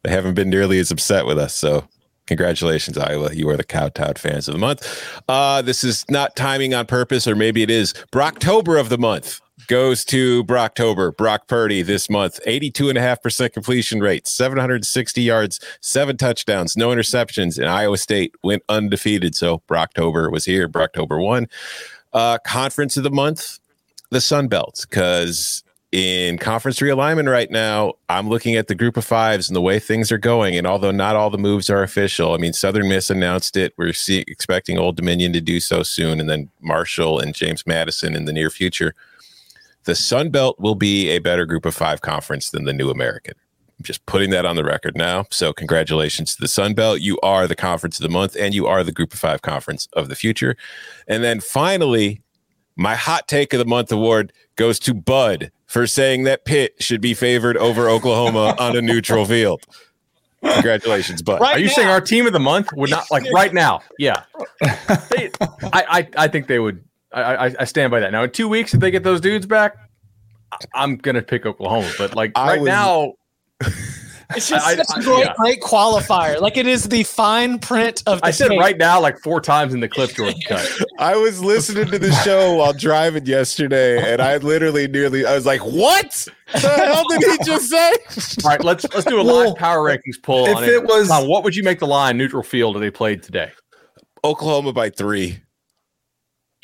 they 0.02 0.10
haven't 0.10 0.34
been 0.34 0.50
nearly 0.50 0.78
as 0.78 0.90
upset 0.90 1.26
with 1.26 1.38
us. 1.38 1.54
So, 1.54 1.88
congratulations, 2.26 2.98
Iowa. 2.98 3.32
You 3.32 3.48
are 3.48 3.56
the 3.56 3.64
Kowtown 3.64 4.14
fans 4.14 4.48
of 4.48 4.52
the 4.52 4.58
month. 4.58 5.02
Uh, 5.28 5.62
this 5.62 5.84
is 5.84 6.04
not 6.10 6.36
timing 6.36 6.74
on 6.74 6.86
purpose, 6.86 7.26
or 7.26 7.34
maybe 7.34 7.62
it 7.62 7.70
is. 7.70 7.92
Brocktober 8.12 8.78
of 8.78 8.88
the 8.88 8.98
month 8.98 9.40
goes 9.68 10.04
to 10.04 10.44
Brocktober, 10.44 11.16
Brock 11.16 11.48
Purdy 11.48 11.82
this 11.82 12.08
month. 12.08 12.38
82.5% 12.46 13.52
completion 13.52 14.00
rate, 14.00 14.26
760 14.26 15.22
yards, 15.22 15.60
seven 15.80 16.16
touchdowns, 16.16 16.76
no 16.76 16.88
interceptions, 16.88 17.58
and 17.58 17.66
Iowa 17.66 17.98
State 17.98 18.34
went 18.42 18.62
undefeated. 18.68 19.34
So 19.34 19.62
Brocktober 19.68 20.30
was 20.30 20.44
here, 20.44 20.68
Brocktober 20.68 21.22
won. 21.22 21.48
Uh, 22.12 22.38
conference 22.38 22.96
of 22.96 23.02
the 23.02 23.10
month, 23.10 23.58
the 24.10 24.20
Sun 24.20 24.48
Belt, 24.48 24.86
because 24.88 25.64
in 25.96 26.36
conference 26.36 26.80
realignment 26.80 27.30
right 27.30 27.50
now, 27.50 27.94
I'm 28.10 28.28
looking 28.28 28.54
at 28.54 28.66
the 28.66 28.74
group 28.74 28.98
of 28.98 29.04
fives 29.06 29.48
and 29.48 29.56
the 29.56 29.62
way 29.62 29.78
things 29.78 30.12
are 30.12 30.18
going. 30.18 30.54
And 30.54 30.66
although 30.66 30.90
not 30.90 31.16
all 31.16 31.30
the 31.30 31.38
moves 31.38 31.70
are 31.70 31.82
official, 31.82 32.34
I 32.34 32.36
mean, 32.36 32.52
Southern 32.52 32.88
Miss 32.88 33.08
announced 33.08 33.56
it. 33.56 33.72
We're 33.78 33.94
see, 33.94 34.22
expecting 34.28 34.76
Old 34.76 34.96
Dominion 34.96 35.32
to 35.32 35.40
do 35.40 35.58
so 35.58 35.82
soon, 35.82 36.20
and 36.20 36.28
then 36.28 36.50
Marshall 36.60 37.18
and 37.18 37.34
James 37.34 37.66
Madison 37.66 38.14
in 38.14 38.26
the 38.26 38.32
near 38.32 38.50
future 38.50 38.94
the 39.84 39.94
Sun 39.94 40.30
Belt 40.30 40.58
will 40.58 40.74
be 40.74 41.08
a 41.10 41.20
better 41.20 41.46
group 41.46 41.64
of 41.64 41.72
five 41.74 42.00
conference 42.00 42.50
than 42.50 42.64
the 42.64 42.72
New 42.72 42.90
American. 42.90 43.34
I'm 43.78 43.84
just 43.84 44.04
putting 44.04 44.30
that 44.30 44.44
on 44.44 44.56
the 44.56 44.64
record 44.64 44.96
now. 44.96 45.26
So, 45.30 45.52
congratulations 45.52 46.34
to 46.34 46.40
the 46.40 46.48
Sun 46.48 46.74
Belt. 46.74 47.00
You 47.00 47.20
are 47.22 47.46
the 47.46 47.54
conference 47.54 47.98
of 47.98 48.02
the 48.02 48.08
month 48.08 48.36
and 48.36 48.52
you 48.52 48.66
are 48.66 48.82
the 48.82 48.92
group 48.92 49.14
of 49.14 49.20
five 49.20 49.42
conference 49.42 49.86
of 49.92 50.08
the 50.08 50.16
future. 50.16 50.56
And 51.06 51.22
then 51.22 51.40
finally, 51.40 52.20
my 52.74 52.96
hot 52.96 53.28
take 53.28 53.52
of 53.52 53.60
the 53.60 53.64
month 53.64 53.92
award 53.92 54.32
goes 54.56 54.78
to 54.80 54.92
Bud 54.92 55.52
for 55.66 55.86
saying 55.86 56.24
that 56.24 56.44
Pitt 56.44 56.74
should 56.80 57.00
be 57.00 57.14
favored 57.14 57.56
over 57.56 57.88
Oklahoma 57.88 58.54
on 58.58 58.76
a 58.76 58.82
neutral 58.82 59.24
field. 59.24 59.64
Congratulations, 60.42 61.22
but 61.22 61.40
Right 61.40 61.56
are 61.56 61.58
you 61.58 61.66
now. 61.66 61.72
saying 61.72 61.88
our 61.88 62.00
team 62.00 62.26
of 62.26 62.32
the 62.32 62.38
month 62.40 62.72
would 62.74 62.90
not 62.90 63.10
like 63.10 63.24
right 63.32 63.52
now? 63.52 63.80
Yeah, 63.98 64.22
they, 65.10 65.30
I, 65.40 65.84
I 65.88 66.08
I 66.16 66.28
think 66.28 66.46
they 66.46 66.58
would 66.58 66.84
I, 67.12 67.54
I, 67.58 67.64
stand 67.64 67.90
by 67.90 68.00
that. 68.00 68.12
Now, 68.12 68.22
in 68.24 68.30
two 68.30 68.46
weeks, 68.48 68.74
if 68.74 68.80
they 68.80 68.90
get 68.90 69.02
those 69.02 69.20
dudes 69.20 69.46
back, 69.46 69.76
I'm 70.74 70.96
gonna 70.96 71.22
pick 71.22 71.46
Oklahoma. 71.46 71.90
But 71.98 72.14
like 72.14 72.32
right 72.36 72.60
was, 72.60 72.66
now, 72.66 73.14
it's 74.30 74.48
just 74.48 74.66
I, 74.66 74.76
such 74.76 74.98
a 74.98 75.02
great, 75.02 75.24
yeah. 75.24 75.34
great 75.36 75.60
qualifier. 75.60 76.40
Like 76.40 76.56
it 76.56 76.66
is 76.66 76.84
the 76.84 77.02
fine 77.04 77.58
print 77.58 78.02
of. 78.06 78.20
I 78.22 78.30
said 78.30 78.48
tape. 78.48 78.60
right 78.60 78.76
now 78.76 79.00
like 79.00 79.18
four 79.18 79.40
times 79.40 79.74
in 79.74 79.80
the 79.80 79.88
clip 79.88 80.10
Jordan 80.14 80.40
cut. 80.46 80.68
I 80.98 81.16
was 81.16 81.42
listening 81.42 81.86
to 81.86 81.98
the 81.98 82.12
show 82.24 82.54
while 82.56 82.72
driving 82.72 83.26
yesterday, 83.26 84.12
and 84.12 84.20
I 84.20 84.36
literally 84.38 84.88
nearly 84.88 85.26
I 85.26 85.34
was 85.34 85.46
like, 85.46 85.64
"What 85.64 86.26
the 86.52 86.60
hell 86.60 87.04
did 87.08 87.22
he 87.22 87.38
just 87.44 87.70
say?" 87.70 87.92
All 88.44 88.50
right, 88.50 88.64
let's 88.64 88.84
let's 88.94 89.04
do 89.04 89.20
a 89.20 89.24
well, 89.24 89.48
live 89.48 89.56
power 89.56 89.88
rankings 89.88 90.22
poll. 90.22 90.46
If 90.46 90.62
it, 90.62 90.74
it 90.74 90.84
was, 90.84 91.08
Tom, 91.08 91.28
what 91.28 91.44
would 91.44 91.54
you 91.54 91.62
make 91.62 91.78
the 91.78 91.86
line 91.86 92.16
neutral 92.16 92.42
field 92.42 92.76
if 92.76 92.80
they 92.80 92.90
played 92.90 93.22
today? 93.22 93.52
Oklahoma 94.24 94.72
by 94.72 94.90
three 94.90 95.40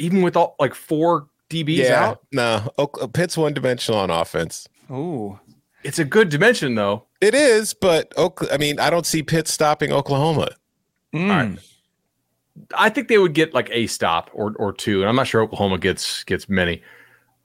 even 0.03 0.22
with 0.22 0.37
all 0.37 0.57
like 0.59 0.75
four 0.75 1.29
DBs 1.51 1.77
yeah, 1.77 2.05
out? 2.05 2.20
No, 2.33 2.70
Pitt's 3.12 3.37
one 3.37 3.55
dimensional 3.55 4.01
on 4.01 4.11
offense. 4.11 4.68
Oh, 4.90 5.38
it's 5.85 5.98
a 5.98 6.05
good 6.05 6.29
dimension 6.29 6.75
though. 6.75 7.07
It 7.22 7.37
is, 7.37 7.72
but 7.72 8.12
I 8.50 8.56
mean, 8.56 8.80
I 8.80 8.90
don't 8.90 9.06
see 9.06 9.22
Pitt 9.22 9.46
stopping 9.46 9.92
Oklahoma. 9.92 10.48
Mm. 11.14 11.62
I 12.76 12.88
think 12.88 13.06
they 13.06 13.16
would 13.16 13.32
get 13.32 13.54
like 13.54 13.70
a 13.70 13.87
stop 13.87 14.28
or 14.35 14.54
or 14.56 14.72
two, 14.72 15.00
and 15.00 15.08
I'm 15.08 15.14
not 15.14 15.28
sure 15.28 15.40
Oklahoma 15.40 15.78
gets 15.78 16.24
gets 16.24 16.48
many. 16.48 16.82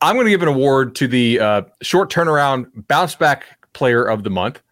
I'm 0.02 0.16
going 0.16 0.26
to 0.26 0.32
give 0.32 0.42
an 0.42 0.48
award 0.48 0.96
to 0.96 1.08
the 1.08 1.40
uh, 1.40 1.62
short 1.84 2.12
turnaround 2.12 2.88
bounce 2.88 3.14
back 3.14 3.46
player 3.74 4.04
of 4.04 4.24
the 4.24 4.32
month, 4.32 4.64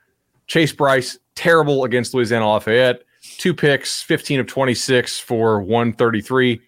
Chase 0.47 0.73
Brice. 0.73 1.19
Terrible 1.35 1.83
against 1.83 2.13
Louisiana 2.13 2.47
Lafayette. 2.47 3.03
Two 3.37 3.53
picks, 3.53 4.01
15 4.01 4.39
of 4.39 4.47
26 4.47 5.19
for 5.19 5.61
133 5.61 6.61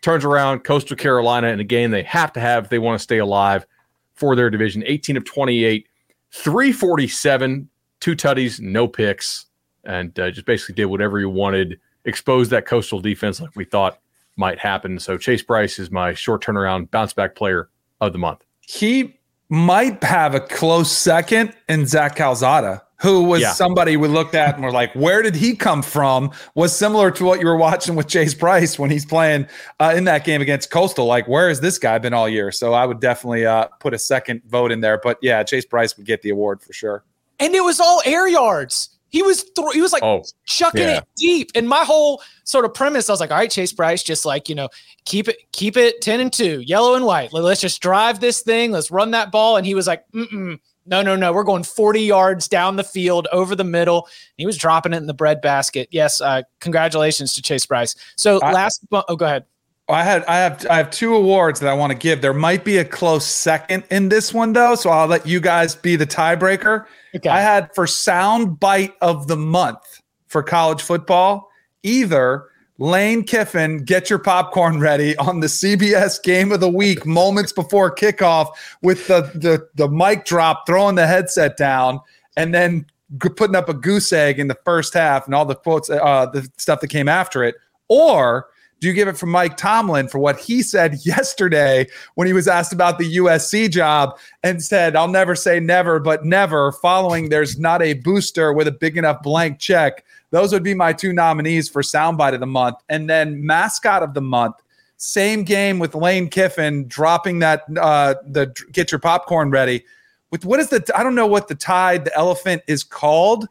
turns 0.00 0.24
around 0.24 0.60
Coastal 0.60 0.96
Carolina 0.96 1.48
in 1.48 1.60
a 1.60 1.64
game 1.64 1.90
they 1.90 2.02
have 2.04 2.32
to 2.34 2.40
have 2.40 2.64
if 2.64 2.70
they 2.70 2.78
want 2.78 2.98
to 2.98 3.02
stay 3.02 3.18
alive 3.18 3.66
for 4.14 4.36
their 4.36 4.48
division. 4.48 4.84
18 4.86 5.16
of 5.16 5.24
28, 5.24 5.88
347, 6.30 7.68
two 8.04 8.14
tutties, 8.14 8.60
no 8.60 8.86
picks, 8.86 9.46
and 9.84 10.18
uh, 10.20 10.30
just 10.30 10.44
basically 10.44 10.74
did 10.74 10.84
whatever 10.84 11.18
he 11.18 11.24
wanted. 11.24 11.80
Exposed 12.04 12.50
that 12.50 12.66
Coastal 12.66 13.00
defense 13.00 13.40
like 13.40 13.56
we 13.56 13.64
thought 13.64 13.98
might 14.36 14.58
happen. 14.58 14.98
So 14.98 15.16
Chase 15.16 15.42
Brice 15.42 15.78
is 15.78 15.90
my 15.90 16.12
short 16.12 16.44
turnaround 16.44 16.90
bounce 16.90 17.14
back 17.14 17.34
player 17.34 17.70
of 18.02 18.12
the 18.12 18.18
month. 18.18 18.44
He 18.60 19.18
might 19.48 20.04
have 20.04 20.34
a 20.34 20.40
close 20.40 20.92
second 20.92 21.54
in 21.66 21.86
Zach 21.86 22.16
Calzada 22.16 22.82
who 22.98 23.22
was 23.22 23.40
yeah. 23.40 23.52
somebody 23.52 23.96
we 23.96 24.08
looked 24.08 24.34
at 24.34 24.54
and 24.54 24.62
we're 24.62 24.70
like, 24.70 24.92
where 24.94 25.22
did 25.22 25.34
he 25.34 25.56
come 25.56 25.82
from? 25.82 26.30
Was 26.54 26.76
similar 26.76 27.10
to 27.12 27.24
what 27.24 27.40
you 27.40 27.46
were 27.46 27.56
watching 27.56 27.96
with 27.96 28.06
Chase 28.06 28.34
Brice 28.34 28.78
when 28.78 28.90
he's 28.90 29.06
playing 29.06 29.46
uh, 29.80 29.94
in 29.96 30.04
that 30.04 30.24
game 30.24 30.42
against 30.42 30.70
Coastal. 30.70 31.06
Like, 31.06 31.26
where 31.26 31.48
has 31.48 31.60
this 31.60 31.78
guy 31.78 31.98
been 31.98 32.12
all 32.12 32.28
year? 32.28 32.52
So 32.52 32.74
I 32.74 32.84
would 32.84 33.00
definitely 33.00 33.46
uh, 33.46 33.68
put 33.80 33.94
a 33.94 33.98
second 33.98 34.42
vote 34.44 34.72
in 34.72 34.80
there. 34.80 35.00
But 35.02 35.18
yeah, 35.22 35.42
Chase 35.42 35.64
Brice 35.64 35.96
would 35.96 36.06
get 36.06 36.20
the 36.20 36.30
award 36.30 36.62
for 36.62 36.74
sure. 36.74 37.02
And 37.40 37.54
it 37.54 37.62
was 37.64 37.80
all 37.80 38.02
air 38.04 38.28
yards. 38.28 38.90
He 39.08 39.22
was 39.22 39.44
th- 39.44 39.72
he 39.72 39.80
was 39.80 39.92
like 39.92 40.02
oh, 40.02 40.24
chucking 40.46 40.80
yeah. 40.80 40.98
it 40.98 41.04
deep. 41.16 41.50
And 41.54 41.68
my 41.68 41.84
whole 41.84 42.20
sort 42.42 42.64
of 42.64 42.74
premise, 42.74 43.08
I 43.08 43.12
was 43.12 43.20
like, 43.20 43.30
all 43.30 43.36
right, 43.36 43.50
Chase 43.50 43.72
Brice, 43.72 44.02
just 44.02 44.24
like 44.24 44.48
you 44.48 44.54
know, 44.54 44.68
keep 45.04 45.28
it 45.28 45.36
keep 45.52 45.76
it 45.76 46.00
ten 46.00 46.20
and 46.20 46.32
two, 46.32 46.60
yellow 46.60 46.94
and 46.94 47.04
white. 47.04 47.32
Let's 47.32 47.60
just 47.60 47.80
drive 47.80 48.18
this 48.18 48.40
thing. 48.40 48.72
Let's 48.72 48.90
run 48.90 49.12
that 49.12 49.30
ball. 49.30 49.56
And 49.56 49.64
he 49.64 49.74
was 49.74 49.86
like, 49.86 50.04
mm 50.12 50.58
no, 50.86 51.02
no, 51.02 51.16
no. 51.16 51.32
We're 51.32 51.44
going 51.44 51.62
40 51.62 52.00
yards 52.00 52.48
down 52.48 52.76
the 52.76 52.84
field 52.84 53.26
over 53.32 53.56
the 53.56 53.64
middle. 53.64 54.08
He 54.36 54.46
was 54.46 54.58
dropping 54.58 54.92
it 54.92 54.98
in 54.98 55.06
the 55.06 55.14
bread 55.14 55.40
basket. 55.40 55.88
Yes, 55.90 56.20
uh, 56.20 56.42
congratulations 56.60 57.32
to 57.34 57.42
Chase 57.42 57.64
Brice. 57.64 57.94
So 58.16 58.40
I, 58.40 58.52
last, 58.52 58.84
oh, 58.92 59.16
go 59.16 59.24
ahead. 59.24 59.44
I 59.88 60.02
had, 60.02 60.24
I 60.24 60.36
have, 60.36 60.66
I 60.70 60.76
have 60.78 60.90
two 60.90 61.14
awards 61.14 61.60
that 61.60 61.68
I 61.68 61.74
want 61.74 61.92
to 61.92 61.98
give. 61.98 62.22
There 62.22 62.32
might 62.32 62.64
be 62.64 62.78
a 62.78 62.84
close 62.84 63.26
second 63.26 63.84
in 63.90 64.08
this 64.08 64.32
one 64.32 64.54
though, 64.54 64.74
so 64.74 64.90
I'll 64.90 65.06
let 65.06 65.26
you 65.26 65.40
guys 65.40 65.74
be 65.74 65.96
the 65.96 66.06
tiebreaker. 66.06 66.86
Okay. 67.14 67.28
I 67.28 67.40
had 67.40 67.74
for 67.74 67.86
sound 67.86 68.58
bite 68.58 68.94
of 69.02 69.28
the 69.28 69.36
month 69.36 70.02
for 70.28 70.42
college 70.42 70.82
football 70.82 71.50
either 71.84 72.48
Lane 72.78 73.22
Kiffin, 73.22 73.84
get 73.84 74.10
your 74.10 74.18
popcorn 74.18 74.80
ready 74.80 75.16
on 75.18 75.38
the 75.40 75.46
CBS 75.46 76.20
game 76.20 76.50
of 76.50 76.58
the 76.58 76.68
week, 76.68 77.06
moments 77.06 77.52
before 77.52 77.94
kickoff, 77.94 78.48
with 78.82 79.06
the, 79.06 79.30
the, 79.34 79.68
the 79.76 79.88
mic 79.88 80.24
drop, 80.24 80.66
throwing 80.66 80.96
the 80.96 81.06
headset 81.06 81.56
down, 81.56 82.00
and 82.36 82.52
then 82.52 82.84
putting 83.20 83.54
up 83.54 83.68
a 83.68 83.74
goose 83.74 84.12
egg 84.12 84.40
in 84.40 84.48
the 84.48 84.58
first 84.64 84.92
half 84.92 85.26
and 85.26 85.36
all 85.36 85.44
the 85.44 85.54
quotes, 85.54 85.88
uh, 85.88 86.26
the 86.32 86.48
stuff 86.58 86.80
that 86.80 86.88
came 86.88 87.08
after 87.08 87.44
it. 87.44 87.54
Or 87.88 88.48
do 88.84 88.88
you 88.88 88.94
give 88.94 89.08
it 89.08 89.16
from 89.16 89.30
Mike 89.30 89.56
Tomlin 89.56 90.08
for 90.08 90.18
what 90.18 90.38
he 90.38 90.62
said 90.62 90.98
yesterday 91.04 91.86
when 92.16 92.26
he 92.26 92.32
was 92.32 92.46
asked 92.46 92.72
about 92.72 92.98
the 92.98 93.16
USC 93.16 93.70
job 93.70 94.18
and 94.42 94.62
said, 94.62 94.94
I'll 94.94 95.08
never 95.08 95.34
say 95.34 95.58
never, 95.58 95.98
but 95.98 96.24
never, 96.24 96.70
following 96.70 97.30
there's 97.30 97.58
not 97.58 97.82
a 97.82 97.94
booster 97.94 98.52
with 98.52 98.68
a 98.68 98.72
big 98.72 98.96
enough 98.96 99.22
blank 99.22 99.58
check 99.58 100.04
those 100.34 100.52
would 100.52 100.64
be 100.64 100.74
my 100.74 100.92
two 100.92 101.12
nominees 101.12 101.68
for 101.68 101.80
soundbite 101.80 102.34
of 102.34 102.40
the 102.40 102.46
month. 102.46 102.78
And 102.88 103.08
then 103.08 103.46
mascot 103.46 104.02
of 104.02 104.14
the 104.14 104.20
month, 104.20 104.56
same 104.96 105.44
game 105.44 105.78
with 105.78 105.94
Lane 105.94 106.28
Kiffin 106.28 106.88
dropping 106.88 107.38
that 107.38 107.62
uh, 107.80 108.16
the 108.26 108.52
get 108.72 108.90
your 108.90 108.98
popcorn 108.98 109.52
ready. 109.52 109.84
With 110.32 110.44
what 110.44 110.58
is 110.58 110.70
the 110.70 110.84
I 110.92 111.04
don't 111.04 111.14
know 111.14 111.28
what 111.28 111.46
the 111.46 111.54
tide 111.54 112.06
the 112.06 112.16
elephant 112.16 112.62
is 112.66 112.82
called, 112.82 113.46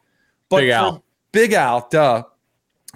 but 0.49 0.57
Big 0.57 0.69
Al. 0.71 1.03
Big 1.31 1.53
Al, 1.53 1.87
duh. 1.89 2.23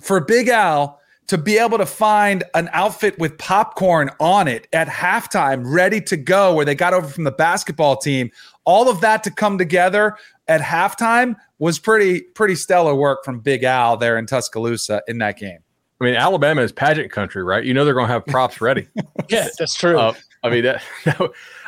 For 0.01 0.19
Big 0.19 0.49
Al 0.49 0.99
to 1.27 1.37
be 1.37 1.57
able 1.57 1.77
to 1.77 1.85
find 1.85 2.43
an 2.53 2.69
outfit 2.71 3.17
with 3.19 3.37
popcorn 3.37 4.09
on 4.19 4.47
it 4.47 4.67
at 4.71 4.87
halftime, 4.87 5.63
ready 5.65 5.99
to 6.01 6.15
go, 6.15 6.53
where 6.53 6.65
they 6.65 6.75
got 6.75 6.93
over 6.93 7.07
from 7.07 7.25
the 7.25 7.31
basketball 7.31 7.97
team, 7.97 8.31
all 8.65 8.89
of 8.89 9.01
that 9.01 9.23
to 9.25 9.31
come 9.31 9.57
together 9.57 10.15
at 10.47 10.61
halftime 10.61 11.35
was 11.59 11.79
pretty 11.79 12.21
pretty 12.21 12.55
stellar 12.55 12.95
work 12.95 13.25
from 13.25 13.39
Big 13.39 13.63
Al 13.63 13.97
there 13.97 14.17
in 14.17 14.25
Tuscaloosa 14.25 15.01
in 15.07 15.17
that 15.17 15.37
game. 15.37 15.59
I 15.99 16.03
mean, 16.03 16.15
Alabama 16.15 16.61
is 16.61 16.71
pageant 16.71 17.11
country, 17.11 17.43
right? 17.43 17.63
You 17.63 17.73
know 17.73 17.83
they're 17.83 17.93
going 17.93 18.07
to 18.07 18.13
have 18.13 18.25
props 18.25 18.61
ready. 18.61 18.87
Yeah, 19.29 19.49
that's 19.59 19.75
true. 19.75 19.99
Uh, 19.99 20.13
I 20.41 20.49
mean, 20.49 20.63
that, 20.63 20.81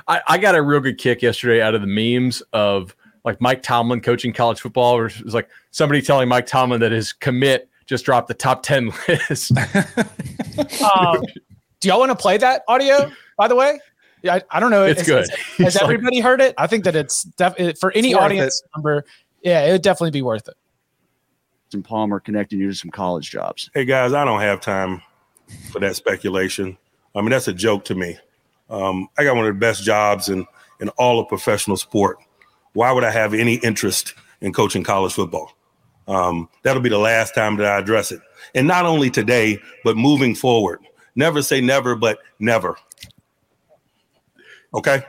I, 0.08 0.22
I 0.28 0.38
got 0.38 0.56
a 0.56 0.62
real 0.62 0.80
good 0.80 0.98
kick 0.98 1.22
yesterday 1.22 1.62
out 1.62 1.76
of 1.76 1.82
the 1.82 1.88
memes 1.88 2.42
of 2.54 2.96
like 3.26 3.42
Mike 3.42 3.62
Tomlin 3.64 4.00
coaching 4.00 4.32
college 4.32 4.62
football. 4.62 4.96
or 4.96 5.08
it 5.08 5.22
was 5.26 5.34
like 5.34 5.50
somebody 5.72 6.02
telling 6.02 6.30
Mike 6.30 6.46
Tomlin 6.46 6.80
that 6.80 6.94
his 6.94 7.12
commit 7.12 7.69
just 7.90 8.06
dropped 8.06 8.28
the 8.28 8.34
top 8.36 8.62
10 8.64 8.92
list. 9.08 9.52
Um, 10.84 11.22
do 11.80 11.88
y'all 11.88 12.00
want 12.00 12.12
to 12.12 12.16
play 12.16 12.38
that 12.38 12.64
audio? 12.68 13.10
By 13.38 13.48
the 13.48 13.56
way, 13.56 13.80
yeah, 14.22 14.36
I, 14.36 14.42
I 14.52 14.60
don't 14.60 14.72
know. 14.72 14.86
It's 14.86 15.00
Has- 15.00 15.08
good. 15.08 15.30
Has, 15.30 15.38
has 15.58 15.68
It's 15.68 15.76
like- 15.76 15.84
everybody 15.84 16.20
heard 16.20 16.42
it? 16.42 16.54
I 16.58 16.68
think 16.68 16.84
that 16.84 16.96
it's 16.96 17.24
def- 17.24 17.80
for 17.80 17.92
any 17.94 18.10
It's 18.10 18.16
worth 18.16 18.24
audience 18.26 18.62
member. 18.76 19.06
Yeah, 19.42 19.66
it 19.66 19.72
would 19.72 19.82
definitely 19.82 20.12
be 20.12 20.22
worth 20.22 20.48
it. 20.50 20.56
and 21.74 21.84
Palmer 21.84 22.20
connecting 22.20 22.60
you 22.60 22.68
to 22.70 22.76
some 22.76 22.92
college 22.92 23.32
jobs. 23.32 23.70
Hey 23.74 23.86
guys, 23.86 24.12
I 24.14 24.26
don't 24.26 24.42
have 24.42 24.60
time 24.60 25.02
for 25.72 25.80
that 25.80 25.96
speculation. 25.96 26.78
I 27.16 27.22
mean, 27.22 27.30
that's 27.30 27.48
a 27.48 27.54
joke 27.54 27.86
to 27.86 27.96
me. 27.96 28.18
Um, 28.70 29.08
I 29.18 29.24
got 29.24 29.36
one 29.38 29.48
of 29.48 29.54
the 29.54 29.60
best 29.60 29.84
jobs 29.84 30.28
in 30.30 30.46
in 30.82 30.90
all 30.98 31.20
of 31.22 31.28
professional 31.30 31.78
sport. 31.78 32.18
Why 32.74 32.92
would 32.92 33.04
I 33.06 33.12
have 33.12 33.34
any 33.34 33.56
interest 33.56 34.14
in 34.42 34.52
coaching 34.54 34.84
college 34.84 35.14
football? 35.14 35.54
Um, 36.10 36.50
that'll 36.64 36.82
be 36.82 36.90
the 36.90 36.98
last 36.98 37.36
time 37.36 37.56
that 37.58 37.66
I 37.66 37.78
address 37.78 38.12
it, 38.12 38.20
and 38.56 38.68
not 38.68 38.86
only 38.86 39.10
today, 39.10 39.60
but 39.84 39.96
moving 39.96 40.36
forward. 40.36 40.80
Never 41.16 41.42
say 41.42 41.62
never, 41.62 41.96
but 41.96 42.20
never. 42.40 42.78
Okay. 44.74 45.04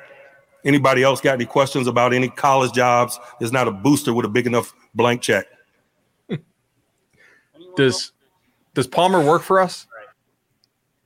Anybody 0.65 1.03
else 1.03 1.21
got 1.21 1.35
any 1.35 1.47
questions 1.47 1.87
about 1.87 2.13
any 2.13 2.29
college 2.29 2.73
jobs? 2.73 3.19
There's 3.39 3.53
not 3.53 3.67
a 3.67 3.71
booster 3.71 4.13
with 4.13 4.27
a 4.27 4.29
big 4.29 4.47
enough 4.47 4.75
blank 4.95 5.23
check. 5.23 5.47
does 7.77 8.13
does 8.75 8.87
Palmer 8.87 9.25
work 9.25 9.43
for 9.43 9.61
us? 9.61 9.87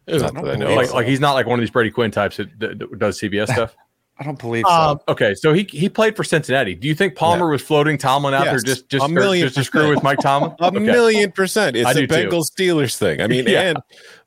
Not 0.06 0.34
that 0.34 0.50
I 0.50 0.56
know. 0.56 0.74
Like, 0.74 0.92
like 0.92 1.06
he's 1.06 1.20
not 1.20 1.32
like 1.32 1.46
one 1.46 1.58
of 1.58 1.62
these 1.62 1.70
Brady 1.70 1.90
Quinn 1.90 2.10
types 2.10 2.36
that, 2.36 2.58
that, 2.60 2.78
that 2.78 2.98
does 2.98 3.18
CBS 3.20 3.48
stuff. 3.52 3.76
I 4.18 4.22
don't 4.22 4.38
believe 4.38 4.64
so. 4.66 4.72
Um, 4.72 5.00
Okay, 5.08 5.34
so 5.34 5.52
he 5.52 5.66
he 5.68 5.88
played 5.88 6.14
for 6.16 6.22
Cincinnati. 6.22 6.74
Do 6.76 6.86
you 6.86 6.94
think 6.94 7.16
Palmer 7.16 7.48
was 7.50 7.62
floating 7.62 7.98
Tomlin 7.98 8.32
out 8.32 8.44
there 8.44 8.58
just 8.60 8.88
just 8.88 9.04
a 9.04 9.08
million 9.08 9.46
just 9.46 9.56
to 9.56 9.64
screw 9.64 9.88
with 9.90 10.02
Mike 10.04 10.20
Tomlin? 10.20 10.54
A 10.60 10.66
Okay. 10.66 10.78
million 10.78 11.32
percent. 11.32 11.74
It's 11.76 11.86
I 11.86 11.90
a 11.92 11.94
do. 11.94 12.06
Bengals 12.06 12.44
Steelers 12.56 12.96
thing. 12.96 13.20
I 13.20 13.26
mean, 13.26 13.44
Yeah. 13.48 13.62
and 13.62 13.78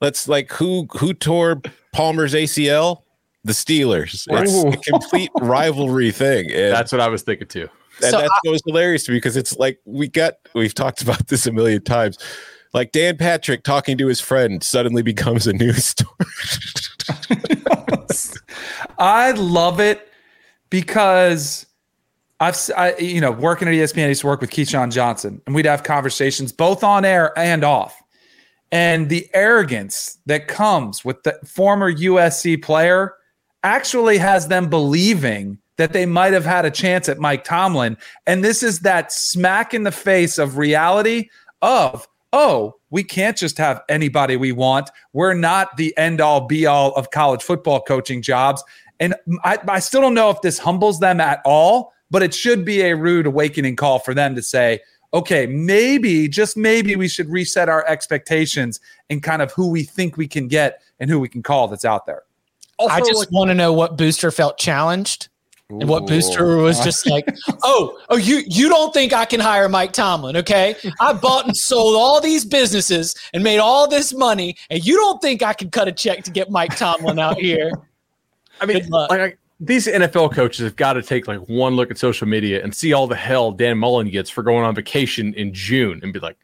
let's 0.01 0.27
like 0.27 0.51
who 0.51 0.88
who 0.97 1.13
tore 1.13 1.61
Palmer's 1.93 2.33
ACL? 2.33 3.03
The 3.45 3.53
Steelers. 3.53 4.27
It's 4.29 4.53
Ooh. 4.53 4.67
a 4.67 4.77
complete 4.77 5.31
rivalry 5.39 6.11
thing. 6.11 6.51
And, 6.51 6.73
That's 6.73 6.91
what 6.91 6.99
I 6.99 7.07
was 7.07 7.21
thinking 7.21 7.47
too. 7.47 7.69
and 8.01 8.11
So 8.11 8.17
that's 8.19 8.29
what 8.43 8.51
was 8.51 8.61
hilarious 8.67 9.05
to 9.05 9.11
me 9.13 9.17
because 9.17 9.38
it's 9.38 9.55
like 9.57 9.79
we 9.85 10.09
got 10.09 10.33
we've 10.53 10.73
talked 10.73 11.01
about 11.01 11.27
this 11.27 11.47
a 11.47 11.53
million 11.53 11.81
times. 11.81 12.17
Like 12.73 12.91
Dan 12.91 13.15
Patrick 13.15 13.63
talking 13.63 13.97
to 13.99 14.07
his 14.07 14.19
friend 14.19 14.61
suddenly 14.61 15.01
becomes 15.01 15.47
a 15.47 15.53
news 15.53 15.85
story. 15.85 16.11
I 18.98 19.32
love 19.32 19.80
it 19.80 20.12
because 20.70 21.66
I've 22.39 22.58
I, 22.76 22.95
you 22.98 23.22
know 23.22 23.32
working 23.32 23.68
at 23.68 23.74
ESPN, 23.74 24.06
I 24.06 24.10
used 24.10 24.22
to 24.22 24.28
work 24.28 24.41
with 24.41 24.52
Keyshawn 24.52 24.91
Johnson, 24.91 25.41
and 25.45 25.56
we'd 25.56 25.66
have 25.66 25.84
conversations 25.84 26.52
both 26.52 26.84
on 26.84 27.06
air 27.06 27.38
and 27.38 27.64
off. 27.64 28.02
And 28.72 29.10
the 29.10 29.30
arrogance 29.34 30.18
that 30.26 30.48
comes 30.48 31.06
with 31.06 31.24
the 31.24 31.39
former 31.45 31.91
USC 31.91 32.62
player 32.62 33.16
actually 33.64 34.18
has 34.18 34.50
them 34.50 34.70
believing 34.70 35.58
that 35.78 35.93
they 35.93 36.06
might 36.06 36.34
have 36.34 36.45
had 36.45 36.66
a 36.66 36.72
chance 36.72 37.08
at 37.08 37.20
Mike 37.20 37.43
Tomlin. 37.43 37.98
And 38.26 38.43
this 38.43 38.64
is 38.64 38.80
that 38.80 39.12
smack 39.12 39.74
in 39.74 39.84
the 39.84 39.91
face 39.91 40.38
of 40.38 40.58
reality 40.58 41.30
of, 41.62 42.08
oh, 42.34 42.76
we 42.89 43.04
can't 43.04 43.38
just 43.38 43.58
have 43.58 43.82
anybody 43.88 44.36
we 44.36 44.52
want. 44.52 44.89
We're 45.14 45.34
not 45.34 45.78
the 45.78 45.95
end 45.98 46.20
all 46.20 46.41
be 46.41 46.66
all 46.66 46.93
of 46.93 47.12
college 47.12 47.43
football 47.43 47.82
coaching 47.82 48.22
jobs. 48.22 48.64
And 49.00 49.16
I, 49.43 49.60
I 49.68 49.80
still 49.80 50.02
don't 50.02 50.14
know 50.14 50.30
if 50.30 50.41
this 50.41 50.58
humbles 50.60 51.00
them 51.00 51.20
at 51.20 51.41
all, 51.45 51.93
but 52.10 52.24
it 52.24 52.34
should 52.34 52.66
be 52.66 52.82
a 52.82 52.95
rude 52.95 53.28
awakening 53.28 53.76
call 53.76 54.00
for 54.00 54.14
them 54.14 54.36
to 54.36 54.41
say, 54.41 54.80
okay, 55.14 55.45
maybe, 55.48 56.28
just 56.28 56.58
maybe 56.58 56.95
we 56.95 57.08
should 57.08 57.30
reset 57.30 57.70
our 57.70 57.86
expectations 57.88 58.80
and 59.10 59.24
kind 59.24 59.41
of 59.41 59.52
who 59.54 59.70
we 59.70 59.84
think 59.84 60.18
we 60.18 60.28
can 60.28 60.48
get 60.48 60.82
and 61.00 61.10
who 61.10 61.20
we 61.20 61.30
can 61.30 61.43
call 61.43 61.68
that's 61.68 61.86
out 61.86 62.06
there. 62.06 62.24
I 62.80 63.00
just 63.00 63.32
want 63.32 63.50
to 63.50 63.56
know 63.56 63.74
what 63.74 63.98
Booster 63.98 64.32
felt 64.32 64.58
challenged. 64.58 65.30
And 65.70 65.89
what 65.89 66.08
Booster 66.08 66.58
was 66.58 66.80
just 66.80 67.10
like, 67.10 67.28
oh, 67.64 68.00
oh, 68.08 68.16
you 68.16 68.41
you 68.48 68.70
don't 68.70 68.93
think 68.93 69.12
I 69.12 69.26
can 69.26 69.41
hire 69.41 69.68
Mike 69.68 69.91
Tomlin, 69.91 70.38
okay? 70.38 70.76
I 71.02 71.12
bought 71.12 71.45
and 71.45 71.58
sold 71.58 71.95
all 71.95 72.22
these 72.22 72.45
businesses 72.45 73.16
and 73.34 73.43
made 73.43 73.58
all 73.58 73.86
this 73.86 74.14
money, 74.14 74.56
and 74.70 74.86
you 74.86 74.95
don't 74.95 75.22
think 75.22 75.43
I 75.43 75.52
can 75.52 75.70
cut 75.70 75.89
a 75.89 75.91
check 75.91 76.24
to 76.24 76.32
get 76.32 76.50
Mike 76.50 76.78
Tomlin 76.78 77.20
out 77.20 77.38
here? 77.38 77.72
I 78.62 78.66
mean, 78.66 78.88
like 78.89 79.12
I- 79.12 79.36
these 79.60 79.88
NFL 79.88 80.34
coaches 80.34 80.64
have 80.64 80.76
got 80.76 80.93
to 80.93 81.01
take 81.01 81.28
like 81.28 81.39
one 81.49 81.76
look 81.76 81.89
at 81.89 81.97
social 81.97 82.28
media 82.28 82.64
and 82.64 82.76
see 82.76 82.93
all 82.93 83.08
the 83.08 83.16
hell 83.16 83.51
Dan 83.51 83.78
Mullen 83.78 84.10
gets 84.10 84.30
for 84.30 84.43
going 84.43 84.64
on 84.64 84.76
vacation 84.76 85.34
in 85.34 85.53
June 85.53 85.99
and 86.03 86.14
be 86.14 86.20
like, 86.20 86.38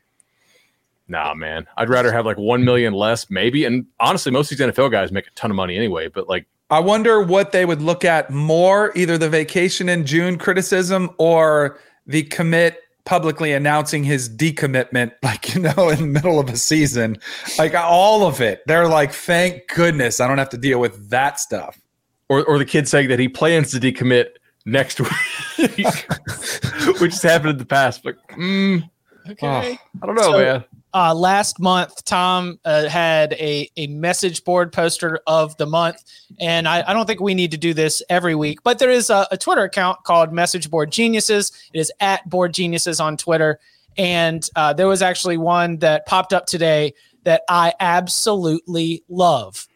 nah, 1.07 1.33
man, 1.33 1.67
I'd 1.77 1.89
rather 1.89 2.11
have 2.11 2.25
like 2.25 2.37
one 2.37 2.63
million 2.63 2.93
less, 2.93 3.29
maybe. 3.29 3.65
And 3.65 3.85
honestly, 3.99 4.31
most 4.31 4.51
of 4.51 4.57
these 4.57 4.67
NFL 4.67 4.91
guys 4.91 5.11
make 5.11 5.27
a 5.27 5.31
ton 5.31 5.51
of 5.51 5.55
money 5.55 5.75
anyway. 5.75 6.07
But 6.07 6.27
like, 6.27 6.47
I 6.69 6.79
wonder 6.79 7.21
what 7.21 7.51
they 7.51 7.65
would 7.65 7.81
look 7.81 8.03
at 8.03 8.31
more 8.31 8.91
either 8.95 9.17
the 9.17 9.29
vacation 9.29 9.89
in 9.89 10.05
June 10.05 10.37
criticism 10.37 11.11
or 11.19 11.77
the 12.07 12.23
commit 12.23 12.79
publicly 13.05 13.51
announcing 13.51 14.03
his 14.03 14.27
decommitment, 14.29 15.11
like, 15.23 15.53
you 15.53 15.61
know, 15.61 15.89
in 15.89 15.99
the 15.99 16.07
middle 16.07 16.39
of 16.39 16.49
a 16.49 16.57
season. 16.57 17.17
Like 17.59 17.75
all 17.75 18.25
of 18.25 18.41
it. 18.41 18.63
They're 18.65 18.87
like, 18.87 19.11
thank 19.11 19.67
goodness 19.67 20.19
I 20.19 20.27
don't 20.27 20.39
have 20.39 20.49
to 20.49 20.57
deal 20.57 20.79
with 20.79 21.09
that 21.11 21.39
stuff. 21.39 21.79
Or 22.29 22.43
or 22.45 22.57
the 22.57 22.65
kid 22.65 22.87
saying 22.87 23.09
that 23.09 23.19
he 23.19 23.27
plans 23.27 23.71
to 23.71 23.79
decommit 23.79 24.27
next 24.65 24.99
week, 24.99 25.07
which 26.99 27.11
has 27.13 27.21
happened 27.21 27.51
in 27.51 27.57
the 27.57 27.65
past. 27.65 28.05
Like, 28.05 28.15
mm, 28.29 28.89
Okay. 29.29 29.79
I 30.01 30.05
don't 30.05 30.15
know, 30.15 30.21
So- 30.23 30.37
man. 30.39 30.63
uh, 30.93 31.13
last 31.15 31.59
month, 31.59 32.03
Tom 32.05 32.59
uh, 32.65 32.87
had 32.89 33.33
a, 33.33 33.69
a 33.77 33.87
message 33.87 34.43
board 34.43 34.71
poster 34.73 35.19
of 35.27 35.55
the 35.57 35.65
month. 35.65 35.97
And 36.39 36.67
I, 36.67 36.83
I 36.87 36.93
don't 36.93 37.05
think 37.05 37.19
we 37.21 37.33
need 37.33 37.51
to 37.51 37.57
do 37.57 37.73
this 37.73 38.01
every 38.09 38.35
week, 38.35 38.63
but 38.63 38.79
there 38.79 38.89
is 38.89 39.09
a, 39.09 39.25
a 39.31 39.37
Twitter 39.37 39.63
account 39.63 40.03
called 40.03 40.33
Message 40.33 40.69
Board 40.69 40.91
Geniuses. 40.91 41.51
It 41.73 41.79
is 41.79 41.91
at 42.01 42.29
Board 42.29 42.53
Geniuses 42.53 42.99
on 42.99 43.15
Twitter. 43.17 43.59
And 43.97 44.47
uh, 44.55 44.73
there 44.73 44.87
was 44.87 45.01
actually 45.01 45.37
one 45.37 45.77
that 45.77 46.05
popped 46.05 46.33
up 46.33 46.45
today 46.45 46.93
that 47.23 47.43
I 47.47 47.73
absolutely 47.79 49.03
love. 49.07 49.67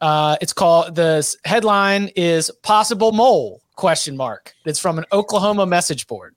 Uh, 0.00 0.36
it's 0.40 0.52
called 0.52 0.94
the 0.94 1.36
headline 1.44 2.08
is 2.16 2.50
possible 2.62 3.12
mole 3.12 3.62
question 3.76 4.16
mark. 4.16 4.54
It's 4.64 4.78
from 4.78 4.98
an 4.98 5.04
Oklahoma 5.12 5.66
message 5.66 6.06
board. 6.06 6.34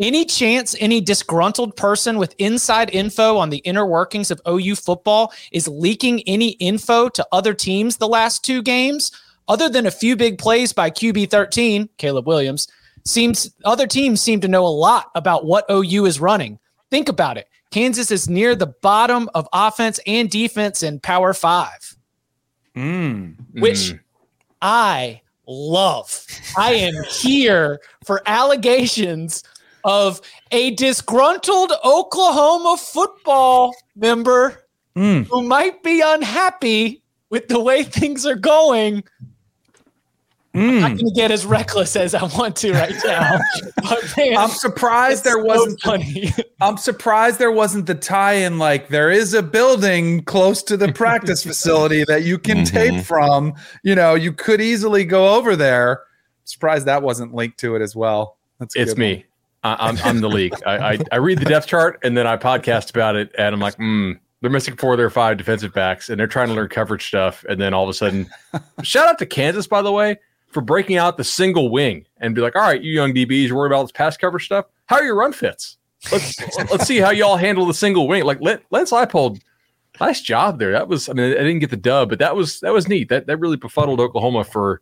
Any 0.00 0.24
chance 0.24 0.74
any 0.80 1.02
disgruntled 1.02 1.76
person 1.76 2.16
with 2.16 2.34
inside 2.38 2.88
info 2.90 3.36
on 3.36 3.50
the 3.50 3.58
inner 3.58 3.86
workings 3.86 4.30
of 4.30 4.40
OU 4.48 4.76
football 4.76 5.32
is 5.52 5.68
leaking 5.68 6.22
any 6.26 6.50
info 6.52 7.10
to 7.10 7.26
other 7.32 7.52
teams 7.52 7.98
the 7.98 8.08
last 8.08 8.42
two 8.42 8.62
games? 8.62 9.12
Other 9.46 9.68
than 9.68 9.84
a 9.84 9.90
few 9.90 10.16
big 10.16 10.38
plays 10.38 10.72
by 10.72 10.90
QB 10.90 11.30
13, 11.30 11.88
Caleb 11.98 12.26
Williams, 12.26 12.66
seems 13.04 13.54
other 13.64 13.86
teams 13.86 14.22
seem 14.22 14.40
to 14.40 14.48
know 14.48 14.64
a 14.64 14.68
lot 14.68 15.10
about 15.14 15.44
what 15.44 15.66
OU 15.70 16.06
is 16.06 16.20
running. 16.20 16.58
Think 16.90 17.08
about 17.08 17.36
it. 17.36 17.48
Kansas 17.70 18.10
is 18.10 18.28
near 18.28 18.54
the 18.54 18.74
bottom 18.80 19.28
of 19.34 19.48
offense 19.52 20.00
and 20.06 20.30
defense 20.30 20.82
in 20.82 20.98
Power 21.00 21.34
5 21.34 21.89
Mm. 22.80 23.36
which 23.60 23.92
Mm. 23.92 24.00
I 24.62 25.20
love. 25.46 26.26
I 26.56 26.74
am 26.74 26.94
here 27.20 27.80
for 28.04 28.22
allegations 28.26 29.42
of 29.84 30.20
a 30.50 30.72
disgruntled 30.72 31.72
Oklahoma 31.84 32.76
football 32.78 33.74
member 33.96 34.64
Mm. 34.96 35.26
who 35.28 35.42
might 35.42 35.82
be 35.84 36.00
unhappy 36.04 37.00
with 37.30 37.46
the 37.46 37.60
way 37.60 37.84
things 37.84 38.26
are 38.26 38.34
going 38.34 39.04
I'm 40.52 40.80
not 40.80 40.88
going 40.96 40.98
to 40.98 41.12
get 41.14 41.30
as 41.30 41.46
reckless 41.46 41.94
as 41.94 42.14
I 42.14 42.24
want 42.36 42.56
to 42.56 42.72
right 42.72 42.94
now. 43.04 43.38
but 43.76 44.14
man, 44.16 44.36
I'm 44.36 44.50
surprised 44.50 45.22
there 45.22 45.34
so 45.34 45.44
wasn't. 45.44 45.80
funny. 45.80 46.32
I'm 46.60 46.76
surprised 46.76 47.38
there 47.38 47.52
wasn't 47.52 47.86
the 47.86 47.94
tie-in. 47.94 48.58
Like 48.58 48.88
there 48.88 49.10
is 49.10 49.32
a 49.32 49.42
building 49.42 50.24
close 50.24 50.62
to 50.64 50.76
the 50.76 50.92
practice 50.92 51.44
facility 51.44 52.04
that 52.04 52.24
you 52.24 52.36
can 52.38 52.64
tape 52.64 53.04
from. 53.04 53.54
You 53.84 53.94
know, 53.94 54.14
you 54.14 54.32
could 54.32 54.60
easily 54.60 55.04
go 55.04 55.36
over 55.36 55.54
there. 55.54 56.02
Surprised 56.44 56.86
that 56.86 57.02
wasn't 57.02 57.32
linked 57.32 57.58
to 57.60 57.76
it 57.76 57.82
as 57.82 57.94
well. 57.94 58.36
That's 58.58 58.74
It's 58.74 58.96
me. 58.96 59.26
I, 59.62 59.88
I'm 59.88 59.98
I'm 60.02 60.20
the 60.20 60.28
league. 60.28 60.54
I, 60.66 60.94
I 60.94 60.98
I 61.12 61.16
read 61.16 61.38
the 61.38 61.44
depth 61.44 61.66
chart 61.66 62.00
and 62.02 62.16
then 62.16 62.26
I 62.26 62.36
podcast 62.36 62.90
about 62.90 63.14
it, 63.14 63.30
and 63.38 63.54
I'm 63.54 63.60
like, 63.60 63.76
hmm, 63.76 64.12
they're 64.40 64.50
missing 64.50 64.74
four 64.76 64.94
of 64.94 64.98
their 64.98 65.10
five 65.10 65.36
defensive 65.36 65.72
backs, 65.74 66.08
and 66.08 66.18
they're 66.18 66.26
trying 66.26 66.48
to 66.48 66.54
learn 66.54 66.68
coverage 66.68 67.06
stuff, 67.06 67.44
and 67.48 67.60
then 67.60 67.72
all 67.74 67.84
of 67.84 67.90
a 67.90 67.94
sudden, 67.94 68.28
shout 68.82 69.06
out 69.06 69.18
to 69.18 69.26
Kansas 69.26 69.66
by 69.66 69.82
the 69.82 69.92
way 69.92 70.18
for 70.50 70.60
breaking 70.60 70.96
out 70.96 71.16
the 71.16 71.24
single 71.24 71.70
wing 71.70 72.04
and 72.18 72.34
be 72.34 72.40
like, 72.40 72.56
all 72.56 72.62
right, 72.62 72.82
you 72.82 72.92
young 72.92 73.14
DBs, 73.14 73.48
you're 73.48 73.56
worried 73.56 73.72
about 73.72 73.84
this 73.84 73.92
pass 73.92 74.16
coverage 74.16 74.44
stuff. 74.44 74.66
How 74.86 74.96
are 74.96 75.04
your 75.04 75.14
run 75.14 75.32
fits? 75.32 75.78
Let's 76.10 76.38
let's 76.70 76.86
see 76.86 76.98
how 76.98 77.10
y'all 77.10 77.36
handle 77.36 77.66
the 77.66 77.74
single 77.74 78.08
wing. 78.08 78.24
Like 78.24 78.40
Len- 78.40 78.60
Lance 78.70 78.90
Leipold, 78.90 79.40
nice 80.00 80.20
job 80.20 80.58
there. 80.58 80.72
That 80.72 80.88
was 80.88 81.08
I 81.08 81.12
mean 81.12 81.32
I 81.32 81.38
didn't 81.38 81.60
get 81.60 81.70
the 81.70 81.76
dub, 81.76 82.08
but 82.08 82.18
that 82.18 82.34
was 82.34 82.60
that 82.60 82.72
was 82.72 82.88
neat. 82.88 83.08
That 83.08 83.26
that 83.26 83.38
really 83.38 83.56
befuddled 83.56 84.00
Oklahoma 84.00 84.44
for 84.44 84.80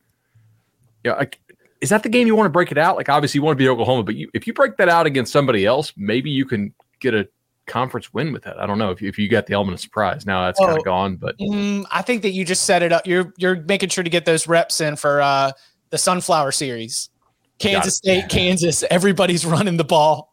yeah. 1.05 1.15
like, 1.15 1.41
is 1.81 1.91
that 1.91 2.03
the 2.03 2.09
game 2.09 2.27
you 2.27 2.35
want 2.35 2.47
to 2.47 2.51
break 2.51 2.73
it 2.73 2.79
out? 2.79 2.97
Like 2.97 3.09
obviously 3.09 3.39
you 3.39 3.43
want 3.43 3.59
to 3.59 3.63
be 3.63 3.69
Oklahoma, 3.69 4.03
but 4.05 4.15
you, 4.15 4.31
if 4.35 4.47
you 4.47 4.53
break 4.53 4.77
that 4.79 4.89
out 4.89 5.07
against 5.07 5.33
somebody 5.33 5.67
else, 5.67 5.93
maybe 5.97 6.31
you 6.31 6.45
can 6.45 6.73
get 7.01 7.15
a 7.15 7.29
conference 7.69 8.13
win 8.13 8.33
with 8.33 8.43
that. 8.43 8.59
I 8.59 8.67
don't 8.67 8.79
know 8.79 8.91
if 8.91 9.01
you, 9.01 9.09
if 9.09 9.19
you 9.19 9.29
got 9.29 9.47
the 9.47 9.55
element 9.55 9.75
of 9.75 9.81
surprise. 9.81 10.27
Now 10.27 10.47
that's 10.47 10.59
kind 10.59 10.73
Oh. 10.73 10.77
of 10.77 10.85
gone, 10.85 11.17
but 11.17 11.39
Mm, 11.39 11.85
I 11.93 12.03
think 12.03 12.23
that 12.23 12.31
you 12.31 12.45
just 12.45 12.65
set 12.65 12.83
it 12.83 12.93
up. 12.93 13.07
You're 13.07 13.33
you're 13.37 13.61
making 13.63 13.91
sure 13.91 14.03
to 14.05 14.11
get 14.11 14.25
those 14.25 14.47
reps 14.49 14.81
in 14.81 14.97
for 14.97 15.21
uh, 15.23 15.53
the 15.91 15.99
Sunflower 15.99 16.53
Series. 16.53 17.11
Kansas 17.59 17.97
State, 17.97 18.29
Kansas. 18.29 18.85
Everybody's 18.91 19.45
running 19.47 19.77
the 19.77 19.85
ball. 19.85 20.33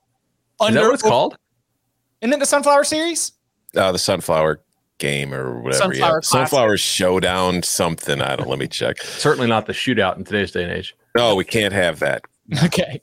is 0.61 0.73
that 0.73 0.81
what 0.81 0.93
it's 0.93 1.03
called? 1.03 1.37
Isn't 2.21 2.33
it 2.33 2.39
the 2.39 2.45
Sunflower 2.45 2.83
Series? 2.83 3.33
Uh, 3.75 3.91
the 3.91 3.99
sunflower 3.99 4.61
game 4.99 5.33
or 5.33 5.59
whatever. 5.61 5.93
Sunflower 5.93 6.17
yeah. 6.23 6.27
Sunflower 6.27 6.77
showdown, 6.77 7.61
something. 7.63 8.21
I 8.21 8.35
don't. 8.37 8.47
Let 8.47 8.59
me 8.59 8.67
check. 8.67 8.99
Certainly 9.01 9.47
not 9.49 9.65
the 9.65 9.73
shootout 9.73 10.17
in 10.17 10.23
today's 10.23 10.51
day 10.51 10.63
and 10.63 10.71
age. 10.71 10.95
No, 11.17 11.35
we 11.35 11.43
can't 11.43 11.73
have 11.73 11.99
that. 11.99 12.21
Okay. 12.63 13.01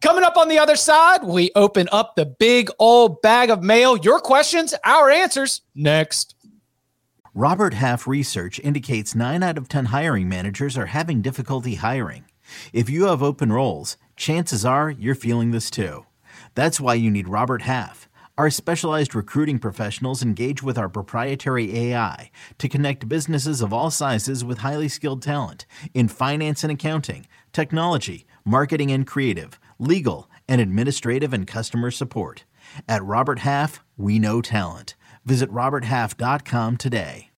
Coming 0.00 0.24
up 0.24 0.38
on 0.38 0.48
the 0.48 0.58
other 0.58 0.76
side, 0.76 1.24
we 1.24 1.50
open 1.54 1.86
up 1.92 2.16
the 2.16 2.24
big 2.24 2.70
old 2.78 3.20
bag 3.20 3.50
of 3.50 3.62
mail. 3.62 3.98
Your 3.98 4.18
questions, 4.18 4.72
our 4.82 5.10
answers. 5.10 5.60
Next. 5.74 6.34
Robert 7.34 7.74
Half 7.74 8.06
research 8.06 8.58
indicates 8.60 9.14
9 9.14 9.42
out 9.42 9.58
of 9.58 9.68
10 9.68 9.86
hiring 9.86 10.26
managers 10.26 10.78
are 10.78 10.86
having 10.86 11.20
difficulty 11.20 11.74
hiring. 11.74 12.24
If 12.72 12.88
you 12.88 13.04
have 13.04 13.22
open 13.22 13.52
roles, 13.52 13.98
chances 14.16 14.64
are 14.64 14.90
you're 14.90 15.14
feeling 15.14 15.50
this 15.50 15.70
too. 15.70 16.06
That's 16.54 16.80
why 16.80 16.94
you 16.94 17.10
need 17.10 17.28
Robert 17.28 17.62
Half. 17.62 18.08
Our 18.38 18.48
specialized 18.48 19.14
recruiting 19.14 19.58
professionals 19.58 20.22
engage 20.22 20.62
with 20.62 20.78
our 20.78 20.88
proprietary 20.88 21.76
AI 21.76 22.30
to 22.56 22.68
connect 22.70 23.06
businesses 23.06 23.60
of 23.60 23.70
all 23.70 23.90
sizes 23.90 24.46
with 24.46 24.58
highly 24.58 24.88
skilled 24.88 25.20
talent 25.20 25.66
in 25.92 26.08
finance 26.08 26.64
and 26.64 26.72
accounting, 26.72 27.26
technology, 27.52 28.24
marketing 28.46 28.90
and 28.90 29.06
creative, 29.06 29.60
legal, 29.80 30.30
and 30.48 30.60
administrative 30.60 31.32
and 31.32 31.46
customer 31.46 31.90
support. 31.90 32.44
At 32.88 33.02
Robert 33.02 33.40
Half, 33.40 33.82
we 33.96 34.18
know 34.18 34.40
talent. 34.40 34.94
Visit 35.24 35.50
RobertHalf.com 35.50 36.76
today. 36.76 37.30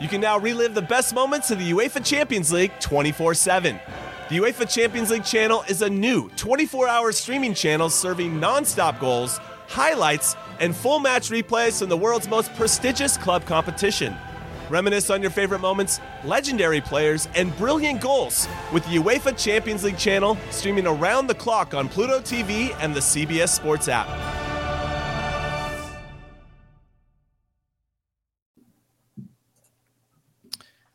You 0.00 0.08
can 0.08 0.20
now 0.20 0.38
relive 0.38 0.74
the 0.74 0.82
best 0.82 1.14
moments 1.14 1.50
of 1.50 1.58
the 1.58 1.72
UEFA 1.72 2.04
Champions 2.04 2.52
League 2.52 2.72
24 2.80 3.34
7. 3.34 3.80
The 4.28 4.38
UEFA 4.38 4.68
Champions 4.68 5.10
League 5.10 5.24
channel 5.24 5.64
is 5.68 5.82
a 5.82 5.88
new 5.88 6.28
24 6.36 6.88
hour 6.88 7.12
streaming 7.12 7.54
channel 7.54 7.88
serving 7.88 8.38
non 8.38 8.64
stop 8.64 9.00
goals, 9.00 9.38
highlights, 9.68 10.36
and 10.60 10.76
full 10.76 10.98
match 10.98 11.30
replays 11.30 11.78
from 11.78 11.88
the 11.88 11.96
world's 11.96 12.28
most 12.28 12.52
prestigious 12.54 13.16
club 13.16 13.46
competition. 13.46 14.16
Reminisce 14.68 15.10
on 15.10 15.22
your 15.22 15.30
favorite 15.30 15.60
moments, 15.60 16.00
legendary 16.24 16.80
players, 16.80 17.28
and 17.34 17.56
brilliant 17.56 18.00
goals 18.00 18.48
with 18.72 18.84
the 18.84 18.96
UEFA 18.96 19.36
Champions 19.42 19.84
League 19.84 19.98
channel 19.98 20.36
streaming 20.50 20.86
around 20.86 21.28
the 21.28 21.34
clock 21.34 21.74
on 21.74 21.88
Pluto 21.88 22.20
TV 22.20 22.76
and 22.80 22.94
the 22.94 23.00
CBS 23.00 23.50
Sports 23.50 23.88
app. 23.88 24.08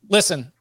Listen, 0.10 0.52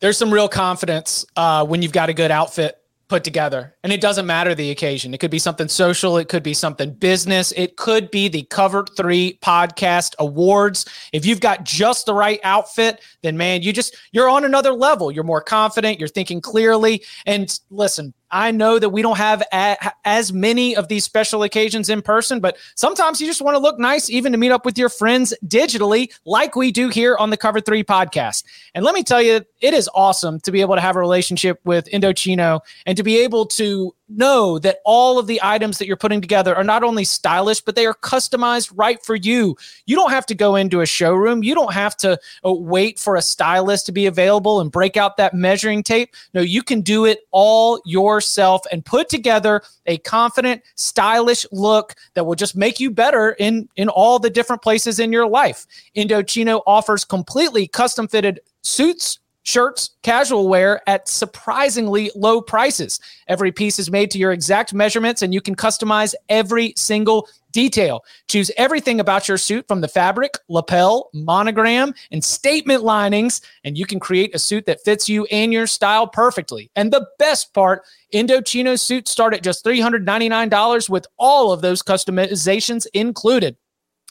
there's 0.00 0.18
some 0.18 0.30
real 0.30 0.48
confidence 0.48 1.24
uh, 1.34 1.64
when 1.64 1.80
you've 1.80 1.92
got 1.92 2.10
a 2.10 2.12
good 2.12 2.30
outfit 2.30 2.76
put 3.08 3.24
together. 3.24 3.74
And 3.82 3.92
it 3.92 4.00
doesn't 4.00 4.26
matter 4.26 4.54
the 4.54 4.70
occasion. 4.70 5.14
It 5.14 5.20
could 5.20 5.30
be 5.30 5.38
something 5.38 5.68
social, 5.68 6.16
it 6.16 6.28
could 6.28 6.42
be 6.42 6.54
something 6.54 6.92
business, 6.92 7.52
it 7.56 7.76
could 7.76 8.10
be 8.10 8.28
the 8.28 8.42
Cover 8.44 8.84
3 8.96 9.38
podcast 9.42 10.14
awards. 10.18 10.86
If 11.12 11.24
you've 11.24 11.40
got 11.40 11.64
just 11.64 12.06
the 12.06 12.14
right 12.14 12.40
outfit, 12.42 13.00
then 13.22 13.36
man, 13.36 13.62
you 13.62 13.72
just 13.72 13.96
you're 14.12 14.28
on 14.28 14.44
another 14.44 14.72
level. 14.72 15.12
You're 15.12 15.24
more 15.24 15.42
confident, 15.42 16.00
you're 16.00 16.08
thinking 16.08 16.40
clearly. 16.40 17.04
And 17.26 17.56
listen, 17.70 18.12
I 18.30 18.50
know 18.50 18.78
that 18.78 18.90
we 18.90 19.02
don't 19.02 19.16
have 19.16 19.42
a, 19.52 19.76
as 20.04 20.32
many 20.32 20.76
of 20.76 20.88
these 20.88 21.04
special 21.04 21.42
occasions 21.42 21.88
in 21.88 22.02
person, 22.02 22.40
but 22.40 22.56
sometimes 22.74 23.20
you 23.20 23.26
just 23.26 23.40
want 23.40 23.54
to 23.54 23.58
look 23.58 23.78
nice, 23.78 24.10
even 24.10 24.32
to 24.32 24.38
meet 24.38 24.50
up 24.50 24.64
with 24.64 24.76
your 24.76 24.88
friends 24.88 25.34
digitally, 25.46 26.12
like 26.24 26.56
we 26.56 26.72
do 26.72 26.88
here 26.88 27.16
on 27.16 27.30
the 27.30 27.36
Cover 27.36 27.60
Three 27.60 27.84
podcast. 27.84 28.44
And 28.74 28.84
let 28.84 28.94
me 28.94 29.02
tell 29.02 29.22
you, 29.22 29.44
it 29.60 29.74
is 29.74 29.88
awesome 29.94 30.40
to 30.40 30.52
be 30.52 30.60
able 30.60 30.74
to 30.74 30.80
have 30.80 30.96
a 30.96 31.00
relationship 31.00 31.60
with 31.64 31.86
Indochino 31.86 32.60
and 32.84 32.96
to 32.96 33.02
be 33.02 33.18
able 33.18 33.46
to 33.46 33.94
know 34.08 34.58
that 34.58 34.78
all 34.84 35.18
of 35.18 35.26
the 35.26 35.40
items 35.42 35.78
that 35.78 35.86
you're 35.86 35.96
putting 35.96 36.20
together 36.20 36.54
are 36.54 36.64
not 36.64 36.82
only 36.82 37.04
stylish, 37.04 37.60
but 37.60 37.74
they 37.74 37.86
are 37.86 37.94
customized 37.94 38.72
right 38.74 39.02
for 39.04 39.16
you. 39.16 39.56
You 39.86 39.96
don't 39.96 40.10
have 40.10 40.26
to 40.26 40.34
go 40.34 40.56
into 40.56 40.80
a 40.80 40.86
showroom. 40.86 41.42
You 41.42 41.54
don't 41.54 41.72
have 41.72 41.96
to 41.98 42.18
uh, 42.44 42.52
wait 42.52 42.98
for 42.98 43.16
a 43.16 43.22
stylist 43.22 43.86
to 43.86 43.92
be 43.92 44.06
available 44.06 44.60
and 44.60 44.70
break 44.70 44.96
out 44.96 45.16
that 45.16 45.34
measuring 45.34 45.82
tape. 45.82 46.14
No, 46.34 46.40
you 46.40 46.62
can 46.62 46.80
do 46.80 47.04
it 47.04 47.20
all 47.30 47.80
yourself 47.84 48.62
and 48.70 48.84
put 48.84 49.08
together 49.08 49.62
a 49.86 49.98
confident, 49.98 50.62
stylish 50.74 51.46
look 51.52 51.94
that 52.14 52.24
will 52.24 52.34
just 52.34 52.56
make 52.56 52.80
you 52.80 52.90
better 52.90 53.32
in 53.38 53.68
in 53.76 53.88
all 53.88 54.18
the 54.18 54.30
different 54.30 54.62
places 54.62 54.98
in 54.98 55.12
your 55.12 55.28
life. 55.28 55.66
Indochino 55.96 56.62
offers 56.66 57.04
completely 57.04 57.66
custom 57.66 58.08
fitted 58.08 58.40
suits, 58.62 59.18
shirts, 59.46 59.90
casual 60.02 60.48
wear 60.48 60.82
at 60.88 61.08
surprisingly 61.08 62.10
low 62.16 62.40
prices. 62.40 63.00
Every 63.28 63.52
piece 63.52 63.78
is 63.78 63.90
made 63.90 64.10
to 64.10 64.18
your 64.18 64.32
exact 64.32 64.74
measurements 64.74 65.22
and 65.22 65.32
you 65.32 65.40
can 65.40 65.54
customize 65.54 66.14
every 66.28 66.74
single 66.76 67.28
detail. 67.52 68.04
Choose 68.28 68.50
everything 68.58 69.00
about 69.00 69.28
your 69.28 69.38
suit 69.38 69.66
from 69.68 69.80
the 69.80 69.88
fabric, 69.88 70.36
lapel, 70.48 71.10
monogram, 71.14 71.94
and 72.10 72.22
statement 72.22 72.82
linings, 72.82 73.40
and 73.64 73.78
you 73.78 73.86
can 73.86 74.00
create 74.00 74.34
a 74.34 74.38
suit 74.38 74.66
that 74.66 74.84
fits 74.84 75.08
you 75.08 75.24
and 75.26 75.52
your 75.52 75.66
style 75.66 76.06
perfectly. 76.06 76.70
And 76.76 76.92
the 76.92 77.06
best 77.18 77.54
part, 77.54 77.84
Indochino 78.12 78.78
suits 78.78 79.10
start 79.10 79.32
at 79.32 79.42
just 79.42 79.64
$399 79.64 80.90
with 80.90 81.06
all 81.18 81.52
of 81.52 81.62
those 81.62 81.82
customizations 81.82 82.86
included. 82.92 83.56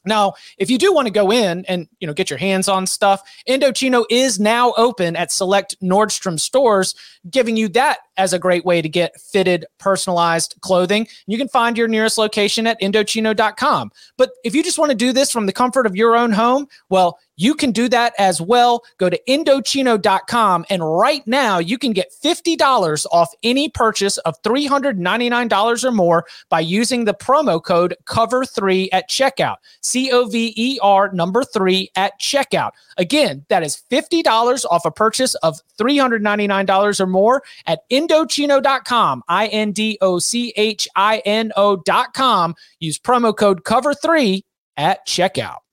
Now, 0.06 0.34
if 0.58 0.70
you 0.70 0.78
do 0.78 0.93
want 0.93 1.08
to 1.08 1.12
go 1.12 1.32
in 1.32 1.66
and 1.66 1.88
you 1.99 2.08
know 2.08 2.14
get 2.14 2.30
your 2.30 2.39
hands 2.39 2.68
on 2.68 2.88
stuff, 2.88 3.22
Indochino 3.47 4.06
is 4.10 4.39
now 4.39 4.74
open 4.78 5.16
at 5.16 5.32
select 5.32 5.76
Nordstrom 5.82 6.39
stores, 6.39 6.95
giving 7.30 7.58
you 7.58 7.68
that 7.70 7.99
as 8.18 8.34
a 8.34 8.39
great 8.39 8.66
way 8.66 8.82
to 8.82 8.89
get 8.89 9.20
fitted, 9.20 9.66
personalized 9.78 10.56
clothing. 10.62 11.08
You 11.28 11.38
can 11.38 11.49
find 11.49 11.78
your 11.78 11.88
nearest 11.88 12.18
location 12.18 12.68
at 12.68 12.80
Indochino.com. 12.82 13.91
But 14.18 14.32
if 14.43 14.56
you 14.56 14.64
just 14.64 14.78
want 14.78 14.91
to 14.91 14.95
do 14.95 15.12
this 15.12 15.32
from 15.32 15.45
the 15.45 15.53
comfort 15.53 15.86
of 15.86 15.95
your 15.95 16.16
own 16.16 16.32
home, 16.32 16.68
well, 16.89 17.20
you 17.38 17.55
can 17.55 17.71
do 17.71 17.89
that 17.89 18.13
as 18.17 18.41
well. 18.41 18.83
Go 18.97 19.09
to 19.09 19.19
Indochino.com 19.27 20.65
and 20.69 20.97
right 20.97 21.25
now 21.27 21.57
you 21.57 21.77
can 21.77 21.91
get 21.91 22.13
$50 22.23 23.05
off 23.11 23.33
any 23.43 23.69
purchase 23.69 24.17
of 24.19 24.41
$399 24.43 25.83
or 25.83 25.91
more 25.91 26.25
by 26.49 26.59
using 26.59 27.05
the 27.05 27.13
promo 27.13 27.61
code 27.63 27.95
COVER3 28.05 28.89
at 28.91 29.09
checkout. 29.09 29.57
C 29.81 30.11
O 30.11 30.27
V 30.27 30.53
E 30.55 30.79
R 30.81 31.11
number 31.11 31.43
three 31.43 31.91
at 31.95 32.19
checkout. 32.19 32.71
Again, 32.97 33.45
that 33.49 33.63
is 33.63 33.81
$50 33.91 34.65
off 34.65 34.86
a 34.86 34.91
purchase 34.91 35.36
of 35.36 35.59
$399 35.79 36.99
or 36.99 37.07
more 37.07 37.43
at 37.65 37.89
Indochino.com. 37.89 39.23
I 39.27 39.47
N 39.47 39.71
D 39.71 39.97
O 40.01 40.19
C 40.19 40.53
H 40.55 40.88
I 40.95 41.21
N 41.25 41.51
O.com. 41.55 42.55
Use 42.79 42.99
promo 42.99 43.36
code 43.36 43.63
COVER3 43.63 44.43
at 44.77 45.05
checkout. 45.07 45.64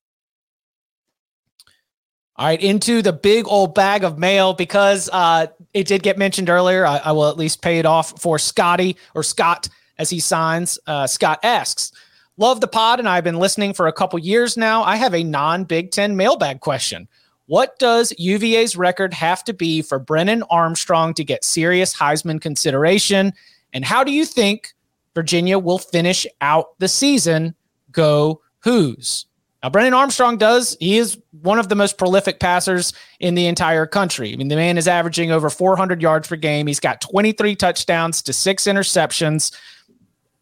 All 2.37 2.47
right, 2.47 2.61
into 2.61 3.03
the 3.03 3.13
big 3.13 3.47
old 3.47 3.75
bag 3.75 4.05
of 4.05 4.19
mail 4.19 4.55
because 4.55 5.11
uh, 5.13 5.49
it 5.75 5.87
did 5.87 6.03
get 6.03 6.17
mentioned 6.17 6.49
earlier. 6.49 6.87
I, 6.87 6.97
I 6.99 7.13
will 7.13 7.29
at 7.29 7.37
least 7.37 7.61
pay 7.61 7.79
it 7.79 7.85
off 7.85 8.21
for 8.21 8.39
Scotty 8.39 8.97
or 9.15 9.23
Scott 9.23 9.69
as 9.99 10.09
he 10.09 10.19
signs. 10.19 10.79
Uh, 10.87 11.07
Scott 11.07 11.41
asks, 11.43 11.93
Love 12.39 12.63
the 12.63 12.69
pod, 12.69 12.99
and 12.99 13.09
I've 13.09 13.25
been 13.25 13.39
listening 13.39 13.75
for 13.75 13.87
a 13.87 13.93
couple 13.93 14.19
years 14.19 14.57
now. 14.57 14.83
I 14.83 14.97
have 14.97 15.15
a 15.15 15.23
non 15.23 15.65
Big 15.65 15.91
Ten 15.91 16.17
mailbag 16.17 16.61
question. 16.61 17.07
What 17.47 17.79
does 17.79 18.15
UVA's 18.19 18.77
record 18.77 19.13
have 19.13 19.45
to 19.45 19.53
be 19.53 19.83
for 19.83 19.99
Brennan 19.99 20.43
Armstrong 20.45 21.13
to 21.15 21.25
get 21.25 21.45
serious 21.45 21.95
Heisman 21.95 22.41
consideration? 22.41 23.35
And 23.75 23.85
how 23.85 24.03
do 24.03 24.11
you 24.11 24.25
think 24.25 24.73
Virginia 25.15 25.59
will 25.59 25.79
finish 25.79 26.27
out 26.41 26.79
the 26.79 26.89
season? 26.89 27.55
Go 27.91 28.41
Hoos. 28.61 29.27
Now, 29.63 29.71
Brennan 29.71 29.95
Armstrong 29.95 30.39
does, 30.39 30.77
he 30.81 30.99
is 30.99 31.19
one 31.31 31.59
of 31.59 31.69
the 31.69 31.77
most 31.77 31.97
prolific 31.97 32.41
passers 32.41 32.93
in 33.21 33.37
the 33.37 33.47
entire 33.47 33.87
country. 33.87 34.33
I 34.33 34.37
mean, 34.37 34.49
the 34.49 34.57
man 34.57 34.77
is 34.77 34.89
averaging 34.89 35.31
over 35.31 35.49
400 35.49 36.03
yards 36.03 36.27
per 36.27 36.37
game. 36.37 36.67
He's 36.67 36.81
got 36.81 37.01
23 37.01 37.55
touchdowns 37.55 38.23
to 38.23 38.33
six 38.33 38.65
interceptions. 38.65 39.55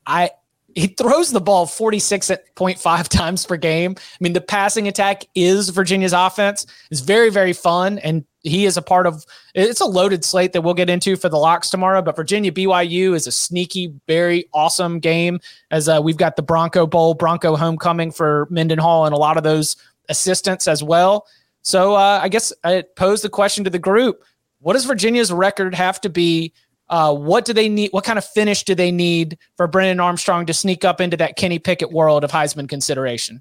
I, 0.06 0.30
he 0.74 0.88
throws 0.88 1.30
the 1.30 1.40
ball 1.40 1.66
46.5 1.66 3.08
times 3.08 3.46
per 3.46 3.56
game. 3.56 3.94
I 3.98 4.16
mean, 4.20 4.32
the 4.32 4.40
passing 4.40 4.88
attack 4.88 5.24
is 5.34 5.68
Virginia's 5.70 6.12
offense. 6.12 6.66
It's 6.90 7.00
very, 7.00 7.30
very 7.30 7.52
fun. 7.52 7.98
And 7.98 8.24
he 8.42 8.64
is 8.64 8.76
a 8.76 8.82
part 8.82 9.06
of 9.06 9.24
it's 9.54 9.80
a 9.80 9.86
loaded 9.86 10.24
slate 10.24 10.52
that 10.52 10.62
we'll 10.62 10.74
get 10.74 10.88
into 10.88 11.16
for 11.16 11.28
the 11.28 11.36
locks 11.36 11.70
tomorrow. 11.70 12.02
But 12.02 12.16
Virginia 12.16 12.52
BYU 12.52 13.14
is 13.14 13.26
a 13.26 13.32
sneaky, 13.32 13.92
very 14.06 14.46
awesome 14.54 14.98
game 14.98 15.40
as 15.70 15.88
uh, 15.88 16.00
we've 16.02 16.16
got 16.16 16.36
the 16.36 16.42
Bronco 16.42 16.86
Bowl, 16.86 17.14
Bronco 17.14 17.56
homecoming 17.56 18.10
for 18.10 18.46
Mendenhall, 18.50 19.06
and 19.06 19.14
a 19.14 19.18
lot 19.18 19.36
of 19.36 19.42
those 19.42 19.76
assistants 20.08 20.66
as 20.66 20.82
well. 20.82 21.26
So 21.62 21.94
uh, 21.94 22.20
I 22.22 22.28
guess 22.28 22.52
I 22.64 22.84
pose 22.96 23.22
the 23.22 23.28
question 23.28 23.64
to 23.64 23.70
the 23.70 23.78
group: 23.78 24.24
What 24.60 24.72
does 24.72 24.86
Virginia's 24.86 25.32
record 25.32 25.74
have 25.74 26.00
to 26.02 26.08
be? 26.08 26.52
Uh, 26.91 27.14
what 27.14 27.45
do 27.45 27.53
they 27.53 27.68
need? 27.68 27.93
What 27.93 28.05
kind 28.05 28.18
of 28.18 28.24
finish 28.24 28.64
do 28.64 28.74
they 28.74 28.91
need 28.91 29.38
for 29.57 29.66
Brennan 29.66 30.01
Armstrong 30.01 30.45
to 30.47 30.55
sneak 30.55 30.84
up 30.84 31.01
into 31.01 31.16
that 31.16 31.36
Kenny 31.36 31.59
Pickett 31.59 31.93
world 31.93 32.24
of 32.24 32.32
Heisman 32.32 32.68
consideration? 32.68 33.41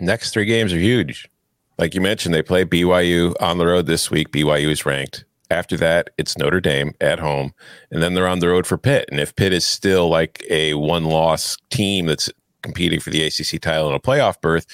Next 0.00 0.32
three 0.32 0.44
games 0.44 0.72
are 0.72 0.78
huge. 0.78 1.28
Like 1.78 1.94
you 1.94 2.00
mentioned, 2.00 2.34
they 2.34 2.42
play 2.42 2.64
BYU 2.64 3.34
on 3.40 3.58
the 3.58 3.66
road 3.66 3.86
this 3.86 4.10
week. 4.10 4.32
BYU 4.32 4.70
is 4.70 4.84
ranked. 4.84 5.24
After 5.48 5.76
that, 5.76 6.10
it's 6.18 6.36
Notre 6.36 6.60
Dame 6.60 6.92
at 7.00 7.20
home, 7.20 7.54
and 7.92 8.02
then 8.02 8.14
they're 8.14 8.26
on 8.26 8.40
the 8.40 8.48
road 8.48 8.66
for 8.66 8.76
Pitt. 8.76 9.08
And 9.12 9.20
if 9.20 9.36
Pitt 9.36 9.52
is 9.52 9.64
still 9.64 10.08
like 10.08 10.44
a 10.50 10.74
one-loss 10.74 11.56
team 11.70 12.06
that's 12.06 12.28
competing 12.62 12.98
for 12.98 13.10
the 13.10 13.22
ACC 13.22 13.60
title 13.60 13.86
and 13.86 13.94
a 13.94 14.00
playoff 14.00 14.40
berth, 14.40 14.66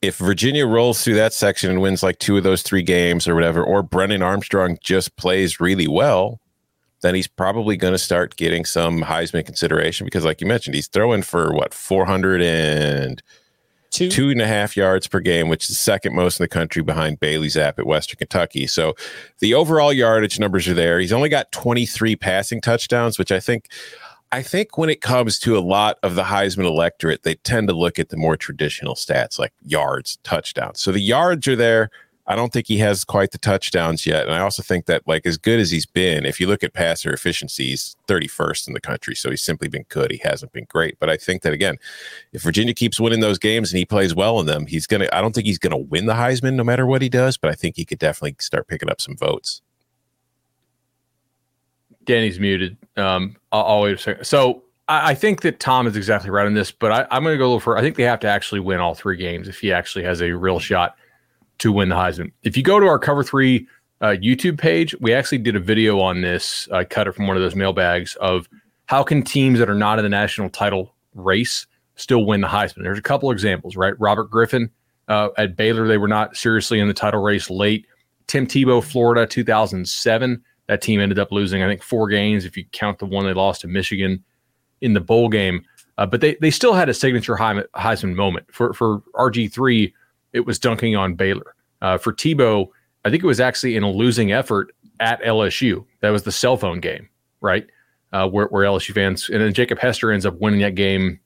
if 0.00 0.16
Virginia 0.16 0.66
rolls 0.66 1.04
through 1.04 1.14
that 1.14 1.32
section 1.32 1.70
and 1.70 1.80
wins 1.80 2.02
like 2.02 2.18
two 2.18 2.36
of 2.36 2.42
those 2.42 2.62
three 2.62 2.82
games 2.82 3.28
or 3.28 3.36
whatever, 3.36 3.62
or 3.62 3.84
Brennan 3.84 4.22
Armstrong 4.22 4.76
just 4.82 5.14
plays 5.16 5.60
really 5.60 5.86
well, 5.86 6.40
then 7.02 7.14
he's 7.14 7.28
probably 7.28 7.76
going 7.76 7.92
to 7.92 7.98
start 7.98 8.36
getting 8.36 8.64
some 8.64 9.02
Heisman 9.02 9.44
consideration 9.44 10.04
because, 10.04 10.24
like 10.24 10.40
you 10.40 10.46
mentioned, 10.46 10.74
he's 10.74 10.88
throwing 10.88 11.22
for 11.22 11.52
what 11.52 11.74
400 11.74 12.42
and 12.42 13.22
two. 13.92 14.08
two 14.08 14.30
and 14.30 14.40
a 14.40 14.46
half 14.46 14.76
yards 14.76 15.06
per 15.06 15.20
game, 15.20 15.48
which 15.48 15.68
is 15.68 15.78
second 15.78 16.14
most 16.14 16.40
in 16.40 16.44
the 16.44 16.48
country 16.48 16.82
behind 16.82 17.20
Bailey 17.20 17.48
Zappe 17.48 17.78
at 17.78 17.86
Western 17.86 18.18
Kentucky. 18.18 18.66
So 18.66 18.94
the 19.40 19.54
overall 19.54 19.92
yardage 19.92 20.40
numbers 20.40 20.66
are 20.66 20.74
there. 20.74 20.98
He's 20.98 21.12
only 21.12 21.28
got 21.28 21.52
23 21.52 22.16
passing 22.16 22.60
touchdowns, 22.60 23.18
which 23.18 23.30
I 23.30 23.38
think 23.38 23.68
I 24.32 24.42
think 24.42 24.78
when 24.78 24.88
it 24.88 25.02
comes 25.02 25.38
to 25.40 25.58
a 25.58 25.60
lot 25.60 25.98
of 26.02 26.14
the 26.14 26.22
Heisman 26.22 26.64
electorate, 26.64 27.22
they 27.22 27.34
tend 27.34 27.68
to 27.68 27.74
look 27.74 27.98
at 27.98 28.08
the 28.08 28.16
more 28.16 28.36
traditional 28.36 28.94
stats 28.94 29.38
like 29.38 29.52
yards, 29.62 30.18
touchdowns. 30.24 30.80
So 30.80 30.90
the 30.90 31.00
yards 31.00 31.46
are 31.46 31.56
there. 31.56 31.90
I 32.26 32.36
don't 32.36 32.52
think 32.52 32.68
he 32.68 32.78
has 32.78 33.04
quite 33.04 33.32
the 33.32 33.38
touchdowns 33.38 34.06
yet. 34.06 34.26
And 34.26 34.34
I 34.34 34.40
also 34.40 34.62
think 34.62 34.86
that, 34.86 35.02
like, 35.08 35.26
as 35.26 35.36
good 35.36 35.58
as 35.58 35.72
he's 35.72 35.86
been, 35.86 36.24
if 36.24 36.38
you 36.38 36.46
look 36.46 36.62
at 36.62 36.72
passer 36.72 37.12
efficiency, 37.12 37.70
he's 37.70 37.96
31st 38.06 38.68
in 38.68 38.74
the 38.74 38.80
country. 38.80 39.16
So 39.16 39.30
he's 39.30 39.42
simply 39.42 39.68
been 39.68 39.84
good. 39.88 40.12
He 40.12 40.20
hasn't 40.22 40.52
been 40.52 40.66
great. 40.68 40.98
But 41.00 41.10
I 41.10 41.16
think 41.16 41.42
that, 41.42 41.52
again, 41.52 41.78
if 42.32 42.42
Virginia 42.42 42.74
keeps 42.74 43.00
winning 43.00 43.20
those 43.20 43.38
games 43.38 43.72
and 43.72 43.78
he 43.78 43.84
plays 43.84 44.14
well 44.14 44.38
in 44.38 44.46
them, 44.46 44.66
he's 44.66 44.86
going 44.86 45.00
to, 45.00 45.14
I 45.14 45.20
don't 45.20 45.34
think 45.34 45.46
he's 45.46 45.58
going 45.58 45.72
to 45.72 45.76
win 45.76 46.06
the 46.06 46.14
Heisman 46.14 46.54
no 46.54 46.62
matter 46.62 46.86
what 46.86 47.02
he 47.02 47.08
does, 47.08 47.36
but 47.36 47.50
I 47.50 47.54
think 47.54 47.74
he 47.74 47.84
could 47.84 47.98
definitely 47.98 48.36
start 48.38 48.68
picking 48.68 48.88
up 48.88 49.00
some 49.00 49.16
votes. 49.16 49.60
Danny's 52.04 52.38
muted. 52.38 52.76
Um, 52.96 53.36
I'll, 53.50 53.64
I'll 53.64 53.80
wait 53.82 53.94
a 53.94 53.98
second. 53.98 54.24
So 54.24 54.62
I, 54.88 55.14
think 55.14 55.42
that 55.42 55.58
Tom 55.58 55.86
is 55.86 55.96
exactly 55.96 56.30
right 56.30 56.46
on 56.46 56.54
this, 56.54 56.70
but 56.70 56.92
I, 56.92 57.16
am 57.16 57.24
going 57.24 57.34
to 57.34 57.38
go 57.38 57.44
a 57.44 57.46
little 57.46 57.60
further. 57.60 57.78
I 57.78 57.80
think 57.80 57.96
they 57.96 58.02
have 58.04 58.20
to 58.20 58.28
actually 58.28 58.60
win 58.60 58.78
all 58.80 58.94
three 58.94 59.16
games 59.16 59.48
if 59.48 59.60
he 59.60 59.72
actually 59.72 60.04
has 60.04 60.20
a 60.20 60.32
real 60.32 60.58
shot 60.58 60.96
to 61.62 61.70
win 61.70 61.88
the 61.88 61.94
Heisman. 61.94 62.32
If 62.42 62.56
you 62.56 62.62
go 62.64 62.80
to 62.80 62.86
our 62.86 62.98
Cover 62.98 63.22
Three 63.22 63.68
uh, 64.00 64.16
YouTube 64.20 64.58
page, 64.58 64.96
we 65.00 65.14
actually 65.14 65.38
did 65.38 65.54
a 65.54 65.60
video 65.60 66.00
on 66.00 66.20
this. 66.20 66.68
I 66.72 66.82
cut 66.82 67.06
it 67.06 67.14
from 67.14 67.28
one 67.28 67.36
of 67.36 67.42
those 67.42 67.54
mailbags 67.54 68.16
of 68.16 68.48
how 68.86 69.04
can 69.04 69.22
teams 69.22 69.60
that 69.60 69.70
are 69.70 69.74
not 69.74 70.00
in 70.00 70.02
the 70.02 70.08
national 70.08 70.50
title 70.50 70.92
race 71.14 71.66
still 71.94 72.26
win 72.26 72.40
the 72.40 72.48
Heisman. 72.48 72.82
There's 72.82 72.98
a 72.98 73.02
couple 73.02 73.30
examples, 73.30 73.76
right? 73.76 73.94
Robert 74.00 74.28
Griffin 74.28 74.70
uh, 75.06 75.28
at 75.38 75.56
Baylor, 75.56 75.86
they 75.86 75.98
were 75.98 76.08
not 76.08 76.36
seriously 76.36 76.80
in 76.80 76.88
the 76.88 76.94
title 76.94 77.22
race 77.22 77.48
late. 77.48 77.86
Tim 78.26 78.44
Tebow, 78.44 78.82
Florida, 78.82 79.24
2007. 79.24 80.42
That 80.66 80.82
team 80.82 81.00
ended 81.00 81.20
up 81.20 81.30
losing, 81.30 81.62
I 81.62 81.68
think, 81.68 81.82
four 81.82 82.08
games 82.08 82.44
if 82.44 82.56
you 82.56 82.64
count 82.72 82.98
the 82.98 83.06
one 83.06 83.24
they 83.24 83.34
lost 83.34 83.60
to 83.60 83.68
Michigan 83.68 84.24
in 84.80 84.94
the 84.94 85.00
bowl 85.00 85.28
game. 85.28 85.64
Uh, 85.98 86.06
but 86.06 86.20
they 86.20 86.36
they 86.40 86.50
still 86.50 86.72
had 86.72 86.88
a 86.88 86.94
signature 86.94 87.36
Heisman 87.36 88.14
moment 88.16 88.46
for 88.50 88.72
for 88.72 89.00
RG 89.14 89.52
three 89.52 89.94
it 90.32 90.46
was 90.46 90.58
dunking 90.58 90.96
on 90.96 91.14
Baylor. 91.14 91.54
Uh, 91.80 91.98
for 91.98 92.12
Tebow, 92.12 92.68
I 93.04 93.10
think 93.10 93.22
it 93.22 93.26
was 93.26 93.40
actually 93.40 93.76
in 93.76 93.82
a 93.82 93.90
losing 93.90 94.32
effort 94.32 94.72
at 95.00 95.20
LSU. 95.22 95.84
That 96.00 96.10
was 96.10 96.22
the 96.22 96.32
cell 96.32 96.56
phone 96.56 96.80
game, 96.80 97.08
right? 97.40 97.66
Uh, 98.12 98.28
where, 98.28 98.46
where 98.46 98.64
LSU 98.64 98.94
fans 98.94 99.28
and 99.28 99.40
then 99.40 99.52
Jacob 99.54 99.78
Hester 99.78 100.12
ends 100.12 100.26
up 100.26 100.38
winning 100.40 100.60
that 100.60 100.74
game, 100.74 101.18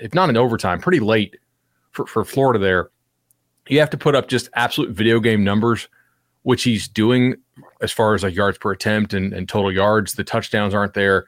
if 0.00 0.14
not 0.14 0.28
in 0.28 0.36
overtime, 0.36 0.80
pretty 0.80 1.00
late 1.00 1.38
for, 1.92 2.06
for 2.06 2.24
Florida 2.24 2.58
there. 2.58 2.90
You 3.68 3.78
have 3.78 3.90
to 3.90 3.96
put 3.96 4.14
up 4.14 4.28
just 4.28 4.48
absolute 4.54 4.90
video 4.90 5.20
game 5.20 5.44
numbers, 5.44 5.88
which 6.42 6.64
he's 6.64 6.88
doing 6.88 7.36
as 7.80 7.92
far 7.92 8.14
as 8.14 8.24
like 8.24 8.34
yards 8.34 8.58
per 8.58 8.72
attempt 8.72 9.14
and, 9.14 9.32
and 9.32 9.48
total 9.48 9.70
yards. 9.70 10.14
The 10.14 10.24
touchdowns 10.24 10.74
aren't 10.74 10.94
there. 10.94 11.26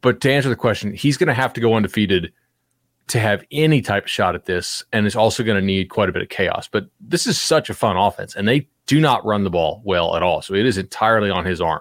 But 0.00 0.20
to 0.22 0.32
answer 0.32 0.48
the 0.48 0.56
question, 0.56 0.92
he's 0.94 1.16
going 1.16 1.28
to 1.28 1.34
have 1.34 1.52
to 1.54 1.60
go 1.60 1.74
undefeated 1.74 2.32
to 3.08 3.20
have 3.20 3.44
any 3.50 3.82
type 3.82 4.04
of 4.04 4.10
shot 4.10 4.34
at 4.34 4.46
this, 4.46 4.82
and 4.92 5.06
it's 5.06 5.16
also 5.16 5.42
going 5.42 5.60
to 5.60 5.64
need 5.64 5.90
quite 5.90 6.08
a 6.08 6.12
bit 6.12 6.22
of 6.22 6.28
chaos. 6.28 6.68
But 6.70 6.86
this 7.00 7.26
is 7.26 7.38
such 7.38 7.68
a 7.68 7.74
fun 7.74 7.96
offense, 7.96 8.34
and 8.34 8.48
they 8.48 8.68
do 8.86 9.00
not 9.00 9.24
run 9.24 9.44
the 9.44 9.50
ball 9.50 9.82
well 9.84 10.16
at 10.16 10.22
all. 10.22 10.42
So 10.42 10.54
it 10.54 10.66
is 10.66 10.78
entirely 10.78 11.30
on 11.30 11.44
his 11.44 11.60
arm. 11.60 11.80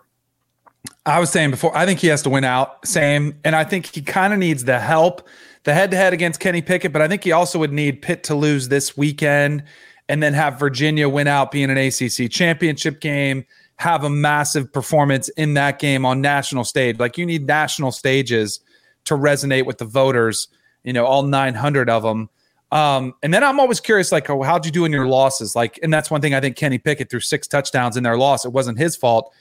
I 1.06 1.20
was 1.20 1.30
saying 1.30 1.52
before, 1.52 1.76
I 1.76 1.86
think 1.86 2.00
he 2.00 2.08
has 2.08 2.22
to 2.24 2.30
win 2.30 2.44
out, 2.44 2.86
same. 2.86 3.38
And 3.44 3.56
I 3.56 3.64
think 3.64 3.88
he 3.88 4.02
kind 4.02 4.34
of 4.34 4.40
needs 4.40 4.66
the 4.66 4.80
help, 4.80 5.28
the 5.64 5.74
head 5.74 5.92
to 5.92 5.98
head 5.98 6.14
against 6.14 6.40
Kenny 6.40 6.62
Pickett, 6.62 6.92
but 6.92 7.02
I 7.02 7.08
think 7.08 7.24
he 7.24 7.32
also 7.32 7.60
would 7.60 7.74
need 7.74 8.02
Pitt 8.02 8.24
to 8.26 8.36
lose 8.36 8.70
this 8.70 8.98
weekend 8.98 9.64
and 10.10 10.22
then 10.22 10.34
have 10.34 10.60
Virginia 10.60 11.08
win 11.08 11.28
out, 11.28 11.52
being 11.52 11.70
an 11.70 11.78
ACC 11.78 12.30
championship 12.30 13.00
game, 13.00 13.46
have 13.78 14.04
a 14.04 14.10
massive 14.10 14.72
performance 14.72 15.30
in 15.30 15.54
that 15.56 15.80
game 15.80 16.06
on 16.06 16.22
national 16.22 16.66
stage. 16.66 17.00
Like 17.00 17.18
you 17.18 17.26
need 17.26 17.48
national 17.48 17.92
stages 17.92 18.60
to 19.06 19.16
resonate 19.16 19.66
with 19.66 19.78
the 19.78 19.86
voters 19.86 20.48
you 20.84 20.94
know, 20.94 21.06
all 21.06 21.24
900 21.24 21.90
of 21.90 22.04
them. 22.04 22.30
Um, 22.72 23.14
and 23.22 23.34
then 23.34 23.44
I'm 23.44 23.60
always 23.60 23.80
curious, 23.80 24.12
like, 24.12 24.30
oh, 24.30 24.42
how'd 24.42 24.66
you 24.66 24.72
do 24.72 24.84
in 24.86 24.92
your 24.92 25.06
losses? 25.06 25.56
Like, 25.56 25.80
and 25.84 25.94
that's 25.94 26.10
one 26.10 26.22
thing 26.22 26.34
I 26.34 26.40
think 26.40 26.56
Kenny 26.56 26.80
Pickett 26.80 27.10
threw 27.10 27.20
six 27.20 27.48
touchdowns 27.48 27.98
in 27.98 28.04
their 28.04 28.18
loss. 28.18 28.46
It 28.46 28.52
wasn't 28.52 28.80
his 28.80 28.96
fault. 28.96 29.32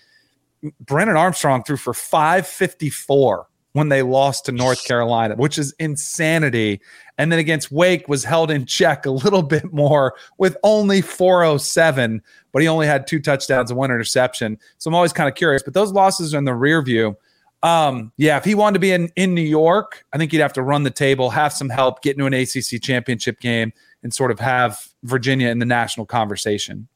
Brennan 0.81 1.17
Armstrong 1.17 1.65
threw 1.65 1.77
for 1.77 1.95
554 1.95 3.49
when 3.73 3.89
they 3.89 4.03
lost 4.03 4.45
to 4.45 4.53
North 4.53 4.85
Carolina, 4.85 5.35
which 5.37 5.59
is 5.59 5.75
insanity. 5.79 6.81
And 7.19 7.33
then 7.33 7.39
against 7.39 7.73
Wake 7.73 8.07
was 8.09 8.23
held 8.23 8.51
in 8.51 8.67
check 8.67 9.07
a 9.07 9.11
little 9.11 9.43
bit 9.55 9.73
more 9.73 10.15
with 10.39 10.57
only 10.63 11.01
407, 11.01 12.23
but 12.53 12.63
he 12.63 12.69
only 12.69 12.87
had 12.87 13.07
two 13.07 13.21
touchdowns 13.21 13.71
and 13.71 13.79
one 13.79 13.91
interception. 13.91 14.59
So 14.79 14.91
I'm 14.91 14.95
always 14.95 15.13
kind 15.13 15.29
of 15.29 15.35
curious. 15.35 15.63
But 15.63 15.75
those 15.75 15.93
losses 15.93 16.35
are 16.35 16.39
in 16.39 16.45
the 16.45 16.55
rear 16.55 16.83
view. 16.83 17.17
Um, 17.63 18.13
yeah, 18.17 18.37
if 18.39 18.45
he 18.45 18.55
wanted 18.55 18.75
to 18.75 18.81
be 18.81 18.91
in, 18.91 19.11
in 19.15 19.35
New 19.35 19.41
York, 19.41 20.05
I 20.13 20.19
think 20.19 20.33
he'd 20.33 20.41
have 20.41 20.53
to 20.55 20.63
run 20.63 20.83
the 20.83 20.91
table, 20.91 21.31
have 21.31 21.53
some 21.53 21.69
help, 21.69 22.03
get 22.03 22.17
into 22.17 22.27
an 22.27 22.35
ACC 22.35 22.83
championship 22.83 23.39
game, 23.41 23.73
and 24.03 24.13
sort 24.13 24.33
of 24.33 24.41
have 24.41 24.89
Virginia 25.05 25.49
in 25.49 25.61
the 25.61 25.67
national 25.67 26.07
conversation. 26.07 26.89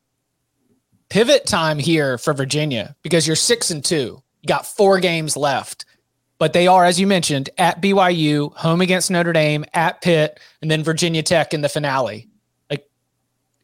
Pivot 1.08 1.46
time 1.46 1.78
here 1.78 2.18
for 2.18 2.34
Virginia 2.34 2.96
because 3.02 3.26
you're 3.26 3.36
six 3.36 3.70
and 3.70 3.84
two. 3.84 4.20
You 4.42 4.48
got 4.48 4.66
four 4.66 4.98
games 4.98 5.36
left, 5.36 5.84
but 6.38 6.52
they 6.52 6.66
are, 6.66 6.84
as 6.84 6.98
you 6.98 7.06
mentioned, 7.06 7.48
at 7.58 7.80
BYU, 7.80 8.52
home 8.56 8.80
against 8.80 9.10
Notre 9.10 9.32
Dame, 9.32 9.64
at 9.72 10.02
Pitt, 10.02 10.40
and 10.62 10.70
then 10.70 10.82
Virginia 10.82 11.22
Tech 11.22 11.54
in 11.54 11.60
the 11.60 11.68
finale. 11.68 12.28
Like, 12.68 12.88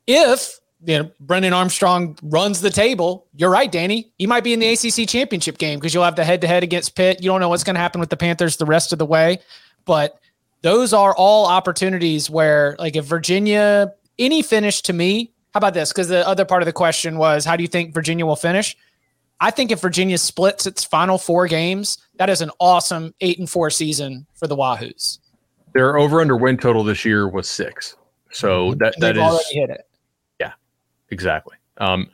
if 0.07 0.61
you 0.85 0.99
know, 0.99 1.11
Brennan 1.21 1.53
Armstrong 1.53 2.19
runs 2.23 2.61
the 2.61 2.71
table. 2.71 3.27
You're 3.37 3.51
right, 3.51 3.71
Danny. 3.71 4.13
He 4.19 4.27
might 4.27 4.43
be 4.43 4.53
in 4.53 4.59
the 4.59 4.73
ACC 4.73 5.09
championship 5.09 5.59
game 5.59 5.79
because 5.79 5.95
you'll 5.95 6.05
have 6.05 6.17
the 6.17 6.25
head 6.25 6.41
to 6.41 6.47
head 6.47 6.63
against 6.63 6.97
Pitt. 6.97 7.23
You 7.23 7.31
don't 7.31 7.41
know 7.41 7.49
what's 7.49 7.65
going 7.65 7.75
to 7.75 7.81
happen 7.81 8.01
with 8.01 8.11
the 8.11 8.17
Panthers 8.17 8.57
the 8.57 8.67
rest 8.67 8.93
of 8.93 8.99
the 8.99 9.07
way, 9.07 9.39
but 9.85 10.19
those 10.63 10.93
are 10.93 11.15
all 11.15 11.47
opportunities 11.47 12.29
where, 12.29 12.77
like, 12.79 12.97
if 12.97 13.05
Virginia, 13.05 13.93
any 14.19 14.43
finish 14.43 14.83
to 14.83 14.93
me, 14.93 15.33
how 15.55 15.59
about 15.59 15.75
this? 15.75 15.93
Because 15.93 16.09
the 16.09 16.27
other 16.27 16.45
part 16.45 16.63
of 16.63 16.67
the 16.67 16.73
question 16.73 17.17
was, 17.17 17.45
how 17.45 17.57
do 17.57 17.63
you 17.63 17.69
think 17.69 17.95
Virginia 17.95 18.27
will 18.27 18.37
finish? 18.37 18.77
I 19.41 19.51
think 19.51 19.71
if 19.71 19.81
Virginia 19.81 20.19
splits 20.19 20.67
its 20.67 20.85
final 20.85 21.19
four 21.19 21.47
games, 21.47 21.99
that 22.17 22.31
is 22.31 22.41
an 22.41 22.51
awesome 22.59 23.15
eight 23.21 23.39
and 23.39 23.51
four 23.51 23.71
season 23.71 24.27
for 24.35 24.47
the 24.47 24.57
Wahoos. 24.57 25.19
Their 25.75 25.97
over 25.99 26.21
under 26.21 26.37
win 26.37 26.57
total 26.57 26.85
this 26.85 27.05
year 27.05 27.29
was 27.29 27.49
six. 27.49 27.97
So 28.31 28.71
mm-hmm. 28.71 28.79
that, 28.79 28.95
that 29.01 29.17
is, 29.17 29.47
hit 29.51 29.71
it 29.71 29.87
Exactly. 31.13 31.57
Um, 31.79 32.09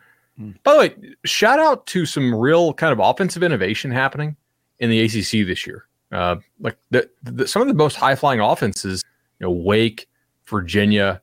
by 0.63 0.73
the 0.73 0.79
way, 0.79 0.95
shout 1.25 1.59
out 1.59 1.87
to 1.87 2.05
some 2.05 2.35
real 2.35 2.73
kind 2.75 2.93
of 2.93 2.99
offensive 2.99 3.43
innovation 3.43 3.91
happening 3.91 4.37
in 4.79 4.91
the 4.91 5.01
ACC 5.01 5.47
this 5.47 5.67
year. 5.67 5.87
Uh, 6.13 6.37
like 6.61 6.77
the, 6.91 7.09
the, 7.23 7.47
some 7.47 7.63
of 7.63 7.69
the 7.69 7.75
most 7.75 7.97
high 7.97 8.15
flying 8.15 8.41
offenses, 8.41 9.05
you 9.41 9.47
know, 9.47 9.51
Wake, 9.51 10.09
Virginia, 10.47 11.21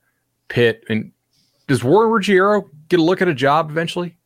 Pitt, 0.47 0.83
and 0.89 1.11
does 1.67 1.83
Warren 1.83 2.11
Ruggiero 2.11 2.69
get 2.89 2.99
a 2.99 3.03
look 3.03 3.21
at 3.21 3.27
a 3.27 3.33
job 3.33 3.69
eventually? 3.69 4.17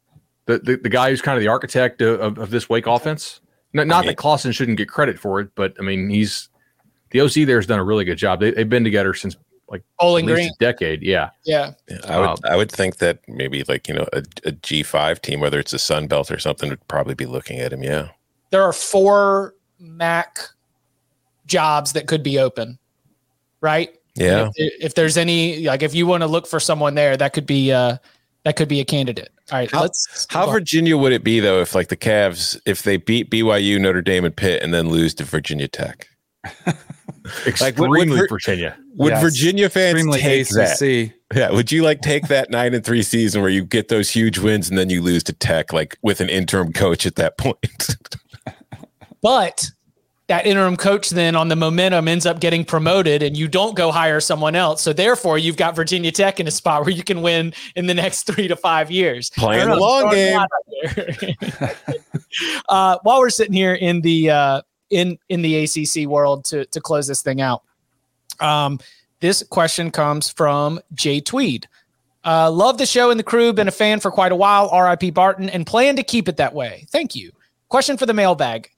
The 0.46 0.60
the, 0.60 0.78
the 0.78 0.90
guy 0.90 1.10
who's 1.10 1.22
kind 1.22 1.38
of 1.38 1.42
the 1.42 1.48
architect 1.48 2.02
of, 2.02 2.38
of 2.38 2.50
this 2.50 2.70
Wake 2.70 2.88
offense. 2.88 3.42
Not, 3.72 3.86
not 3.88 4.06
that 4.06 4.18
Clawson 4.18 4.52
shouldn't 4.52 4.80
get 4.80 4.90
credit 4.90 5.20
for 5.20 5.40
it, 5.40 5.50
but 5.56 5.76
I 5.80 5.84
mean 5.84 6.10
he's 6.10 6.50
the 7.12 7.22
OC 7.22 7.46
there 7.46 7.58
has 7.58 7.68
done 7.68 7.80
a 7.80 7.84
really 7.84 8.04
good 8.04 8.18
job. 8.18 8.40
They, 8.40 8.54
have 8.56 8.70
been 8.70 8.84
together 8.84 9.14
since 9.14 9.38
like 9.70 9.84
Bowling 10.00 10.30
at 10.30 10.36
least 10.36 10.58
Green. 10.60 10.70
a 10.70 10.74
decade. 10.74 11.02
Yeah. 11.04 11.30
Yeah. 11.46 11.72
I 12.08 12.20
would 12.20 12.30
Um, 12.30 12.38
I 12.46 12.56
would 12.56 12.72
think 12.72 12.98
that 12.98 13.20
maybe 13.28 13.64
like 13.68 13.88
you 13.88 13.94
know 13.94 14.08
a, 14.14 14.24
a 14.46 14.52
G 14.52 14.84
five 14.84 15.22
team, 15.22 15.40
whether 15.40 15.60
it's 15.60 15.74
a 15.74 15.80
Sun 15.80 16.08
Belt 16.08 16.32
or 16.32 16.40
something, 16.40 16.70
would 16.70 16.88
probably 16.88 17.14
be 17.16 17.26
looking 17.26 17.60
at 17.60 17.72
him. 17.72 17.84
Yeah, 17.84 18.10
There 18.50 18.64
are 18.64 18.74
four 18.74 19.54
MAC 19.80 20.40
jobs 21.46 21.94
that 21.94 22.08
could 22.08 22.24
be 22.24 22.40
open, 22.40 22.78
right? 23.62 23.90
yeah. 24.16 24.50
If, 24.56 24.74
if 24.86 24.96
there's 24.96 25.16
any, 25.18 25.66
like, 25.66 25.82
if 25.84 25.96
you 25.96 26.06
want 26.06 26.22
to 26.24 26.28
look 26.28 26.46
for 26.48 26.60
someone 26.60 26.96
there, 26.96 27.16
that 27.16 27.32
could 27.32 27.46
be, 27.46 27.72
uh, 27.72 27.98
that 28.44 28.56
could 28.58 28.68
be 28.68 28.82
a 28.82 28.86
candidate. 28.86 29.30
All 29.52 29.58
right. 29.60 29.72
How- 29.72 29.82
let's, 29.84 30.28
How 30.30 30.50
Virginia 30.52 30.98
would 30.98 31.14
it 31.14 31.24
be 31.24 31.40
though 31.40 31.62
if 31.62 31.74
like 31.76 31.88
the 31.88 31.96
Cavs 31.98 32.60
if 32.66 32.84
they 32.84 32.98
beat 32.98 33.30
BYU, 33.32 33.80
Notre 33.80 34.02
Dame, 34.02 34.26
and 34.26 34.36
Pitt, 34.36 34.62
and 34.62 34.74
then 34.74 34.90
lose 34.90 35.14
to 35.16 35.24
Virginia 35.24 35.68
Tech? 35.68 36.09
Like, 37.62 37.78
would- 37.78 37.90
would 37.90 38.30
Virginia. 38.30 38.78
Would 38.96 39.12
Yes. 39.12 39.22
Virginia 39.22 39.70
fans 39.70 39.96
Extremely 39.98 40.20
take 40.20 40.48
that? 40.50 40.82
ACC. 40.82 41.14
Yeah, 41.36 41.52
would 41.52 41.72
you 41.72 41.84
like 41.84 42.02
take 42.02 42.28
that 42.28 42.50
nine 42.50 42.74
and 42.74 42.84
three 42.84 43.04
season 43.04 43.42
where 43.42 43.52
you 43.52 43.64
get 43.66 43.88
those 43.88 44.10
huge 44.10 44.40
wins 44.40 44.68
and 44.70 44.78
then 44.78 44.90
you 44.90 45.02
lose 45.02 45.24
to 45.26 45.34
Tech 45.34 45.72
like 45.72 45.98
with 46.02 46.22
an 46.22 46.30
interim 46.30 46.74
coach 46.74 47.06
at 47.06 47.16
that 47.18 47.38
point? 47.38 47.98
but 49.22 49.70
that 50.28 50.46
interim 50.46 50.78
coach 50.78 51.10
then 51.10 51.36
on 51.36 51.50
the 51.50 51.56
momentum 51.56 52.08
ends 52.08 52.26
up 52.26 52.40
getting 52.40 52.64
promoted 52.64 53.22
and 53.22 53.36
you 53.38 53.48
don't 53.48 53.76
go 53.76 53.92
hire 53.92 54.20
someone 54.20 54.56
else. 54.56 54.82
So 54.82 54.94
therefore 54.94 55.38
you've 55.38 55.58
got 55.58 55.76
Virginia 55.76 56.12
Tech 56.12 56.40
in 56.40 56.48
a 56.48 56.52
spot 56.52 56.82
where 56.82 56.92
you 56.92 57.04
can 57.04 57.22
win 57.22 57.54
in 57.76 57.86
the 57.88 57.94
next 57.96 58.24
three 58.24 58.48
to 58.48 58.56
five 58.56 58.90
years. 58.90 59.30
Playing 59.32 59.70
I 59.70 59.76
the 59.76 59.80
long 59.80 60.12
game. 60.12 60.38
that 60.38 60.50
out 61.60 61.60
there. 61.60 61.76
uh, 62.70 62.98
while 63.04 63.20
we're 63.20 63.30
sitting 63.30 63.54
here 63.54 63.74
in 63.74 64.02
the 64.02 64.30
uh, 64.30 64.62
in 64.90 65.18
in 65.30 65.42
the 65.42 65.64
ACC 65.64 66.08
world 66.08 66.46
to 66.46 66.66
to 66.66 66.82
close 66.82 67.08
this 67.08 67.22
thing 67.22 67.42
out, 67.42 67.64
um, 68.40 68.80
this 69.20 69.44
question 69.44 69.92
comes 69.92 70.30
from 70.30 70.80
Jay 70.94 71.20
Tweed. 71.20 71.68
Uh, 72.26 72.52
love 72.52 72.78
the 72.78 72.86
show 72.86 73.12
and 73.12 73.20
the 73.20 73.24
crew. 73.24 73.54
Been 73.54 73.68
a 73.68 73.72
fan 73.72 74.00
for 74.00 74.12
quite 74.12 74.32
a 74.32 74.36
while. 74.36 74.68
R.I.P. 74.70 75.12
Barton, 75.12 75.50
and 75.50 75.66
plan 75.66 75.96
to 75.96 76.04
keep 76.04 76.28
it 76.28 76.38
that 76.38 76.54
way. 76.54 76.86
Thank 76.90 77.16
you. 77.16 77.32
Question 77.70 77.98
for 77.98 78.06
the 78.06 78.14
mailbag. 78.14 78.70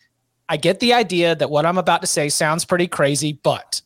I 0.48 0.58
get 0.58 0.80
the 0.80 0.94
idea 0.94 1.34
that 1.36 1.50
what 1.50 1.66
I'm 1.66 1.78
about 1.78 2.02
to 2.02 2.08
say 2.08 2.30
sounds 2.30 2.66
pretty 2.66 2.88
crazy, 2.88 3.40
but 3.42 3.82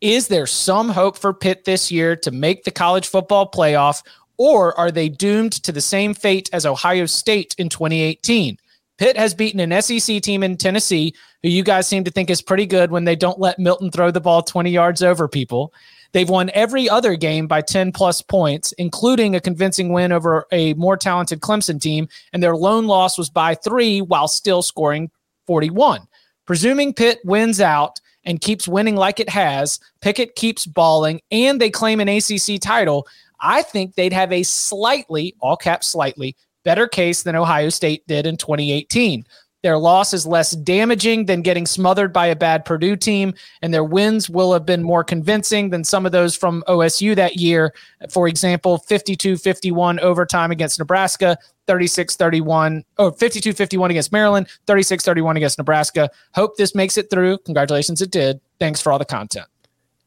is 0.00 0.28
there 0.28 0.46
some 0.46 0.88
hope 0.88 1.16
for 1.16 1.32
Pitt 1.32 1.64
this 1.64 1.90
year 1.90 2.16
to 2.16 2.30
make 2.30 2.64
the 2.64 2.70
college 2.70 3.06
football 3.06 3.50
playoff, 3.50 4.02
or 4.36 4.78
are 4.78 4.90
they 4.90 5.08
doomed 5.08 5.52
to 5.52 5.72
the 5.72 5.80
same 5.80 6.14
fate 6.14 6.50
as 6.52 6.66
Ohio 6.66 7.06
State 7.06 7.54
in 7.58 7.68
2018? 7.68 8.58
Pitt 8.98 9.16
has 9.16 9.32
beaten 9.32 9.60
an 9.60 9.80
SEC 9.80 10.20
team 10.20 10.42
in 10.42 10.56
Tennessee, 10.56 11.14
who 11.42 11.48
you 11.48 11.62
guys 11.62 11.86
seem 11.86 12.04
to 12.04 12.10
think 12.10 12.30
is 12.30 12.42
pretty 12.42 12.66
good 12.66 12.90
when 12.90 13.04
they 13.04 13.16
don't 13.16 13.38
let 13.38 13.58
Milton 13.58 13.90
throw 13.90 14.10
the 14.10 14.20
ball 14.20 14.42
20 14.42 14.70
yards 14.70 15.02
over 15.02 15.28
people. 15.28 15.72
They've 16.12 16.28
won 16.28 16.50
every 16.52 16.88
other 16.88 17.16
game 17.16 17.46
by 17.46 17.60
10 17.60 17.92
plus 17.92 18.22
points, 18.22 18.72
including 18.72 19.36
a 19.36 19.40
convincing 19.40 19.92
win 19.92 20.10
over 20.10 20.46
a 20.50 20.74
more 20.74 20.96
talented 20.96 21.40
Clemson 21.40 21.80
team, 21.80 22.08
and 22.32 22.42
their 22.42 22.56
lone 22.56 22.86
loss 22.86 23.16
was 23.16 23.30
by 23.30 23.54
three 23.54 24.00
while 24.00 24.26
still 24.26 24.62
scoring 24.62 25.10
41. 25.46 26.06
Presuming 26.46 26.94
Pitt 26.94 27.20
wins 27.24 27.60
out 27.60 28.00
and 28.24 28.40
keeps 28.40 28.66
winning 28.66 28.96
like 28.96 29.20
it 29.20 29.28
has, 29.28 29.78
Pickett 30.00 30.34
keeps 30.34 30.66
balling, 30.66 31.20
and 31.30 31.60
they 31.60 31.70
claim 31.70 32.00
an 32.00 32.08
ACC 32.08 32.60
title, 32.60 33.06
I 33.40 33.62
think 33.62 33.94
they'd 33.94 34.12
have 34.12 34.32
a 34.32 34.42
slightly, 34.42 35.36
all 35.40 35.56
caps 35.56 35.86
slightly, 35.86 36.36
better 36.68 36.86
case 36.86 37.22
than 37.22 37.34
Ohio 37.34 37.70
State 37.70 38.06
did 38.06 38.26
in 38.26 38.36
2018. 38.36 39.24
Their 39.62 39.78
loss 39.78 40.12
is 40.12 40.26
less 40.26 40.50
damaging 40.50 41.24
than 41.24 41.40
getting 41.40 41.64
smothered 41.64 42.12
by 42.12 42.26
a 42.26 42.36
bad 42.36 42.66
Purdue 42.66 42.94
team, 42.94 43.32
and 43.62 43.72
their 43.72 43.82
wins 43.82 44.28
will 44.28 44.52
have 44.52 44.66
been 44.66 44.82
more 44.82 45.02
convincing 45.02 45.70
than 45.70 45.82
some 45.82 46.04
of 46.04 46.12
those 46.12 46.36
from 46.36 46.62
OSU 46.68 47.16
that 47.16 47.36
year. 47.36 47.72
For 48.10 48.28
example, 48.28 48.76
52 48.76 49.38
51 49.38 49.98
overtime 50.00 50.50
against 50.50 50.78
Nebraska, 50.78 51.38
36 51.66 52.16
31, 52.16 52.84
or 52.98 53.12
52 53.12 53.54
51 53.54 53.90
against 53.90 54.12
Maryland, 54.12 54.46
36 54.66 55.02
31 55.02 55.38
against 55.38 55.56
Nebraska. 55.56 56.10
Hope 56.34 56.58
this 56.58 56.74
makes 56.74 56.98
it 56.98 57.08
through. 57.08 57.38
Congratulations, 57.38 58.02
it 58.02 58.10
did. 58.10 58.42
Thanks 58.60 58.82
for 58.82 58.92
all 58.92 58.98
the 58.98 59.06
content. 59.06 59.46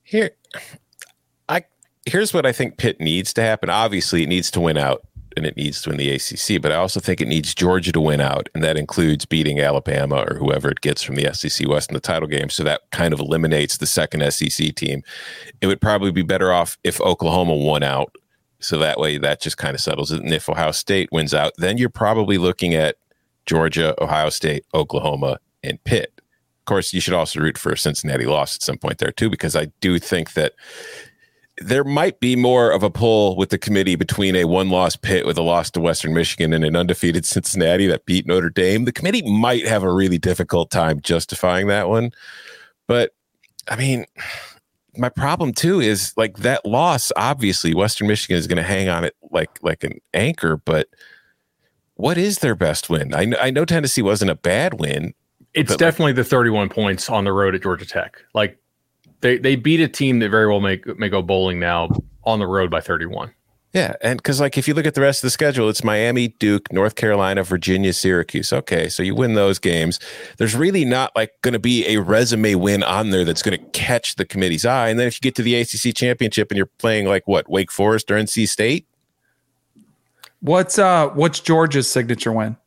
Here, 0.03 0.29
I 1.49 1.63
here's 2.05 2.35
what 2.35 2.45
I 2.45 2.51
think 2.51 2.77
Pitt 2.77 3.01
needs 3.01 3.33
to 3.33 3.41
happen. 3.41 3.71
Obviously, 3.71 4.21
it 4.21 4.29
needs 4.29 4.51
to 4.51 4.61
win 4.61 4.77
out 4.77 5.01
and 5.35 5.45
it 5.45 5.57
needs 5.57 5.81
to 5.81 5.89
win 5.89 5.97
the 5.97 6.11
ACC, 6.11 6.61
but 6.61 6.71
I 6.71 6.75
also 6.75 6.99
think 6.99 7.21
it 7.21 7.27
needs 7.27 7.53
Georgia 7.53 7.91
to 7.91 8.01
win 8.01 8.21
out, 8.21 8.49
and 8.53 8.63
that 8.63 8.77
includes 8.77 9.25
beating 9.25 9.59
Alabama 9.59 10.25
or 10.27 10.35
whoever 10.35 10.69
it 10.69 10.81
gets 10.81 11.01
from 11.01 11.15
the 11.15 11.33
SEC 11.33 11.67
West 11.67 11.89
in 11.89 11.93
the 11.93 11.99
title 11.99 12.27
game. 12.27 12.49
So 12.49 12.63
that 12.63 12.81
kind 12.91 13.13
of 13.13 13.19
eliminates 13.19 13.77
the 13.77 13.85
second 13.85 14.29
SEC 14.31 14.75
team. 14.75 15.03
It 15.61 15.67
would 15.67 15.81
probably 15.81 16.11
be 16.11 16.23
better 16.23 16.51
off 16.51 16.77
if 16.83 16.99
Oklahoma 17.01 17.55
won 17.55 17.83
out. 17.83 18.15
So 18.59 18.77
that 18.77 18.99
way, 18.99 19.17
that 19.17 19.41
just 19.41 19.57
kind 19.57 19.73
of 19.73 19.81
settles 19.81 20.11
it. 20.11 20.21
And 20.21 20.33
if 20.33 20.47
Ohio 20.47 20.71
State 20.71 21.09
wins 21.11 21.33
out, 21.33 21.53
then 21.57 21.77
you're 21.77 21.89
probably 21.89 22.37
looking 22.37 22.75
at 22.75 22.97
Georgia, 23.45 23.95
Ohio 24.01 24.29
State, 24.29 24.65
Oklahoma, 24.73 25.39
and 25.63 25.83
Pitt. 25.83 26.13
Of 26.59 26.65
course, 26.65 26.93
you 26.93 27.01
should 27.01 27.15
also 27.15 27.39
root 27.39 27.57
for 27.57 27.71
a 27.71 27.77
Cincinnati 27.77 28.25
loss 28.25 28.55
at 28.55 28.61
some 28.61 28.77
point 28.77 28.99
there 28.99 29.11
too, 29.11 29.31
because 29.31 29.55
I 29.55 29.65
do 29.81 29.97
think 29.97 30.33
that 30.33 30.53
there 31.61 31.83
might 31.83 32.19
be 32.19 32.35
more 32.35 32.71
of 32.71 32.83
a 32.83 32.89
pull 32.89 33.35
with 33.37 33.49
the 33.49 33.57
committee 33.57 33.95
between 33.95 34.35
a 34.35 34.45
one-loss 34.45 34.95
Pitt 34.95 35.25
with 35.25 35.37
a 35.37 35.41
loss 35.41 35.69
to 35.71 35.79
Western 35.79 36.13
Michigan 36.13 36.53
and 36.53 36.63
an 36.65 36.75
undefeated 36.75 37.25
Cincinnati 37.25 37.87
that 37.87 38.05
beat 38.05 38.25
Notre 38.27 38.49
Dame. 38.49 38.85
The 38.85 38.91
committee 38.91 39.21
might 39.29 39.65
have 39.67 39.83
a 39.83 39.93
really 39.93 40.17
difficult 40.17 40.71
time 40.71 40.99
justifying 41.01 41.67
that 41.67 41.89
one, 41.89 42.11
but 42.87 43.13
I 43.67 43.75
mean. 43.75 44.05
My 44.97 45.07
problem 45.07 45.53
too 45.53 45.79
is 45.79 46.11
like 46.17 46.39
that 46.39 46.65
loss. 46.65 47.13
Obviously, 47.15 47.73
Western 47.73 48.09
Michigan 48.09 48.35
is 48.35 48.45
going 48.45 48.57
to 48.57 48.61
hang 48.61 48.89
on 48.89 49.05
it 49.05 49.15
like 49.31 49.57
like 49.61 49.85
an 49.85 50.01
anchor. 50.13 50.57
But 50.57 50.89
what 51.95 52.17
is 52.17 52.39
their 52.39 52.55
best 52.55 52.89
win? 52.89 53.13
I 53.13 53.23
know, 53.23 53.37
I 53.39 53.51
know 53.51 53.63
Tennessee 53.63 54.01
wasn't 54.01 54.31
a 54.31 54.35
bad 54.35 54.81
win, 54.81 55.13
It's 55.53 55.69
But, 55.69 55.71
like- 55.75 55.79
definitely 55.79 56.11
the 56.11 56.25
31 56.25 56.67
points 56.67 57.09
on 57.09 57.23
the 57.23 57.31
road 57.31 57.55
at 57.55 57.63
Georgia 57.63 57.85
Tech. 57.85 58.17
Like 58.33 58.57
they 59.21 59.37
they 59.37 59.55
beat 59.55 59.79
a 59.79 59.87
team 59.87 60.19
that 60.19 60.29
very 60.29 60.47
well 60.47 60.59
may 60.59 60.81
may 60.97 61.09
go 61.09 61.21
bowling 61.21 61.59
now 61.59 61.89
on 62.23 62.39
the 62.39 62.47
road 62.47 62.69
by 62.69 62.81
31. 62.81 63.33
Yeah, 63.73 63.93
and 64.01 64.17
because 64.17 64.41
like 64.41 64.57
if 64.57 64.67
you 64.67 64.73
look 64.73 64.85
at 64.85 64.95
the 64.95 65.01
rest 65.01 65.19
of 65.19 65.27
the 65.27 65.31
schedule, 65.31 65.69
it's 65.69 65.81
Miami, 65.81 66.27
Duke, 66.27 66.73
North 66.73 66.95
Carolina, 66.95 67.41
Virginia, 67.41 67.93
Syracuse. 67.93 68.51
Okay, 68.51 68.89
so 68.89 69.01
you 69.01 69.15
win 69.15 69.35
those 69.35 69.59
games. 69.59 69.97
There's 70.37 70.55
really 70.55 70.83
not 70.83 71.15
like 71.15 71.31
going 71.41 71.53
to 71.53 71.59
be 71.59 71.87
a 71.87 72.01
resume 72.01 72.55
win 72.55 72.83
on 72.83 73.11
there 73.11 73.23
that's 73.23 73.41
going 73.41 73.57
to 73.57 73.65
catch 73.69 74.15
the 74.15 74.25
committee's 74.25 74.65
eye. 74.65 74.89
And 74.89 74.99
then 74.99 75.07
if 75.07 75.15
you 75.15 75.21
get 75.21 75.35
to 75.35 75.41
the 75.41 75.55
ACC 75.55 75.95
championship 75.95 76.51
and 76.51 76.57
you're 76.57 76.65
playing 76.65 77.07
like 77.07 77.27
what 77.29 77.49
Wake 77.49 77.71
Forest 77.71 78.11
or 78.11 78.15
NC 78.15 78.49
State, 78.49 78.87
What's 80.41 80.79
uh 80.79 81.09
what's 81.09 81.39
Georgia's 81.39 81.89
signature 81.89 82.31
win? 82.31 82.57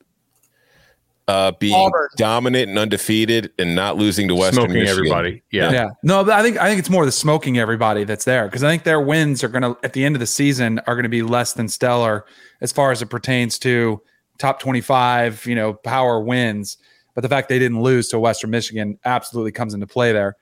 Uh, 1.28 1.52
being 1.58 1.74
Auburn. 1.74 2.08
dominant 2.16 2.68
and 2.68 2.78
undefeated 2.78 3.52
and 3.58 3.74
not 3.74 3.96
losing 3.96 4.28
to 4.28 4.34
Western 4.34 4.64
Smoking 4.64 4.74
Michigan. 4.74 4.90
everybody. 4.98 5.42
Yeah. 5.50 5.72
Yeah. 5.72 5.88
No, 6.02 6.22
but 6.24 6.34
I 6.34 6.42
think 6.42 6.58
I 6.58 6.68
think 6.68 6.78
it's 6.78 6.90
more 6.90 7.06
the 7.06 7.12
smoking 7.12 7.58
everybody 7.58 8.04
that's 8.04 8.24
there 8.24 8.44
because 8.46 8.62
I 8.62 8.68
think 8.70 8.84
their 8.84 9.00
wins 9.00 9.42
are 9.42 9.48
gonna 9.48 9.76
at 9.82 9.94
the 9.94 10.04
end 10.04 10.16
of 10.16 10.20
the 10.20 10.26
season 10.26 10.80
are 10.86 10.96
gonna 10.96 11.08
be 11.08 11.22
less 11.22 11.54
than 11.54 11.68
stellar 11.68 12.26
as 12.60 12.72
far 12.72 12.92
as 12.92 13.00
it 13.00 13.06
pertains 13.06 13.58
to 13.60 14.02
top 14.38 14.60
twenty 14.60 14.80
five, 14.82 15.44
you 15.46 15.54
know, 15.54 15.72
power 15.74 16.20
wins. 16.20 16.76
But 17.14 17.20
the 17.22 17.28
fact 17.28 17.48
they 17.48 17.58
didn't 17.60 17.80
lose 17.80 18.08
to 18.08 18.18
Western 18.18 18.50
Michigan 18.50 18.98
absolutely 19.04 19.52
comes 19.52 19.72
into 19.72 19.86
play 19.86 20.12
there. 20.12 20.36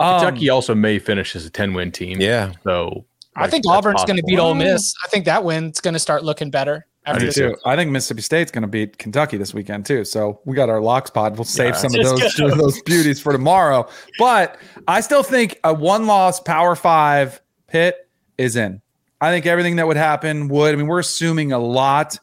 Um, 0.00 0.20
Kentucky 0.20 0.48
also 0.48 0.74
may 0.74 0.98
finish 0.98 1.36
as 1.36 1.44
a 1.46 1.50
10 1.50 1.74
win 1.74 1.92
team. 1.92 2.18
Yeah, 2.20 2.52
So 2.64 3.04
I 3.36 3.46
think 3.48 3.64
that's 3.64 3.76
Auburn's 3.76 4.02
going 4.04 4.16
to 4.16 4.22
possible. 4.22 4.28
beat 4.28 4.38
Ole 4.38 4.54
Miss. 4.54 4.94
I 5.04 5.08
think 5.08 5.26
that 5.26 5.44
win's 5.44 5.80
going 5.82 5.92
to 5.92 6.00
start 6.00 6.24
looking 6.24 6.50
better 6.50 6.86
after 7.06 7.26
do 7.26 7.32
too. 7.32 7.48
too. 7.50 7.56
I 7.64 7.76
think 7.76 7.90
Mississippi 7.90 8.22
State's 8.22 8.50
going 8.50 8.62
to 8.62 8.68
beat 8.68 8.98
Kentucky 8.98 9.36
this 9.36 9.52
weekend 9.52 9.86
too. 9.86 10.04
So 10.04 10.40
we 10.44 10.56
got 10.56 10.70
our 10.70 10.80
locks 10.80 11.10
pod. 11.10 11.36
We'll 11.36 11.44
save 11.44 11.74
Yeah, 11.74 11.80
some 11.80 11.94
of 11.94 12.00
just 12.00 12.38
those 12.38 12.54
those 12.56 12.82
beauties 12.82 13.20
for 13.20 13.32
tomorrow. 13.32 13.88
But 14.18 14.58
I 14.88 15.00
still 15.00 15.22
think 15.22 15.58
a 15.64 15.74
one 15.74 16.06
loss 16.06 16.40
Power 16.40 16.74
Five 16.76 17.40
Pitt 17.68 18.08
is 18.38 18.56
in. 18.56 18.80
I 19.20 19.30
think 19.30 19.46
everything 19.46 19.76
that 19.76 19.86
would 19.86 19.96
happen 19.96 20.48
would. 20.48 20.74
I 20.74 20.76
mean, 20.76 20.86
we're 20.86 20.98
assuming 20.98 21.52
a 21.52 21.58
lot. 21.58 22.18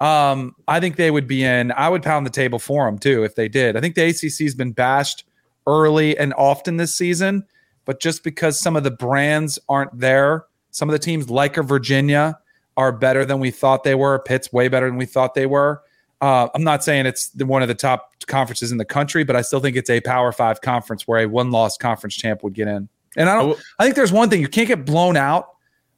Um, 0.00 0.54
I 0.68 0.78
think 0.80 0.96
they 0.96 1.10
would 1.10 1.26
be 1.26 1.42
in. 1.42 1.72
I 1.72 1.88
would 1.88 2.02
pound 2.02 2.24
the 2.24 2.30
table 2.30 2.58
for 2.58 2.86
them 2.86 2.98
too 2.98 3.24
if 3.24 3.34
they 3.34 3.48
did. 3.48 3.76
I 3.76 3.80
think 3.80 3.94
the 3.96 4.04
ACC 4.04 4.44
has 4.44 4.54
been 4.54 4.72
bashed 4.72 5.24
early 5.66 6.16
and 6.16 6.32
often 6.34 6.76
this 6.76 6.94
season, 6.94 7.44
but 7.84 8.00
just 8.00 8.22
because 8.22 8.58
some 8.60 8.76
of 8.76 8.84
the 8.84 8.90
brands 8.90 9.58
aren't 9.68 9.98
there, 9.98 10.44
some 10.70 10.88
of 10.88 10.92
the 10.92 10.98
teams 10.98 11.28
like 11.28 11.56
a 11.56 11.62
Virginia 11.62 12.38
are 12.78 12.92
better 12.92 13.26
than 13.26 13.40
we 13.40 13.50
thought 13.50 13.82
they 13.82 13.96
were. 13.96 14.20
Pitt's 14.20 14.52
way 14.52 14.68
better 14.68 14.86
than 14.86 14.96
we 14.96 15.04
thought 15.04 15.34
they 15.34 15.46
were. 15.46 15.82
Uh, 16.20 16.48
I'm 16.54 16.64
not 16.64 16.82
saying 16.82 17.06
it's 17.06 17.28
the, 17.30 17.44
one 17.44 17.60
of 17.60 17.68
the 17.68 17.74
top 17.74 18.12
conferences 18.26 18.72
in 18.72 18.78
the 18.78 18.84
country, 18.84 19.24
but 19.24 19.36
I 19.36 19.42
still 19.42 19.60
think 19.60 19.76
it's 19.76 19.90
a 19.90 20.00
Power 20.00 20.32
Five 20.32 20.60
conference 20.60 21.06
where 21.06 21.20
a 21.20 21.26
one-loss 21.26 21.76
conference 21.76 22.14
champ 22.14 22.42
would 22.42 22.54
get 22.54 22.68
in. 22.68 22.88
And 23.16 23.28
I 23.28 23.34
don't. 23.34 23.58
I 23.78 23.84
think 23.84 23.96
there's 23.96 24.12
one 24.12 24.30
thing 24.30 24.40
you 24.40 24.48
can't 24.48 24.68
get 24.68 24.84
blown 24.86 25.16
out. 25.16 25.48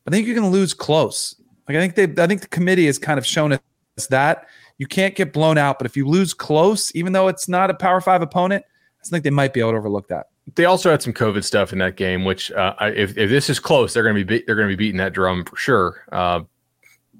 I 0.06 0.10
think 0.10 0.26
you 0.26 0.34
can 0.34 0.48
lose 0.48 0.74
close. 0.74 1.36
Like 1.68 1.76
I 1.76 1.80
think 1.86 1.94
they. 1.94 2.22
I 2.22 2.26
think 2.26 2.40
the 2.40 2.48
committee 2.48 2.86
has 2.86 2.98
kind 2.98 3.18
of 3.18 3.26
shown 3.26 3.52
us 3.52 4.06
that 4.08 4.46
you 4.78 4.86
can't 4.86 5.14
get 5.14 5.34
blown 5.34 5.58
out, 5.58 5.78
but 5.78 5.84
if 5.84 5.96
you 5.98 6.08
lose 6.08 6.32
close, 6.32 6.94
even 6.96 7.12
though 7.12 7.28
it's 7.28 7.46
not 7.46 7.68
a 7.68 7.74
Power 7.74 8.00
Five 8.00 8.22
opponent, 8.22 8.64
I 9.04 9.08
think 9.08 9.24
they 9.24 9.30
might 9.30 9.52
be 9.52 9.60
able 9.60 9.72
to 9.72 9.76
overlook 9.76 10.08
that. 10.08 10.28
They 10.54 10.64
also 10.64 10.90
had 10.90 11.02
some 11.02 11.12
COVID 11.12 11.44
stuff 11.44 11.72
in 11.74 11.78
that 11.80 11.96
game, 11.96 12.24
which 12.24 12.50
uh, 12.52 12.74
if 12.80 13.18
if 13.18 13.28
this 13.28 13.50
is 13.50 13.58
close, 13.58 13.92
they're 13.92 14.02
going 14.02 14.16
to 14.16 14.24
be, 14.24 14.38
be 14.38 14.44
they're 14.46 14.56
going 14.56 14.68
to 14.68 14.76
be 14.76 14.86
beating 14.86 14.98
that 14.98 15.12
drum 15.12 15.44
for 15.44 15.56
sure. 15.56 16.06
Uh, 16.10 16.40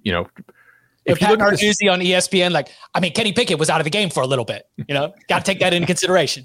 you 0.03 0.12
know, 0.12 0.26
if 1.05 1.18
Pat 1.18 1.38
Narduzzi 1.38 1.90
on 1.90 2.01
ESPN, 2.01 2.53
like, 2.53 2.68
I 2.94 3.01
mean, 3.01 3.12
Kenny 3.12 3.32
Pickett 3.32 3.59
was 3.59 3.70
out 3.70 3.80
of 3.80 3.84
the 3.84 3.90
game 3.90 4.11
for 4.11 4.22
a 4.22 4.26
little 4.26 4.44
bit. 4.44 4.68
You 4.76 4.94
know, 4.94 5.14
got 5.28 5.44
to 5.44 5.44
take 5.44 5.61
that 5.61 5.72
into 5.72 5.86
consideration. 5.86 6.44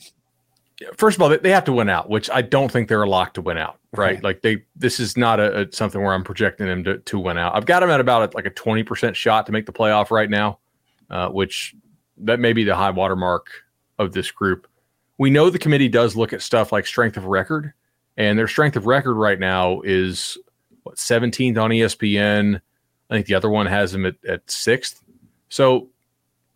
First 0.97 1.17
of 1.17 1.21
all, 1.21 1.29
they 1.29 1.51
have 1.51 1.63
to 1.65 1.73
win 1.73 1.89
out, 1.89 2.09
which 2.09 2.29
I 2.29 2.41
don't 2.41 2.69
think 2.69 2.89
they're 2.89 3.03
a 3.03 3.09
lock 3.09 3.33
to 3.35 3.41
win 3.41 3.57
out. 3.57 3.79
Right? 3.93 4.21
Like 4.21 4.41
they, 4.41 4.63
this 4.75 4.99
is 4.99 5.15
not 5.15 5.39
a, 5.39 5.61
a, 5.61 5.71
something 5.71 6.01
where 6.01 6.13
I'm 6.13 6.23
projecting 6.23 6.67
them 6.67 6.83
to, 6.83 6.97
to 6.97 7.17
win 7.19 7.37
out. 7.37 7.55
I've 7.55 7.65
got 7.65 7.79
them 7.79 7.89
at 7.89 8.01
about 8.01 8.33
a, 8.33 8.35
like 8.35 8.45
a 8.45 8.49
20 8.49 8.83
percent 8.83 9.15
shot 9.15 9.45
to 9.45 9.53
make 9.53 9.65
the 9.65 9.71
playoff 9.71 10.11
right 10.11 10.29
now, 10.29 10.59
uh, 11.09 11.29
which 11.29 11.73
that 12.17 12.41
may 12.41 12.51
be 12.51 12.65
the 12.65 12.75
high 12.75 12.91
watermark 12.91 13.47
of 13.99 14.11
this 14.11 14.31
group. 14.31 14.67
We 15.17 15.29
know 15.29 15.49
the 15.49 15.59
committee 15.59 15.87
does 15.87 16.17
look 16.17 16.33
at 16.33 16.41
stuff 16.41 16.73
like 16.73 16.85
strength 16.85 17.15
of 17.15 17.23
record, 17.23 17.71
and 18.17 18.37
their 18.37 18.49
strength 18.49 18.75
of 18.75 18.85
record 18.85 19.15
right 19.15 19.39
now 19.39 19.79
is 19.81 20.37
what 20.83 20.97
17th 20.97 21.57
on 21.57 21.69
ESPN 21.69 22.59
I 23.09 23.15
think 23.15 23.27
the 23.27 23.35
other 23.35 23.49
one 23.49 23.65
has 23.65 23.91
them 23.91 24.05
at, 24.05 24.15
at 24.27 24.49
sixth. 24.49 25.03
So 25.49 25.89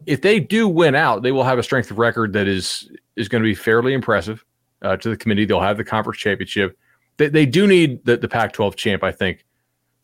if 0.06 0.22
they 0.22 0.40
do 0.40 0.68
win 0.68 0.96
out, 0.96 1.22
they 1.22 1.32
will 1.32 1.44
have 1.44 1.60
a 1.60 1.64
strength 1.64 1.92
of 1.92 2.00
record 2.00 2.34
that 2.34 2.48
is 2.48 2.90
is 3.16 3.28
going 3.28 3.44
to 3.44 3.48
be 3.48 3.56
fairly 3.56 3.94
impressive 3.94 4.44
uh, 4.82 4.98
to 4.98 5.10
the 5.10 5.18
committee. 5.18 5.46
They'll 5.46 5.60
have 5.60 5.78
the 5.78 5.84
conference 5.84 6.20
championship. 6.20 6.78
They, 7.18 7.28
they 7.28 7.46
do 7.46 7.68
need 7.68 8.04
the, 8.06 8.16
the 8.16 8.30
Pac-12 8.30 8.76
champ, 8.76 9.04
I 9.04 9.12
think, 9.12 9.46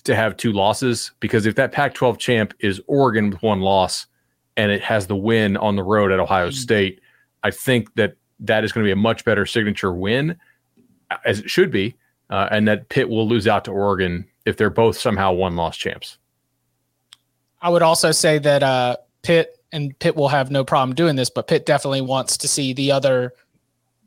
to 0.04 0.16
have 0.16 0.36
two 0.36 0.52
losses 0.52 1.12
because 1.20 1.46
if 1.46 1.56
that 1.56 1.72
Pac-12 1.72 2.18
champ 2.20 2.54
is 2.60 2.82
Oregon 2.88 3.30
with 3.30 3.42
one 3.42 3.62
loss 3.62 4.06
and 4.58 4.72
it 4.72 4.82
has 4.82 5.08
the 5.08 5.16
win 5.16 5.56
on 5.58 5.76
the 5.76 5.84
road 5.84 6.12
at 6.12 6.20
Ohio 6.20 6.50
mm-hmm. 6.50 6.56
State, 6.56 7.02
I 7.44 7.52
think 7.52 7.94
that 7.96 8.18
that 8.42 8.64
is 8.64 8.72
going 8.72 8.84
to 8.84 8.88
be 8.88 8.92
a 8.92 8.98
much 8.98 9.24
better 9.24 9.46
signature 9.46 9.94
win, 9.94 10.38
as 11.24 11.40
it 11.40 11.50
should 11.50 11.72
be, 11.72 11.96
uh, 12.30 12.50
and 12.52 12.68
that 12.68 12.90
Pitt 12.90 13.10
will 13.10 13.28
lose 13.28 13.48
out 13.48 13.66
to 13.66 13.72
Oregon 13.72 14.26
if 14.46 14.58
they're 14.58 14.70
both 14.70 14.98
somehow 14.98 15.32
one-loss 15.32 15.78
champs. 15.78 16.18
I 17.66 17.70
would 17.70 17.82
also 17.82 18.12
say 18.12 18.38
that 18.38 18.62
uh, 18.62 18.98
Pitt 19.24 19.58
and 19.72 19.98
Pitt 19.98 20.16
will 20.16 20.28
have 20.28 20.52
no 20.52 20.64
problem 20.64 20.94
doing 20.94 21.16
this, 21.16 21.32
but 21.32 21.48
Pitt 21.48 21.66
definitely 21.66 22.02
wants 22.02 22.38
to 22.38 22.48
see 22.48 22.74
the 22.74 22.92
other 22.92 23.34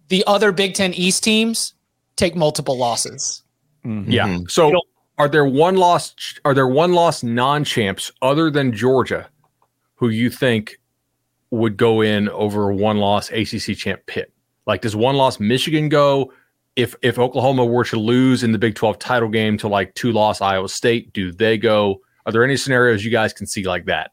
the 0.07 0.23
other 0.29 0.53
Big 0.53 0.75
Ten 0.75 0.95
East 0.95 1.25
teams 1.25 1.75
take 2.15 2.37
multiple 2.37 2.79
losses. 2.79 3.43
Mm-hmm. 3.85 4.13
Yeah. 4.13 4.39
So 4.47 4.73
are 5.19 5.29
there 5.29 5.45
one 5.45 5.77
loss 5.77 6.15
are 6.45 6.55
there 6.55 6.69
one 6.69 6.93
loss 6.93 7.25
non 7.25 7.65
champs 7.65 8.13
other 8.23 8.49
than 8.49 8.73
Georgia 8.73 9.29
who 9.97 10.09
you 10.09 10.31
think 10.31 10.79
would 11.51 11.77
go 11.77 12.01
in 12.01 12.29
over 12.29 12.73
one 12.73 12.99
loss 12.99 13.29
ACC 13.33 13.77
champ 13.77 14.07
Pitt? 14.07 14.33
Like 14.69 14.83
does 14.83 14.95
one 14.95 15.17
loss 15.17 15.41
Michigan 15.41 15.89
go? 15.89 16.33
If 16.77 16.95
if 17.03 17.19
Oklahoma 17.19 17.65
were 17.65 17.85
to 17.87 17.99
lose 17.99 18.45
in 18.45 18.53
the 18.53 18.59
Big 18.59 18.77
12 18.77 19.01
title 19.01 19.29
game 19.29 19.59
to 19.59 19.67
like 19.67 19.97
two 19.97 20.13
loss 20.13 20.41
Iowa 20.41 20.69
State, 20.69 21.13
do 21.13 21.33
they 21.33 21.59
go? 21.59 22.03
Are 22.29 22.33
there 22.33 22.45
any 22.45 22.59
scenarios 22.59 23.07
you 23.07 23.11
guys 23.11 23.33
can 23.33 23.47
see 23.47 23.65
like 23.65 23.87
that? 23.87 24.11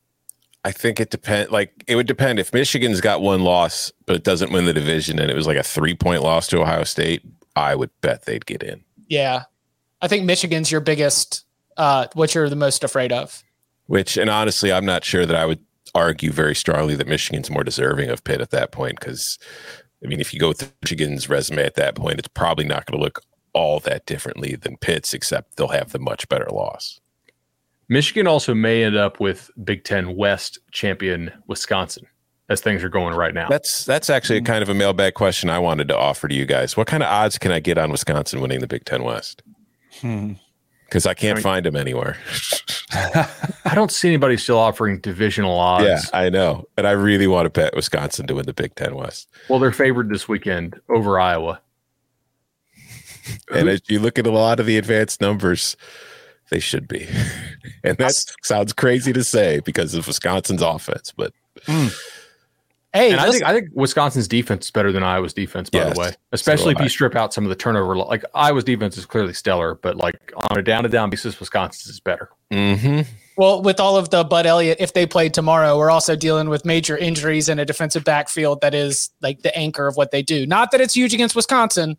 I 0.63 0.71
think 0.71 1.01
it 1.01 1.09
depend. 1.09 1.51
Like 1.51 1.83
it 1.85 1.97
would 1.97 2.07
depend 2.07 2.39
if 2.39 2.53
Michigan's 2.53 3.01
got 3.01 3.21
one 3.21 3.41
loss, 3.41 3.91
but 4.05 4.15
it 4.15 4.23
doesn't 4.23 4.53
win 4.53 4.63
the 4.63 4.73
division, 4.73 5.19
and 5.19 5.29
it 5.29 5.35
was 5.35 5.47
like 5.47 5.57
a 5.57 5.63
three 5.63 5.95
point 5.95 6.23
loss 6.23 6.47
to 6.47 6.61
Ohio 6.61 6.85
State. 6.85 7.23
I 7.57 7.75
would 7.75 7.89
bet 7.99 8.23
they'd 8.23 8.45
get 8.45 8.63
in. 8.63 8.85
Yeah, 9.09 9.43
I 10.01 10.07
think 10.07 10.23
Michigan's 10.23 10.71
your 10.71 10.79
biggest. 10.79 11.43
Uh, 11.75 12.07
what 12.13 12.33
you're 12.33 12.47
the 12.47 12.55
most 12.55 12.85
afraid 12.85 13.11
of. 13.11 13.43
Which, 13.87 14.15
and 14.15 14.29
honestly, 14.29 14.71
I'm 14.71 14.85
not 14.85 15.03
sure 15.03 15.25
that 15.25 15.35
I 15.35 15.45
would 15.45 15.59
argue 15.93 16.31
very 16.31 16.55
strongly 16.55 16.95
that 16.95 17.07
Michigan's 17.07 17.49
more 17.49 17.65
deserving 17.65 18.09
of 18.09 18.23
Pitt 18.23 18.39
at 18.39 18.51
that 18.51 18.71
point. 18.71 18.97
Because, 18.97 19.37
I 20.01 20.07
mean, 20.07 20.21
if 20.21 20.33
you 20.33 20.39
go 20.39 20.47
with 20.47 20.71
Michigan's 20.81 21.27
resume 21.27 21.65
at 21.65 21.75
that 21.75 21.95
point, 21.95 22.19
it's 22.19 22.29
probably 22.29 22.63
not 22.63 22.85
going 22.85 22.97
to 22.97 23.03
look 23.03 23.21
all 23.51 23.81
that 23.81 24.05
differently 24.05 24.55
than 24.55 24.77
Pitt's, 24.77 25.13
except 25.13 25.57
they'll 25.57 25.67
have 25.67 25.91
the 25.91 25.99
much 25.99 26.29
better 26.29 26.47
loss. 26.49 27.01
Michigan 27.87 28.27
also 28.27 28.53
may 28.53 28.83
end 28.83 28.95
up 28.95 29.19
with 29.19 29.51
Big 29.63 29.83
Ten 29.83 30.15
West 30.15 30.59
champion 30.71 31.31
Wisconsin 31.47 32.07
as 32.49 32.61
things 32.61 32.83
are 32.83 32.89
going 32.89 33.15
right 33.15 33.33
now. 33.33 33.47
That's 33.49 33.85
that's 33.85 34.09
actually 34.09 34.37
a 34.37 34.41
kind 34.41 34.61
of 34.61 34.69
a 34.69 34.73
mailbag 34.73 35.13
question 35.13 35.49
I 35.49 35.59
wanted 35.59 35.87
to 35.89 35.97
offer 35.97 36.27
to 36.27 36.35
you 36.35 36.45
guys. 36.45 36.77
What 36.77 36.87
kind 36.87 37.03
of 37.03 37.09
odds 37.09 37.37
can 37.37 37.51
I 37.51 37.59
get 37.59 37.77
on 37.77 37.91
Wisconsin 37.91 38.41
winning 38.41 38.59
the 38.59 38.67
Big 38.67 38.85
Ten 38.85 39.03
West? 39.03 39.43
Because 39.91 41.03
hmm. 41.03 41.09
I 41.09 41.13
can't 41.13 41.33
I 41.33 41.35
mean, 41.35 41.43
find 41.43 41.65
them 41.65 41.75
anywhere. 41.75 42.17
I 42.93 43.73
don't 43.73 43.91
see 43.91 44.07
anybody 44.07 44.37
still 44.37 44.59
offering 44.59 44.99
divisional 44.99 45.57
odds. 45.57 45.85
Yeah, 45.85 46.01
I 46.13 46.29
know, 46.29 46.65
and 46.77 46.87
I 46.87 46.91
really 46.91 47.27
want 47.27 47.45
to 47.45 47.49
bet 47.49 47.75
Wisconsin 47.75 48.27
to 48.27 48.35
win 48.35 48.45
the 48.45 48.53
Big 48.53 48.75
Ten 48.75 48.95
West. 48.95 49.27
Well, 49.49 49.59
they're 49.59 49.71
favored 49.71 50.09
this 50.09 50.27
weekend 50.27 50.79
over 50.89 51.19
Iowa. 51.19 51.61
and 53.53 53.69
as 53.69 53.81
you 53.87 53.99
look 53.99 54.19
at 54.19 54.27
a 54.27 54.31
lot 54.31 54.59
of 54.59 54.65
the 54.65 54.77
advanced 54.77 55.19
numbers, 55.19 55.75
they 56.49 56.59
should 56.59 56.87
be. 56.87 57.07
and 57.83 57.97
that 57.97 58.13
sounds 58.43 58.73
crazy 58.73 59.13
to 59.13 59.23
say 59.23 59.59
because 59.61 59.93
of 59.93 60.07
Wisconsin's 60.07 60.61
offense, 60.61 61.13
but 61.15 61.33
mm. 61.65 61.93
Hey, 62.95 63.11
and 63.11 63.19
I 63.19 63.29
think 63.29 63.43
I 63.43 63.53
think 63.53 63.69
Wisconsin's 63.73 64.25
defense 64.25 64.67
is 64.67 64.71
better 64.71 64.93
than 64.93 65.03
Iowa's 65.03 65.33
defense, 65.33 65.69
by 65.69 65.79
yes, 65.79 65.93
the 65.93 65.99
way. 65.99 66.11
Especially 66.31 66.73
so 66.73 66.79
if 66.79 66.83
you 66.83 66.87
strip 66.87 67.13
out 67.13 67.33
some 67.33 67.43
of 67.43 67.49
the 67.49 67.55
turnover. 67.55 67.97
Like 67.97 68.23
Iowa's 68.33 68.63
defense 68.63 68.97
is 68.97 69.05
clearly 69.05 69.33
stellar, 69.33 69.75
but 69.75 69.97
like 69.97 70.31
on 70.49 70.57
a 70.57 70.61
down 70.61 70.83
to 70.83 70.89
down 70.89 71.09
basis, 71.09 71.37
Wisconsin's 71.37 71.93
is 71.93 71.99
better. 71.99 72.29
Mm-hmm. 72.51 73.01
Well, 73.35 73.61
with 73.61 73.81
all 73.81 73.97
of 73.97 74.11
the 74.11 74.23
Bud 74.23 74.45
Elliott, 74.45 74.77
if 74.79 74.93
they 74.93 75.05
play 75.05 75.27
tomorrow, 75.27 75.77
we're 75.77 75.91
also 75.91 76.15
dealing 76.15 76.47
with 76.47 76.63
major 76.63 76.97
injuries 76.97 77.49
and 77.49 77.59
a 77.59 77.65
defensive 77.65 78.05
backfield 78.05 78.61
that 78.61 78.73
is 78.73 79.09
like 79.21 79.41
the 79.41 79.53
anchor 79.57 79.87
of 79.87 79.97
what 79.97 80.11
they 80.11 80.21
do. 80.21 80.47
Not 80.47 80.71
that 80.71 80.79
it's 80.79 80.93
huge 80.93 81.13
against 81.13 81.35
Wisconsin, 81.35 81.97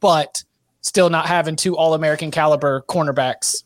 but 0.00 0.44
still 0.80 1.10
not 1.10 1.26
having 1.26 1.56
two 1.56 1.76
All 1.76 1.92
American 1.92 2.30
caliber 2.30 2.84
cornerbacks 2.88 3.64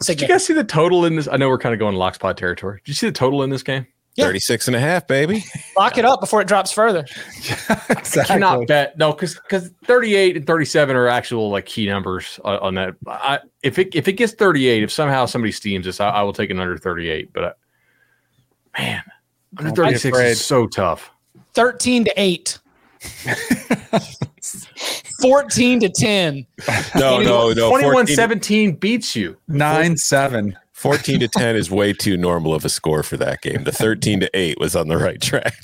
did 0.00 0.20
you 0.20 0.28
guys 0.28 0.44
see 0.44 0.54
the 0.54 0.64
total 0.64 1.04
in 1.04 1.16
this? 1.16 1.28
I 1.28 1.36
know 1.36 1.48
we're 1.48 1.58
kind 1.58 1.72
of 1.72 1.78
going 1.78 1.96
Lockspot 1.96 2.36
territory. 2.36 2.80
Did 2.84 2.88
you 2.88 2.94
see 2.94 3.06
the 3.06 3.12
total 3.12 3.42
in 3.42 3.50
this 3.50 3.62
game? 3.62 3.86
Yeah. 4.16 4.26
36 4.26 4.68
and 4.68 4.76
a 4.76 4.80
half, 4.80 5.08
baby. 5.08 5.44
Lock 5.76 5.98
it 5.98 6.04
up 6.04 6.20
before 6.20 6.40
it 6.40 6.46
drops 6.46 6.70
further. 6.70 7.04
exactly. 7.36 8.20
I 8.20 8.24
cannot 8.24 8.66
bet. 8.68 8.96
No, 8.96 9.12
because 9.12 9.34
because 9.34 9.70
38 9.84 10.36
and 10.36 10.46
37 10.46 10.94
are 10.94 11.08
actual 11.08 11.50
like 11.50 11.66
key 11.66 11.86
numbers 11.86 12.38
on, 12.44 12.58
on 12.60 12.74
that. 12.74 12.94
I, 13.08 13.40
if 13.62 13.78
it 13.78 13.94
if 13.94 14.06
it 14.06 14.12
gets 14.12 14.32
38, 14.34 14.84
if 14.84 14.92
somehow 14.92 15.26
somebody 15.26 15.50
steams 15.50 15.86
this, 15.86 16.00
I, 16.00 16.10
I 16.10 16.22
will 16.22 16.32
take 16.32 16.50
an 16.50 16.60
under 16.60 16.78
38. 16.78 17.32
But 17.32 17.58
I, 18.76 18.82
man, 18.82 19.02
under 19.58 19.70
36 19.72 20.16
is 20.18 20.44
so 20.44 20.68
tough. 20.68 21.10
13 21.54 22.04
to 22.04 22.12
8. 22.16 22.58
14 25.20 25.80
to 25.80 25.88
10. 25.88 26.46
No, 26.96 27.20
no, 27.20 27.52
no. 27.52 27.68
21 27.70 28.06
17 28.08 28.76
beats 28.76 29.16
you. 29.16 29.36
9 29.48 29.96
7. 29.96 30.56
14 30.72 31.20
to 31.20 31.28
10 31.28 31.56
is 31.56 31.70
way 31.70 31.92
too 31.94 32.16
normal 32.16 32.52
of 32.52 32.64
a 32.64 32.68
score 32.68 33.02
for 33.02 33.16
that 33.16 33.40
game. 33.40 33.64
The 33.64 33.72
13 33.72 34.20
to 34.20 34.30
8 34.34 34.60
was 34.60 34.76
on 34.76 34.88
the 34.88 34.98
right 34.98 35.20
track. 35.20 35.54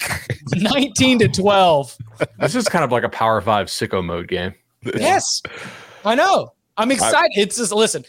19 0.55 1.19
to 1.19 1.29
12. 1.29 1.99
This 2.39 2.55
is 2.55 2.69
kind 2.69 2.85
of 2.85 2.93
like 2.93 3.03
a 3.03 3.09
power 3.09 3.41
five 3.43 3.67
sicko 3.67 4.03
mode 4.03 4.29
game. 4.29 4.55
Yes. 4.83 5.43
I 6.07 6.15
know. 6.15 6.55
I'm 6.79 6.91
excited. 6.91 7.33
I, 7.37 7.41
it's 7.41 7.59
just 7.59 7.73
listen, 7.73 8.05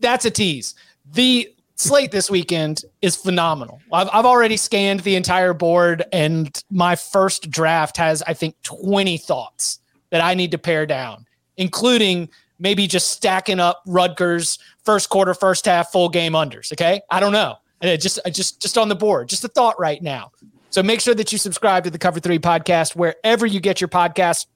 that's 0.00 0.24
a 0.24 0.30
tease. 0.30 0.74
The 1.12 1.53
slate 1.76 2.10
this 2.10 2.30
weekend 2.30 2.84
is 3.02 3.16
phenomenal. 3.16 3.80
I've, 3.92 4.08
I've 4.12 4.24
already 4.24 4.56
scanned 4.56 5.00
the 5.00 5.16
entire 5.16 5.54
board, 5.54 6.04
and 6.12 6.62
my 6.70 6.96
first 6.96 7.50
draft 7.50 7.96
has, 7.96 8.22
I 8.22 8.34
think, 8.34 8.60
20 8.62 9.18
thoughts 9.18 9.80
that 10.10 10.20
I 10.20 10.34
need 10.34 10.50
to 10.52 10.58
pare 10.58 10.86
down, 10.86 11.26
including 11.56 12.28
maybe 12.58 12.86
just 12.86 13.10
stacking 13.10 13.60
up 13.60 13.82
Rutgers 13.86 14.58
first 14.84 15.08
quarter, 15.10 15.34
first 15.34 15.64
half, 15.64 15.90
full 15.90 16.08
game 16.08 16.32
unders. 16.32 16.72
Okay. 16.72 17.00
I 17.10 17.20
don't 17.20 17.32
know. 17.32 17.56
And 17.80 18.00
just, 18.00 18.20
just, 18.32 18.62
just 18.62 18.78
on 18.78 18.88
the 18.88 18.94
board, 18.94 19.28
just 19.28 19.44
a 19.44 19.48
thought 19.48 19.78
right 19.78 20.00
now. 20.00 20.30
So 20.70 20.82
make 20.82 21.00
sure 21.00 21.14
that 21.14 21.30
you 21.32 21.38
subscribe 21.38 21.84
to 21.84 21.90
the 21.90 21.98
Cover 21.98 22.20
Three 22.20 22.38
podcast 22.38 22.96
wherever 22.96 23.46
you 23.46 23.60
get 23.60 23.80
your 23.80 23.88
podcast. 23.88 24.46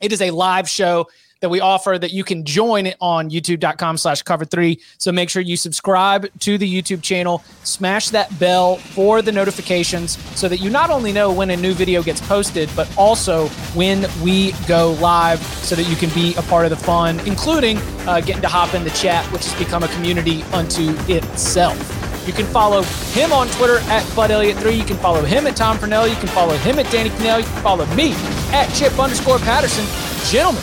It 0.00 0.12
is 0.12 0.20
a 0.20 0.30
live 0.30 0.68
show 0.68 1.06
that 1.42 1.50
we 1.50 1.60
offer 1.60 1.98
that 1.98 2.12
you 2.12 2.22
can 2.24 2.44
join 2.44 2.86
it 2.86 2.96
on 3.00 3.28
youtube.com 3.28 3.98
slash 3.98 4.22
cover 4.22 4.44
three. 4.44 4.80
So 4.96 5.10
make 5.10 5.28
sure 5.28 5.42
you 5.42 5.56
subscribe 5.56 6.28
to 6.40 6.56
the 6.56 6.82
YouTube 6.82 7.02
channel, 7.02 7.42
smash 7.64 8.10
that 8.10 8.38
bell 8.38 8.76
for 8.76 9.22
the 9.22 9.32
notifications 9.32 10.16
so 10.38 10.48
that 10.48 10.58
you 10.58 10.70
not 10.70 10.88
only 10.88 11.12
know 11.12 11.32
when 11.32 11.50
a 11.50 11.56
new 11.56 11.74
video 11.74 12.02
gets 12.02 12.20
posted, 12.20 12.70
but 12.76 12.88
also 12.96 13.48
when 13.74 14.06
we 14.22 14.52
go 14.68 14.92
live 15.00 15.40
so 15.42 15.74
that 15.74 15.90
you 15.90 15.96
can 15.96 16.10
be 16.10 16.32
a 16.36 16.42
part 16.42 16.64
of 16.64 16.70
the 16.70 16.76
fun, 16.76 17.18
including 17.26 17.76
uh, 18.06 18.20
getting 18.20 18.42
to 18.42 18.48
hop 18.48 18.72
in 18.74 18.84
the 18.84 18.90
chat, 18.90 19.24
which 19.32 19.44
has 19.44 19.54
become 19.58 19.82
a 19.82 19.88
community 19.88 20.42
unto 20.54 20.94
itself. 21.08 21.76
You 22.24 22.32
can 22.32 22.46
follow 22.46 22.82
him 22.82 23.32
on 23.32 23.48
Twitter 23.48 23.78
at 23.90 24.08
Bud 24.14 24.30
Elliott3. 24.30 24.78
You 24.78 24.84
can 24.84 24.96
follow 24.98 25.22
him 25.22 25.48
at 25.48 25.56
Tom 25.56 25.76
Fornelli. 25.76 26.10
You 26.10 26.16
can 26.16 26.28
follow 26.28 26.54
him 26.58 26.78
at 26.78 26.88
Danny 26.92 27.10
Kanell. 27.10 27.38
You 27.38 27.44
can 27.44 27.62
follow 27.64 27.84
me 27.96 28.12
at 28.52 28.72
Chip 28.74 28.96
underscore 28.96 29.40
Patterson. 29.40 29.84
Gentlemen, 30.30 30.62